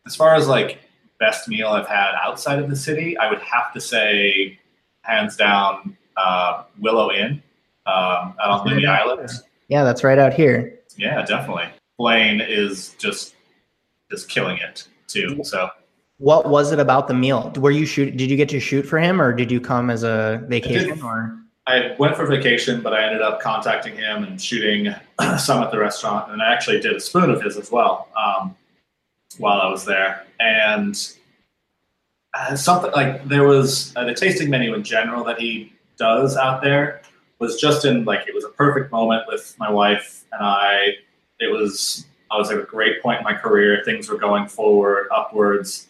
as 0.07 0.17
far 0.17 0.35
as 0.35 0.49
like 0.49 0.81
best 1.21 1.49
meal 1.49 1.69
I've 1.69 1.87
had 1.87 2.13
outside 2.21 2.59
of 2.59 2.69
the 2.69 2.77
city, 2.77 3.17
I 3.17 3.31
would 3.31 3.41
have 3.41 3.73
to 3.75 3.81
say 3.81 4.59
hands 5.03 5.37
down 5.37 5.97
uh, 6.17 6.65
Willows 6.81 7.17
Inn 7.17 7.43
um, 7.87 8.35
out 8.41 8.61
on 8.61 8.67
Lummi 8.67 8.89
Island. 8.89 9.31
Yeah, 9.69 9.85
that's 9.85 10.03
right 10.03 10.19
out 10.19 10.33
here. 10.33 10.81
Yeah, 10.97 11.25
definitely. 11.25 11.69
Blaine 12.03 12.41
is 12.41 12.97
just 12.99 13.37
just 14.11 14.29
killing 14.29 14.59
it 14.59 14.89
too. 15.07 15.41
So 15.45 15.71
what 16.19 16.49
was 16.49 16.73
it 16.73 16.81
about 16.81 17.07
the 17.07 17.15
meal? 17.15 17.53
Were 17.57 17.71
you 17.71 17.87
shoot? 17.87 18.17
Did 18.17 18.29
you 18.29 18.37
get 18.37 18.49
to 18.49 18.59
shoot 18.59 18.83
for 18.83 18.99
him, 18.99 19.23
or 19.23 19.33
did 19.33 19.53
you 19.53 19.61
come 19.61 19.89
as 19.89 20.03
a 20.03 20.43
vacation? 20.49 20.91
I 20.91 20.95
did, 20.95 21.05
or 21.05 21.39
I 21.69 21.95
went 22.01 22.17
for 22.17 22.27
vacation, 22.27 22.83
but 22.83 22.93
I 22.93 23.05
ended 23.05 23.23
up 23.23 23.41
contacting 23.41 23.97
him 23.97 24.25
and 24.25 24.43
shooting 24.43 24.93
some 25.39 25.63
at 25.63 25.71
the 25.71 25.79
restaurant, 25.79 26.33
and 26.33 26.43
I 26.43 26.53
actually 26.53 26.81
did 26.81 26.97
a 26.97 26.99
spoon 26.99 27.31
of 27.31 27.41
his 27.41 27.57
as 27.57 27.71
well 27.71 28.09
um, 28.17 28.57
while 29.39 29.61
I 29.61 29.71
was 29.71 29.85
there. 29.85 30.27
And 30.41 30.97
uh, 32.35 32.57
something 32.57 32.91
like 32.91 33.29
there 33.29 33.45
was 33.45 33.95
uh, 33.95 34.05
the 34.07 34.15
tasting 34.15 34.51
menu 34.51 34.75
in 34.75 34.83
general 34.83 35.23
that 35.23 35.39
he 35.39 35.73
does 35.99 36.37
out 36.37 36.63
there 36.63 37.03
was 37.39 37.61
just 37.61 37.85
in 37.85 38.05
like 38.05 38.27
it 38.27 38.35
was 38.35 38.43
a 38.43 38.49
perfect 38.49 38.91
moment 38.91 39.23
with 39.29 39.55
my 39.57 39.71
wife 39.71 40.25
and 40.33 40.43
I. 40.45 40.97
It 41.43 41.51
was 41.51 42.07
I 42.31 42.39
was 42.39 42.51
at 42.51 42.59
a 42.59 42.63
great 42.63 43.03
point 43.03 43.19
in 43.19 43.25
my 43.25 43.35
career. 43.35 43.83
Things 43.85 44.09
were 44.09 44.17
going 44.17 44.47
forward, 44.47 45.09
upwards. 45.15 45.89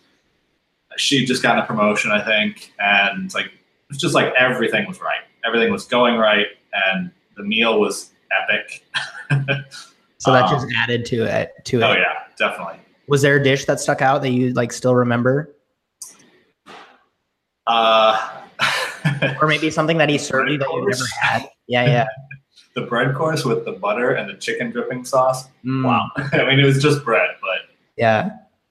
She 0.96 1.24
just 1.24 1.42
got 1.42 1.58
a 1.58 1.64
promotion, 1.64 2.10
I 2.10 2.22
think, 2.24 2.72
and 2.78 3.32
like 3.34 3.52
it's 3.90 3.98
just 3.98 4.14
like 4.14 4.32
everything 4.38 4.86
was 4.88 5.00
right. 5.00 5.20
Everything 5.44 5.70
was 5.70 5.84
going 5.84 6.16
right, 6.16 6.46
and 6.72 7.10
the 7.36 7.42
meal 7.42 7.80
was 7.80 8.10
epic. 8.42 8.84
so 10.18 10.32
that 10.32 10.44
um, 10.44 10.50
just 10.50 10.66
added 10.76 11.04
to 11.06 11.24
it. 11.24 11.52
To 11.66 11.82
oh 11.82 11.92
it. 11.92 11.98
yeah, 11.98 12.14
definitely. 12.38 12.80
Was 13.08 13.22
there 13.22 13.36
a 13.36 13.42
dish 13.42 13.66
that 13.66 13.80
stuck 13.80 14.00
out 14.02 14.22
that 14.22 14.30
you 14.30 14.52
like 14.52 14.72
still 14.72 14.94
remember? 14.94 15.54
Uh, 17.66 18.40
or 19.40 19.46
maybe 19.46 19.70
something 19.70 19.98
that 19.98 20.08
he 20.08 20.18
served 20.18 20.50
you 20.50 20.58
that 20.58 20.68
you 20.68 20.88
never 20.88 21.04
had. 21.20 21.48
Yeah, 21.68 21.84
yeah. 21.86 22.06
the 22.74 22.82
bread 22.82 23.14
course 23.14 23.44
with 23.44 23.64
the 23.64 23.72
butter 23.72 24.12
and 24.12 24.28
the 24.28 24.35
chicken 24.35 24.70
dripping 24.70 25.04
sauce. 25.04 25.48
Mm. 25.64 25.85
Wow. 25.85 26.11
I 26.16 26.44
mean, 26.44 26.58
it 26.58 26.64
was 26.64 26.82
just 26.82 27.04
bread, 27.04 27.30
but 27.40 27.74
yeah, 27.96 28.30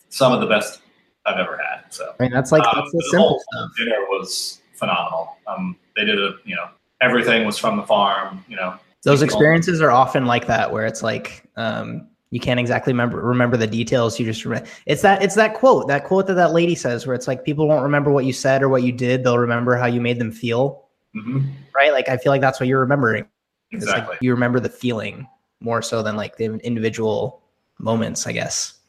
some 0.09 0.33
of 0.33 0.41
the 0.41 0.47
best 0.47 0.81
I've 1.25 1.37
ever 1.37 1.57
had. 1.57 1.91
So 1.93 2.13
I 2.19 2.23
mean, 2.23 2.31
that's 2.31 2.51
like 2.51 2.63
um, 2.63 2.71
that's 2.75 2.91
the, 2.91 3.07
simple 3.11 3.41
stuff. 3.51 3.71
Dinner 3.77 3.99
was 4.09 4.61
phenomenal. 4.73 5.37
Um, 5.47 5.75
they 5.95 6.05
did 6.05 6.17
a 6.19 6.35
you 6.45 6.55
know 6.55 6.67
everything 7.01 7.45
was 7.45 7.57
from 7.57 7.77
the 7.77 7.83
farm. 7.83 8.43
You 8.47 8.55
know, 8.55 8.75
those 9.03 9.21
experiences 9.21 9.81
are 9.81 9.91
often 9.91 10.25
like 10.25 10.47
that, 10.47 10.71
where 10.71 10.85
it's 10.85 11.03
like 11.03 11.43
um, 11.55 12.07
you 12.31 12.39
can't 12.39 12.59
exactly 12.59 12.93
remember 12.93 13.21
remember 13.21 13.57
the 13.57 13.67
details. 13.67 14.19
You 14.19 14.25
just 14.25 14.43
remember. 14.45 14.67
It's 14.85 15.01
that 15.03 15.21
it's 15.21 15.35
that 15.35 15.53
quote 15.53 15.87
that 15.87 16.05
quote 16.05 16.27
that 16.27 16.35
that 16.35 16.53
lady 16.53 16.75
says, 16.75 17.05
where 17.05 17.15
it's 17.15 17.27
like 17.27 17.43
people 17.43 17.67
won't 17.67 17.83
remember 17.83 18.11
what 18.11 18.25
you 18.25 18.33
said 18.33 18.63
or 18.63 18.69
what 18.69 18.83
you 18.83 18.91
did. 18.91 19.23
They'll 19.23 19.37
remember 19.37 19.75
how 19.75 19.85
you 19.85 20.01
made 20.01 20.19
them 20.19 20.31
feel. 20.31 20.85
Mm-hmm. 21.15 21.47
Right? 21.75 21.91
Like 21.91 22.09
I 22.09 22.17
feel 22.17 22.31
like 22.31 22.41
that's 22.41 22.59
what 22.59 22.67
you're 22.67 22.79
remembering. 22.79 23.25
Exactly. 23.71 24.13
Like 24.13 24.21
you 24.21 24.31
remember 24.31 24.59
the 24.59 24.69
feeling 24.69 25.27
more 25.61 25.81
so 25.81 26.03
than 26.03 26.15
like 26.15 26.37
the 26.37 26.45
individual 26.59 27.41
moments, 27.79 28.27
I 28.27 28.33
guess. 28.33 28.79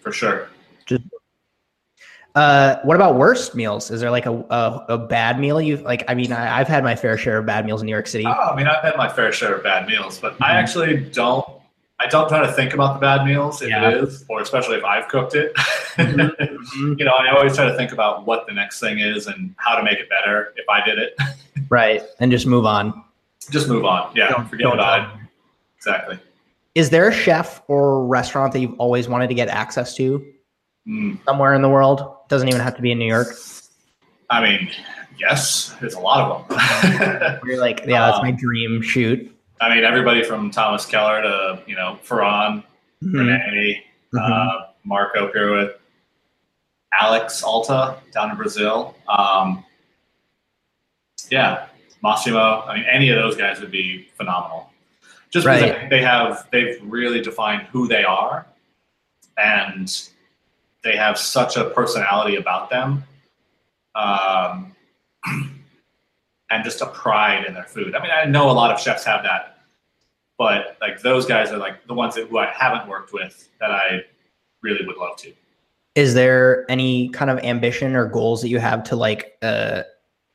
For 0.00 0.12
sure. 0.12 0.48
Just, 0.86 1.02
uh, 2.34 2.80
what 2.82 2.96
about 2.96 3.14
worst 3.14 3.54
meals? 3.54 3.90
Is 3.90 4.00
there 4.00 4.10
like 4.10 4.26
a, 4.26 4.32
a, 4.32 4.86
a 4.90 4.98
bad 4.98 5.38
meal 5.38 5.60
you've 5.60 5.82
like? 5.82 6.04
I 6.08 6.14
mean, 6.14 6.32
I, 6.32 6.58
have 6.58 6.68
had 6.68 6.82
my 6.82 6.96
fair 6.96 7.16
share 7.16 7.38
of 7.38 7.46
bad 7.46 7.64
meals 7.64 7.80
in 7.80 7.86
New 7.86 7.92
York 7.92 8.08
City. 8.08 8.26
Oh, 8.26 8.30
I 8.30 8.56
mean, 8.56 8.66
I've 8.66 8.82
had 8.82 8.96
my 8.96 9.08
fair 9.08 9.32
share 9.32 9.54
of 9.54 9.62
bad 9.62 9.86
meals, 9.86 10.18
but 10.18 10.34
mm-hmm. 10.34 10.44
I 10.44 10.52
actually 10.52 10.96
don't. 10.96 11.46
I 12.00 12.08
don't 12.08 12.28
try 12.28 12.44
to 12.44 12.52
think 12.52 12.74
about 12.74 12.94
the 12.94 13.00
bad 13.00 13.24
meals 13.24 13.62
if 13.62 13.70
yeah. 13.70 13.88
it 13.88 14.02
is, 14.02 14.24
or 14.28 14.40
especially 14.40 14.76
if 14.76 14.84
I've 14.84 15.08
cooked 15.08 15.34
it. 15.34 15.52
Mm-hmm. 15.94 16.94
you 16.98 17.04
know, 17.04 17.12
I 17.12 17.28
always 17.30 17.54
try 17.54 17.66
to 17.66 17.76
think 17.76 17.92
about 17.92 18.26
what 18.26 18.48
the 18.48 18.52
next 18.52 18.80
thing 18.80 18.98
is 18.98 19.28
and 19.28 19.54
how 19.58 19.76
to 19.76 19.82
make 19.84 20.00
it 20.00 20.08
better 20.08 20.52
if 20.56 20.68
I 20.68 20.84
did 20.84 20.98
it. 20.98 21.16
right, 21.68 22.02
and 22.18 22.32
just 22.32 22.48
move 22.48 22.66
on 22.66 23.04
just 23.46 23.68
move 23.68 23.84
on. 23.84 24.14
Yeah, 24.14 24.28
don't, 24.28 24.48
forget 24.48 24.64
don't 24.64 24.74
about 24.74 25.02
it. 25.02 25.20
Exactly. 25.76 26.18
Is 26.74 26.90
there 26.90 27.08
a 27.08 27.12
chef 27.12 27.62
or 27.68 28.04
restaurant 28.06 28.52
that 28.52 28.60
you've 28.60 28.78
always 28.78 29.08
wanted 29.08 29.28
to 29.28 29.34
get 29.34 29.48
access 29.48 29.94
to 29.96 30.24
mm. 30.86 31.18
somewhere 31.24 31.54
in 31.54 31.62
the 31.62 31.68
world? 31.68 32.16
Doesn't 32.28 32.48
even 32.48 32.60
have 32.60 32.74
to 32.76 32.82
be 32.82 32.90
in 32.90 32.98
New 32.98 33.06
York. 33.06 33.28
I 34.30 34.42
mean, 34.42 34.70
yes, 35.18 35.74
there's 35.80 35.94
a 35.94 36.00
lot 36.00 36.20
of 36.30 36.48
them. 36.48 37.40
You're 37.46 37.60
like, 37.60 37.80
yeah, 37.86 38.06
that's 38.06 38.18
um, 38.18 38.24
my 38.24 38.30
dream 38.32 38.82
shoot. 38.82 39.30
I 39.60 39.74
mean, 39.74 39.84
everybody 39.84 40.24
from 40.24 40.50
Thomas 40.50 40.84
Keller 40.86 41.22
to 41.22 41.62
you 41.66 41.76
know 41.76 41.98
Ferran, 42.04 42.64
mm-hmm. 43.02 43.16
Renee, 43.16 43.84
mm-hmm. 44.12 44.32
uh, 44.32 44.66
Marco 44.84 45.28
Pierre 45.28 45.52
White, 45.52 45.70
Alex 47.00 47.42
Atala 47.42 47.98
down 48.12 48.30
in 48.30 48.36
Brazil. 48.36 48.96
Um, 49.08 49.64
yeah, 51.30 51.66
Massimo. 52.04 52.60
I 52.68 52.76
mean, 52.76 52.84
any 52.84 53.08
of 53.08 53.16
those 53.16 53.34
guys 53.34 53.60
would 53.60 53.70
be 53.70 54.08
phenomenal. 54.14 54.70
Just 55.30 55.46
because 55.46 55.88
they 55.88 56.02
have 56.02 56.46
they've 56.52 56.78
really 56.82 57.22
defined 57.22 57.62
who 57.72 57.88
they 57.88 58.04
are, 58.04 58.46
and 59.38 59.90
they 60.84 60.96
have 60.96 61.18
such 61.18 61.56
a 61.56 61.70
personality 61.70 62.36
about 62.36 62.68
them, 62.68 63.02
um, 63.94 64.76
and 66.50 66.62
just 66.62 66.82
a 66.82 66.86
pride 66.86 67.46
in 67.46 67.54
their 67.54 67.64
food. 67.64 67.96
I 67.96 68.02
mean, 68.02 68.12
I 68.14 68.26
know 68.26 68.50
a 68.50 68.52
lot 68.52 68.70
of 68.70 68.78
chefs 68.78 69.02
have 69.04 69.22
that, 69.22 69.60
but 70.36 70.76
like 70.82 71.00
those 71.00 71.24
guys 71.24 71.50
are 71.52 71.56
like 71.56 71.86
the 71.86 71.94
ones 71.94 72.14
that, 72.16 72.28
who 72.28 72.36
I 72.36 72.52
haven't 72.52 72.86
worked 72.86 73.14
with 73.14 73.48
that 73.60 73.70
I 73.70 74.02
really 74.62 74.86
would 74.86 74.98
love 74.98 75.16
to. 75.16 75.32
Is 75.94 76.12
there 76.12 76.70
any 76.70 77.08
kind 77.08 77.30
of 77.30 77.38
ambition 77.38 77.96
or 77.96 78.06
goals 78.06 78.42
that 78.42 78.48
you 78.50 78.58
have 78.58 78.84
to 78.84 78.94
like 78.94 79.38
uh, 79.40 79.84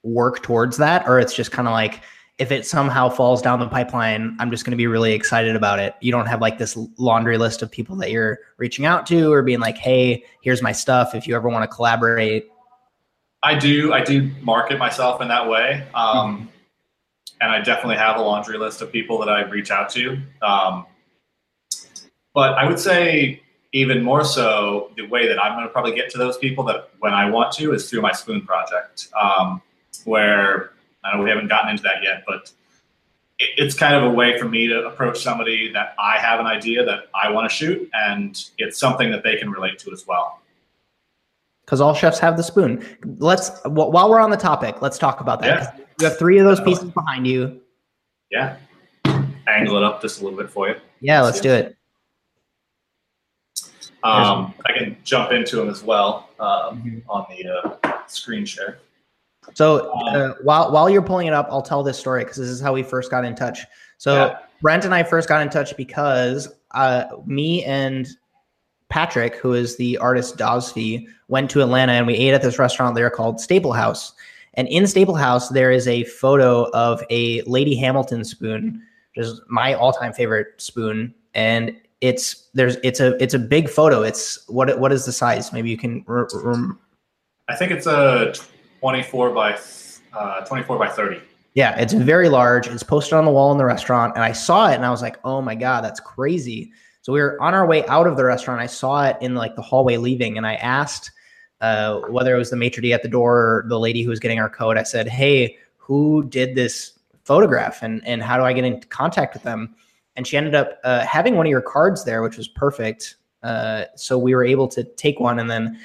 work 0.03 0.41
towards 0.41 0.77
that 0.77 1.07
or 1.07 1.19
it's 1.19 1.33
just 1.33 1.51
kind 1.51 1.67
of 1.67 1.73
like 1.73 2.01
if 2.37 2.53
it 2.53 2.65
somehow 2.65 3.09
falls 3.09 3.41
down 3.41 3.59
the 3.59 3.67
pipeline 3.67 4.35
i'm 4.39 4.49
just 4.49 4.63
going 4.63 4.71
to 4.71 4.77
be 4.77 4.87
really 4.87 5.11
excited 5.13 5.55
about 5.55 5.79
it. 5.79 5.95
You 5.99 6.11
don't 6.11 6.25
have 6.25 6.41
like 6.41 6.57
this 6.57 6.77
laundry 6.97 7.37
list 7.37 7.61
of 7.61 7.69
people 7.69 7.95
that 7.97 8.11
you're 8.11 8.39
reaching 8.57 8.85
out 8.85 9.05
to 9.07 9.31
or 9.31 9.43
being 9.43 9.59
like 9.59 9.77
hey 9.77 10.23
here's 10.41 10.61
my 10.61 10.71
stuff. 10.71 11.15
If 11.15 11.27
you 11.27 11.35
ever 11.35 11.49
want 11.49 11.69
to 11.69 11.75
collaborate. 11.75 12.49
I 13.43 13.57
do 13.57 13.93
i 13.93 14.03
do 14.03 14.29
market 14.41 14.77
myself 14.77 15.21
in 15.21 15.27
that 15.29 15.47
way 15.47 15.87
um, 15.93 16.17
mm-hmm. 16.17 16.45
and 17.41 17.51
i 17.51 17.61
definitely 17.61 17.95
have 17.95 18.17
a 18.17 18.21
laundry 18.21 18.57
list 18.57 18.81
of 18.81 18.91
people 18.91 19.17
that 19.19 19.29
i 19.29 19.43
reach 19.43 19.71
out 19.71 19.89
to 19.91 20.17
um, 20.41 20.85
but 22.33 22.53
i 22.55 22.67
would 22.67 22.79
say 22.79 23.41
even 23.71 24.03
more 24.03 24.25
so 24.25 24.91
the 24.97 25.07
way 25.07 25.27
that 25.27 25.41
i'm 25.41 25.53
going 25.53 25.65
to 25.65 25.71
probably 25.71 25.93
get 25.93 26.09
to 26.09 26.17
those 26.17 26.37
people 26.37 26.65
that 26.65 26.89
when 26.99 27.13
i 27.13 27.29
want 27.29 27.51
to 27.53 27.73
is 27.73 27.89
through 27.89 28.01
my 28.01 28.11
spoon 28.11 28.41
project 28.45 29.07
um, 29.19 29.61
where 30.05 30.71
I 31.03 31.15
know 31.15 31.23
we 31.23 31.29
haven't 31.29 31.47
gotten 31.47 31.69
into 31.69 31.83
that 31.83 32.03
yet, 32.03 32.23
but 32.27 32.51
it, 33.39 33.49
it's 33.57 33.75
kind 33.75 33.95
of 33.95 34.03
a 34.03 34.09
way 34.09 34.37
for 34.39 34.47
me 34.47 34.67
to 34.67 34.85
approach 34.85 35.21
somebody 35.21 35.71
that 35.73 35.95
I 35.99 36.17
have 36.17 36.39
an 36.39 36.45
idea 36.45 36.83
that 36.85 37.09
I 37.13 37.31
want 37.31 37.49
to 37.49 37.55
shoot, 37.55 37.89
and 37.93 38.43
it's 38.57 38.79
something 38.79 39.11
that 39.11 39.23
they 39.23 39.37
can 39.37 39.49
relate 39.49 39.79
to 39.79 39.91
as 39.91 40.05
well. 40.07 40.39
Because 41.65 41.81
all 41.81 41.93
chefs 41.93 42.19
have 42.19 42.35
the 42.35 42.43
spoon. 42.43 42.83
Let's 43.19 43.51
while 43.65 44.09
we're 44.09 44.19
on 44.19 44.31
the 44.31 44.37
topic, 44.37 44.81
let's 44.81 44.97
talk 44.97 45.21
about 45.21 45.41
that. 45.41 45.75
Yeah. 45.77 45.85
You 45.99 46.07
have 46.07 46.17
three 46.17 46.39
of 46.39 46.45
those 46.45 46.61
pieces 46.61 46.89
behind 46.91 47.27
you. 47.27 47.61
Yeah. 48.31 48.57
Angle 49.47 49.77
it 49.77 49.83
up 49.83 50.01
just 50.01 50.21
a 50.21 50.23
little 50.23 50.37
bit 50.37 50.49
for 50.49 50.69
you. 50.69 50.75
Yeah, 51.01 51.21
let's 51.21 51.41
do 51.41 51.51
it. 51.51 51.75
Um, 54.01 54.53
I 54.65 54.71
can 54.77 54.97
jump 55.03 55.31
into 55.31 55.57
them 55.57 55.69
as 55.69 55.83
well 55.83 56.29
um, 56.39 56.81
mm-hmm. 56.81 56.99
on 57.09 57.25
the 57.29 57.49
uh, 57.83 57.97
screen 58.07 58.45
share. 58.45 58.79
So 59.53 59.91
uh, 60.07 60.35
while 60.41 60.71
while 60.71 60.89
you're 60.89 61.01
pulling 61.01 61.27
it 61.27 61.33
up, 61.33 61.47
I'll 61.49 61.61
tell 61.61 61.83
this 61.83 61.97
story 61.97 62.23
because 62.23 62.37
this 62.37 62.47
is 62.47 62.61
how 62.61 62.73
we 62.73 62.83
first 62.83 63.11
got 63.11 63.25
in 63.25 63.35
touch. 63.35 63.59
So 63.97 64.13
yeah. 64.13 64.37
Brent 64.61 64.85
and 64.85 64.93
I 64.93 65.03
first 65.03 65.27
got 65.27 65.41
in 65.41 65.49
touch 65.49 65.75
because 65.75 66.47
uh, 66.71 67.05
me 67.25 67.63
and 67.65 68.07
Patrick, 68.89 69.35
who 69.35 69.53
is 69.53 69.77
the 69.77 69.97
artist 69.97 70.37
Dosfi, 70.37 71.07
went 71.27 71.49
to 71.51 71.61
Atlanta 71.61 71.93
and 71.93 72.07
we 72.07 72.15
ate 72.15 72.33
at 72.33 72.41
this 72.41 72.59
restaurant 72.59 72.95
there 72.95 73.09
called 73.09 73.37
Staplehouse. 73.37 74.13
And 74.55 74.67
in 74.67 74.83
Staplehouse, 74.83 75.49
there 75.49 75.71
is 75.71 75.87
a 75.87 76.03
photo 76.05 76.69
of 76.71 77.03
a 77.09 77.41
Lady 77.43 77.75
Hamilton 77.75 78.23
spoon, 78.23 78.81
which 79.15 79.25
is 79.25 79.39
my 79.47 79.73
all-time 79.73 80.11
favorite 80.11 80.59
spoon. 80.59 81.13
And 81.33 81.75
it's 82.01 82.47
there's 82.53 82.77
it's 82.83 82.99
a 82.99 83.21
it's 83.21 83.33
a 83.33 83.39
big 83.39 83.69
photo. 83.69 84.01
It's 84.01 84.47
what 84.47 84.79
what 84.79 84.91
is 84.91 85.05
the 85.05 85.11
size? 85.11 85.53
Maybe 85.53 85.69
you 85.69 85.77
can. 85.77 86.03
I 87.47 87.55
think 87.55 87.71
it's 87.71 87.85
a 87.85 88.33
24 88.79 89.31
by 89.31 89.59
uh, 90.13 90.45
24 90.45 90.77
by 90.77 90.89
30. 90.89 91.21
Yeah, 91.53 91.77
it's 91.79 91.93
very 91.93 92.29
large. 92.29 92.67
It's 92.67 92.83
posted 92.83 93.13
on 93.13 93.25
the 93.25 93.31
wall 93.31 93.51
in 93.51 93.57
the 93.57 93.65
restaurant, 93.65 94.13
and 94.15 94.23
I 94.23 94.31
saw 94.31 94.69
it, 94.69 94.75
and 94.75 94.85
I 94.85 94.91
was 94.91 95.01
like, 95.01 95.17
"Oh 95.23 95.41
my 95.41 95.55
god, 95.55 95.83
that's 95.83 95.99
crazy!" 95.99 96.71
So 97.01 97.11
we 97.11 97.21
were 97.21 97.41
on 97.41 97.53
our 97.53 97.65
way 97.65 97.85
out 97.87 98.07
of 98.07 98.17
the 98.17 98.23
restaurant. 98.23 98.61
I 98.61 98.67
saw 98.67 99.05
it 99.07 99.17
in 99.19 99.35
like 99.35 99.55
the 99.55 99.61
hallway 99.61 99.97
leaving, 99.97 100.37
and 100.37 100.45
I 100.45 100.55
asked 100.55 101.11
uh, 101.61 102.01
whether 102.01 102.35
it 102.35 102.37
was 102.37 102.51
the 102.51 102.55
maitre 102.55 102.81
d' 102.81 102.93
at 102.93 103.01
the 103.01 103.09
door 103.09 103.37
or 103.37 103.65
the 103.67 103.79
lady 103.79 104.03
who 104.03 104.09
was 104.09 104.19
getting 104.19 104.39
our 104.39 104.49
code. 104.49 104.77
I 104.77 104.83
said, 104.83 105.07
"Hey, 105.07 105.57
who 105.77 106.23
did 106.23 106.55
this 106.55 106.99
photograph, 107.23 107.81
and 107.81 108.05
and 108.05 108.21
how 108.21 108.37
do 108.37 108.43
I 108.43 108.53
get 108.53 108.63
in 108.63 108.79
contact 108.81 109.33
with 109.33 109.43
them?" 109.43 109.75
And 110.15 110.27
she 110.27 110.37
ended 110.37 110.53
up 110.53 110.79
uh, 110.83 111.01
having 111.05 111.35
one 111.35 111.45
of 111.45 111.49
your 111.49 111.61
cards 111.61 112.05
there, 112.05 112.21
which 112.21 112.37
was 112.37 112.47
perfect. 112.47 113.15
Uh, 113.41 113.85
so 113.95 114.17
we 114.17 114.35
were 114.35 114.43
able 114.43 114.67
to 114.67 114.83
take 114.83 115.19
one, 115.19 115.39
and 115.39 115.49
then 115.49 115.79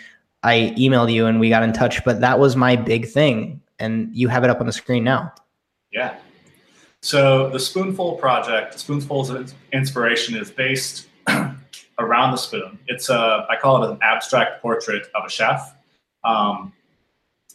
I 0.45 0.75
emailed 0.79 1.13
you 1.13 1.27
and 1.27 1.41
we 1.41 1.49
got 1.49 1.63
in 1.63 1.73
touch, 1.73 2.05
but 2.05 2.21
that 2.21 2.39
was 2.39 2.55
my 2.55 2.77
big 2.77 3.09
thing. 3.09 3.61
And 3.79 4.15
you 4.15 4.29
have 4.29 4.45
it 4.45 4.51
up 4.51 4.61
on 4.61 4.67
the 4.67 4.73
screen 4.73 5.03
now. 5.03 5.33
Yeah. 5.91 6.17
So 7.01 7.51
the 7.51 7.59
Spoonful 7.59 8.17
project, 8.17 8.79
Spoonful's 8.79 9.31
of 9.31 9.53
inspiration 9.73 10.37
is 10.37 10.51
based 10.51 11.09
around 11.99 12.33
the 12.33 12.37
spoon. 12.37 12.79
It's 12.89 13.09
a, 13.09 13.47
I 13.49 13.57
call 13.61 13.83
it 13.83 13.91
an 13.91 13.99
abstract 14.03 14.61
portrait 14.61 15.07
of 15.15 15.25
a 15.25 15.31
chef. 15.31 15.75
Um, 16.25 16.73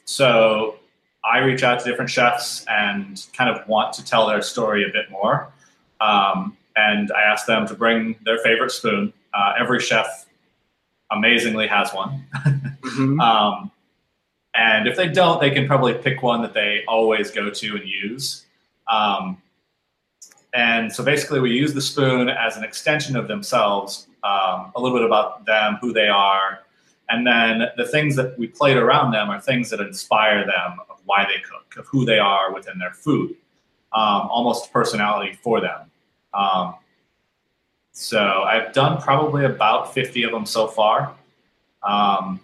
so 0.06 0.80
I 1.24 1.40
reach 1.40 1.64
out 1.64 1.80
to 1.80 1.86
different 1.90 2.10
chefs 2.10 2.66
and 2.68 3.26
kind 3.34 3.50
of 3.50 3.68
want 3.68 3.94
to 3.94 4.06
tell 4.06 4.28
their 4.28 4.42
story 4.42 4.84
a 4.84 4.92
bit 4.92 5.12
more. 5.12 5.52
Um, 6.02 6.58
and 6.76 7.12
I 7.12 7.22
ask 7.22 7.46
them 7.46 7.68
to 7.68 7.76
bring 7.76 8.16
their 8.26 8.40
favorite 8.40 8.72
spoon. 8.72 9.14
Uh, 9.34 9.54
every 9.60 9.80
chef 9.80 10.26
amazingly 11.12 11.68
has 11.68 11.91
one. 11.93 12.26
mm-hmm. 12.36 13.20
um, 13.20 13.72
and 14.55 14.88
if 14.88 14.97
they 14.97 15.07
don't, 15.07 15.39
they 15.39 15.51
can 15.51 15.68
probably 15.68 15.93
pick 15.93 16.22
one 16.22 16.41
that 16.41 16.53
they 16.53 16.84
always 16.88 17.32
go 17.32 17.49
to 17.49 17.76
and 17.76 17.88
use. 17.88 18.45
Um, 18.91 19.41
and 20.53 20.91
so 20.91 21.03
basically, 21.03 21.39
we 21.39 21.51
use 21.51 21.74
the 21.74 21.82
spoon 21.82 22.30
as 22.30 22.57
an 22.57 22.64
extension 22.64 23.16
of 23.16 23.28
themselves, 23.28 24.07
um, 24.24 24.72
a 24.76 24.82
little 24.82 24.97
bit 24.97 25.05
about 25.05 25.45
them, 25.45 25.78
who 25.80 25.93
they 25.93 26.07
are. 26.07 26.60
And 27.10 27.26
then 27.26 27.68
the 27.78 27.88
things 27.88 28.16
that 28.16 28.38
we 28.38 28.47
played 28.47 28.78
around 28.78 29.12
them 29.12 29.30
are 29.30 29.39
things 29.39 29.70
that 29.70 29.80
inspire 29.80 30.45
them 30.45 30.80
of 30.89 30.99
why 31.05 31.26
they 31.26 31.41
cook, 31.41 31.76
of 31.78 31.88
who 31.88 32.05
they 32.05 32.20
are 32.20 32.51
within 32.53 32.80
their 32.80 32.93
food, 32.93 33.32
um, 33.93 34.28
almost 34.30 34.74
personality 34.74 35.38
for 35.41 35.62
them. 35.62 35.91
So 38.00 38.43
I've 38.43 38.72
done 38.72 39.02
probably 39.02 39.43
about 39.43 39.93
50 39.93 40.24
of 40.24 40.32
them 40.32 40.45
so 40.45 40.68
far. 40.68 41.14
Um, 41.84 42.39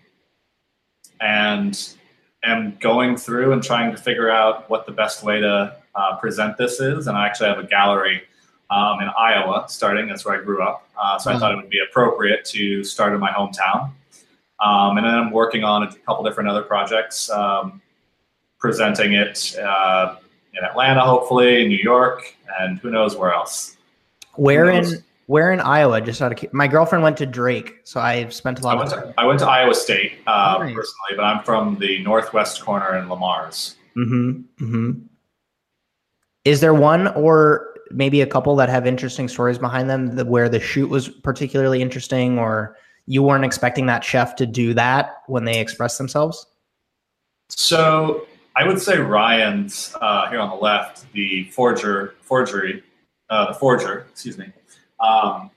and 1.21 1.95
am 2.43 2.77
going 2.81 3.15
through 3.15 3.53
and 3.53 3.63
trying 3.63 3.89
to 3.91 3.97
figure 3.97 4.29
out 4.29 4.69
what 4.69 4.85
the 4.85 4.91
best 4.91 5.23
way 5.23 5.39
to 5.39 5.77
uh, 5.95 6.17
present 6.17 6.57
this 6.57 6.81
is. 6.81 7.07
And 7.07 7.17
I 7.17 7.25
actually 7.25 7.47
have 7.47 7.59
a 7.59 7.63
gallery 7.63 8.23
um, 8.69 8.99
in 8.99 9.07
Iowa 9.17 9.63
starting. 9.69 10.09
That's 10.09 10.25
where 10.25 10.37
I 10.37 10.43
grew 10.43 10.61
up. 10.61 10.89
Uh, 11.01 11.17
so 11.17 11.29
mm-hmm. 11.29 11.37
I 11.37 11.39
thought 11.39 11.53
it 11.53 11.55
would 11.55 11.69
be 11.69 11.79
appropriate 11.89 12.43
to 12.47 12.83
start 12.83 13.13
in 13.13 13.21
my 13.21 13.31
hometown. 13.31 13.91
Um, 14.59 14.97
and 14.97 15.05
then 15.05 15.15
I'm 15.15 15.31
working 15.31 15.63
on 15.63 15.83
a 15.83 15.95
couple 16.05 16.25
different 16.25 16.49
other 16.49 16.63
projects, 16.63 17.29
um, 17.29 17.81
presenting 18.59 19.13
it 19.13 19.57
uh, 19.57 20.17
in 20.53 20.65
Atlanta, 20.65 20.99
hopefully, 20.99 21.63
in 21.63 21.69
New 21.69 21.77
York, 21.77 22.35
and 22.59 22.77
who 22.79 22.91
knows 22.91 23.15
where 23.15 23.33
else. 23.33 23.77
Where 24.33 24.69
in 24.69 25.01
where 25.27 25.51
in 25.51 25.59
Iowa? 25.59 26.01
Just 26.01 26.21
out 26.21 26.31
of 26.31 26.53
my 26.53 26.67
girlfriend 26.67 27.03
went 27.03 27.17
to 27.17 27.25
Drake, 27.25 27.79
so 27.83 27.99
I've 27.99 28.33
spent 28.33 28.59
a 28.59 28.63
lot 28.63 28.77
I 28.77 28.83
of 28.83 28.89
time. 28.89 29.13
To, 29.13 29.13
I 29.17 29.25
went 29.25 29.39
to 29.39 29.47
Iowa 29.47 29.73
State 29.73 30.19
uh, 30.27 30.57
nice. 30.59 30.73
personally, 30.73 31.15
but 31.15 31.23
I'm 31.23 31.43
from 31.43 31.77
the 31.79 32.01
northwest 32.03 32.63
corner 32.63 32.97
in 32.97 33.09
Le 33.09 33.15
Mars. 33.15 33.75
Mm-hmm. 33.97 34.63
Mm-hmm. 34.63 34.91
Is 36.43 36.61
there 36.61 36.73
one 36.73 37.07
or 37.09 37.73
maybe 37.91 38.21
a 38.21 38.27
couple 38.27 38.55
that 38.57 38.69
have 38.69 38.85
interesting 38.85 39.27
stories 39.27 39.57
behind 39.57 39.89
them 39.89 40.15
that, 40.15 40.27
where 40.27 40.49
the 40.49 40.59
shoot 40.59 40.89
was 40.89 41.09
particularly 41.09 41.81
interesting 41.81 42.37
or 42.37 42.77
you 43.07 43.23
weren't 43.23 43.45
expecting 43.45 43.85
that 43.87 44.03
chef 44.03 44.35
to 44.35 44.45
do 44.45 44.73
that 44.73 45.23
when 45.27 45.45
they 45.45 45.59
expressed 45.59 45.97
themselves? 45.97 46.45
So 47.49 48.27
I 48.55 48.67
would 48.67 48.81
say 48.81 48.97
Ryan's 48.97 49.95
uh, 50.01 50.29
here 50.29 50.39
on 50.39 50.49
the 50.49 50.55
left, 50.55 51.11
the 51.13 51.45
forger, 51.45 52.15
forgery, 52.21 52.83
uh, 53.29 53.47
the 53.47 53.53
forger, 53.53 54.07
excuse 54.11 54.37
me, 54.37 54.51
um, 54.99 55.51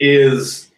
is 0.00 0.70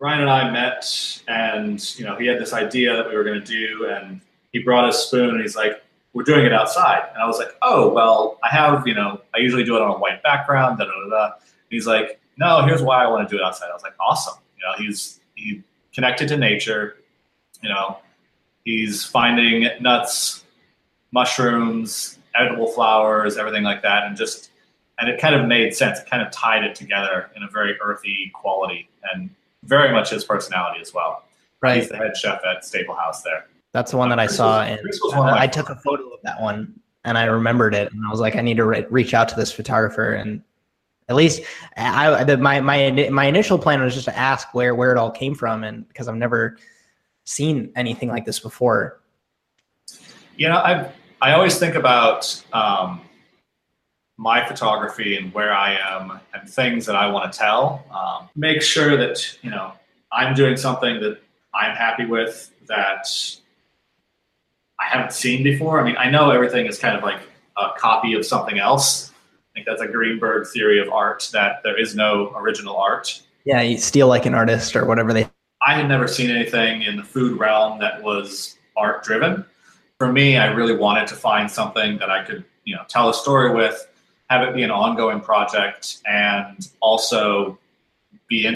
Ryan 0.00 0.22
and 0.22 0.30
I 0.30 0.50
met, 0.50 1.22
and 1.28 1.98
you 1.98 2.04
know 2.04 2.16
he 2.16 2.26
had 2.26 2.40
this 2.40 2.52
idea 2.52 2.96
that 2.96 3.08
we 3.08 3.14
were 3.14 3.24
going 3.24 3.40
to 3.40 3.46
do, 3.46 3.86
and 3.86 4.20
he 4.52 4.60
brought 4.60 4.88
a 4.88 4.92
spoon, 4.92 5.30
and 5.30 5.40
he's 5.40 5.56
like, 5.56 5.82
"We're 6.14 6.24
doing 6.24 6.46
it 6.46 6.52
outside," 6.52 7.08
and 7.12 7.22
I 7.22 7.26
was 7.26 7.38
like, 7.38 7.54
"Oh 7.62 7.92
well, 7.92 8.38
I 8.42 8.48
have 8.48 8.86
you 8.86 8.94
know 8.94 9.20
I 9.34 9.38
usually 9.38 9.64
do 9.64 9.76
it 9.76 9.82
on 9.82 9.90
a 9.90 9.98
white 9.98 10.22
background." 10.22 10.78
Da 10.78 10.86
da 10.86 10.90
da. 10.90 11.10
da. 11.10 11.30
He's 11.68 11.86
like, 11.86 12.18
"No, 12.38 12.62
here's 12.64 12.82
why 12.82 13.04
I 13.04 13.08
want 13.08 13.28
to 13.28 13.36
do 13.36 13.40
it 13.40 13.44
outside." 13.44 13.68
I 13.70 13.74
was 13.74 13.82
like, 13.82 13.94
"Awesome!" 14.00 14.38
You 14.58 14.66
know, 14.66 14.84
he's 14.84 15.20
he 15.34 15.62
connected 15.94 16.28
to 16.28 16.36
nature. 16.38 16.96
You 17.62 17.68
know, 17.68 17.98
he's 18.64 19.04
finding 19.04 19.68
nuts, 19.82 20.44
mushrooms, 21.12 22.18
edible 22.34 22.68
flowers, 22.68 23.36
everything 23.36 23.64
like 23.64 23.82
that, 23.82 24.04
and 24.06 24.16
just 24.16 24.49
and 25.00 25.08
it 25.08 25.20
kind 25.20 25.34
of 25.34 25.46
made 25.46 25.74
sense. 25.74 25.98
It 25.98 26.08
kind 26.08 26.22
of 26.22 26.30
tied 26.30 26.62
it 26.62 26.74
together 26.74 27.30
in 27.34 27.42
a 27.42 27.48
very 27.48 27.76
earthy 27.80 28.30
quality 28.34 28.88
and 29.12 29.30
very 29.64 29.92
much 29.92 30.10
his 30.10 30.24
personality 30.24 30.80
as 30.80 30.94
well. 30.94 31.24
Right. 31.62 31.78
He's 31.78 31.88
the 31.88 31.96
head 31.96 32.16
chef 32.16 32.40
at 32.44 32.62
Staplehouse 32.62 33.22
there. 33.22 33.46
That's 33.72 33.90
the 33.90 33.96
one 33.96 34.08
that 34.08 34.18
I 34.18 34.26
saw, 34.26 34.62
and 34.62 34.80
I, 35.14 35.44
I 35.44 35.46
took 35.46 35.68
a 35.68 35.76
photo 35.76 36.08
of 36.08 36.20
that 36.24 36.40
one, 36.40 36.80
and 37.04 37.16
I 37.16 37.24
remembered 37.24 37.72
it, 37.72 37.92
and 37.92 38.04
I 38.04 38.10
was 38.10 38.18
like, 38.18 38.34
I 38.34 38.40
need 38.40 38.56
to 38.56 38.64
re- 38.64 38.86
reach 38.90 39.14
out 39.14 39.28
to 39.28 39.36
this 39.36 39.52
photographer, 39.52 40.14
and 40.14 40.42
at 41.08 41.14
least 41.14 41.42
I, 41.76 42.24
the, 42.24 42.36
my 42.36 42.60
my 42.60 43.08
my 43.12 43.26
initial 43.26 43.58
plan 43.58 43.80
was 43.80 43.94
just 43.94 44.06
to 44.06 44.18
ask 44.18 44.54
where 44.54 44.74
where 44.74 44.90
it 44.90 44.98
all 44.98 45.10
came 45.12 45.36
from, 45.36 45.62
and 45.62 45.86
because 45.86 46.08
I've 46.08 46.16
never 46.16 46.56
seen 47.24 47.70
anything 47.76 48.08
like 48.08 48.24
this 48.24 48.40
before. 48.40 49.00
You 50.36 50.48
know, 50.48 50.56
I 50.56 50.90
I 51.20 51.32
always 51.34 51.56
think 51.56 51.76
about 51.76 52.42
um, 52.52 53.02
my 54.20 54.44
photography 54.46 55.16
and 55.16 55.32
where 55.32 55.50
I 55.50 55.76
am 55.76 56.20
and 56.34 56.46
things 56.46 56.84
that 56.84 56.94
I 56.94 57.10
want 57.10 57.32
to 57.32 57.38
tell. 57.38 57.82
Um, 57.90 58.28
make 58.36 58.60
sure 58.60 58.94
that 58.98 59.38
you 59.40 59.50
know 59.50 59.72
I'm 60.12 60.34
doing 60.34 60.58
something 60.58 61.00
that 61.00 61.22
I'm 61.54 61.74
happy 61.74 62.04
with 62.04 62.52
that 62.68 63.08
I 64.78 64.84
haven't 64.84 65.12
seen 65.12 65.42
before. 65.42 65.80
I 65.80 65.84
mean, 65.84 65.96
I 65.96 66.10
know 66.10 66.30
everything 66.30 66.66
is 66.66 66.78
kind 66.78 66.94
of 66.94 67.02
like 67.02 67.20
a 67.56 67.70
copy 67.78 68.12
of 68.12 68.26
something 68.26 68.58
else. 68.58 69.10
I 69.10 69.48
think 69.54 69.66
that's 69.66 69.80
a 69.80 69.88
Greenberg 69.88 70.46
theory 70.48 70.80
of 70.80 70.90
art 70.90 71.30
that 71.32 71.62
there 71.62 71.80
is 71.80 71.96
no 71.96 72.34
original 72.36 72.76
art. 72.76 73.22
Yeah, 73.46 73.62
you 73.62 73.78
steal 73.78 74.06
like 74.06 74.26
an 74.26 74.34
artist 74.34 74.76
or 74.76 74.84
whatever 74.84 75.14
they. 75.14 75.30
I 75.66 75.74
had 75.74 75.88
never 75.88 76.06
seen 76.06 76.30
anything 76.30 76.82
in 76.82 76.96
the 76.96 77.04
food 77.04 77.38
realm 77.38 77.78
that 77.80 78.02
was 78.02 78.58
art 78.76 79.02
driven. 79.02 79.46
For 79.96 80.12
me, 80.12 80.36
I 80.36 80.46
really 80.52 80.76
wanted 80.76 81.06
to 81.08 81.14
find 81.14 81.50
something 81.50 81.96
that 81.98 82.10
I 82.10 82.22
could, 82.22 82.44
you 82.64 82.76
know, 82.76 82.82
tell 82.86 83.08
a 83.08 83.14
story 83.14 83.54
with 83.54 83.86
have 84.30 84.48
it 84.48 84.54
be 84.54 84.62
an 84.62 84.70
ongoing 84.70 85.20
project 85.20 85.98
and 86.06 86.68
also 86.80 87.58
be 88.28 88.46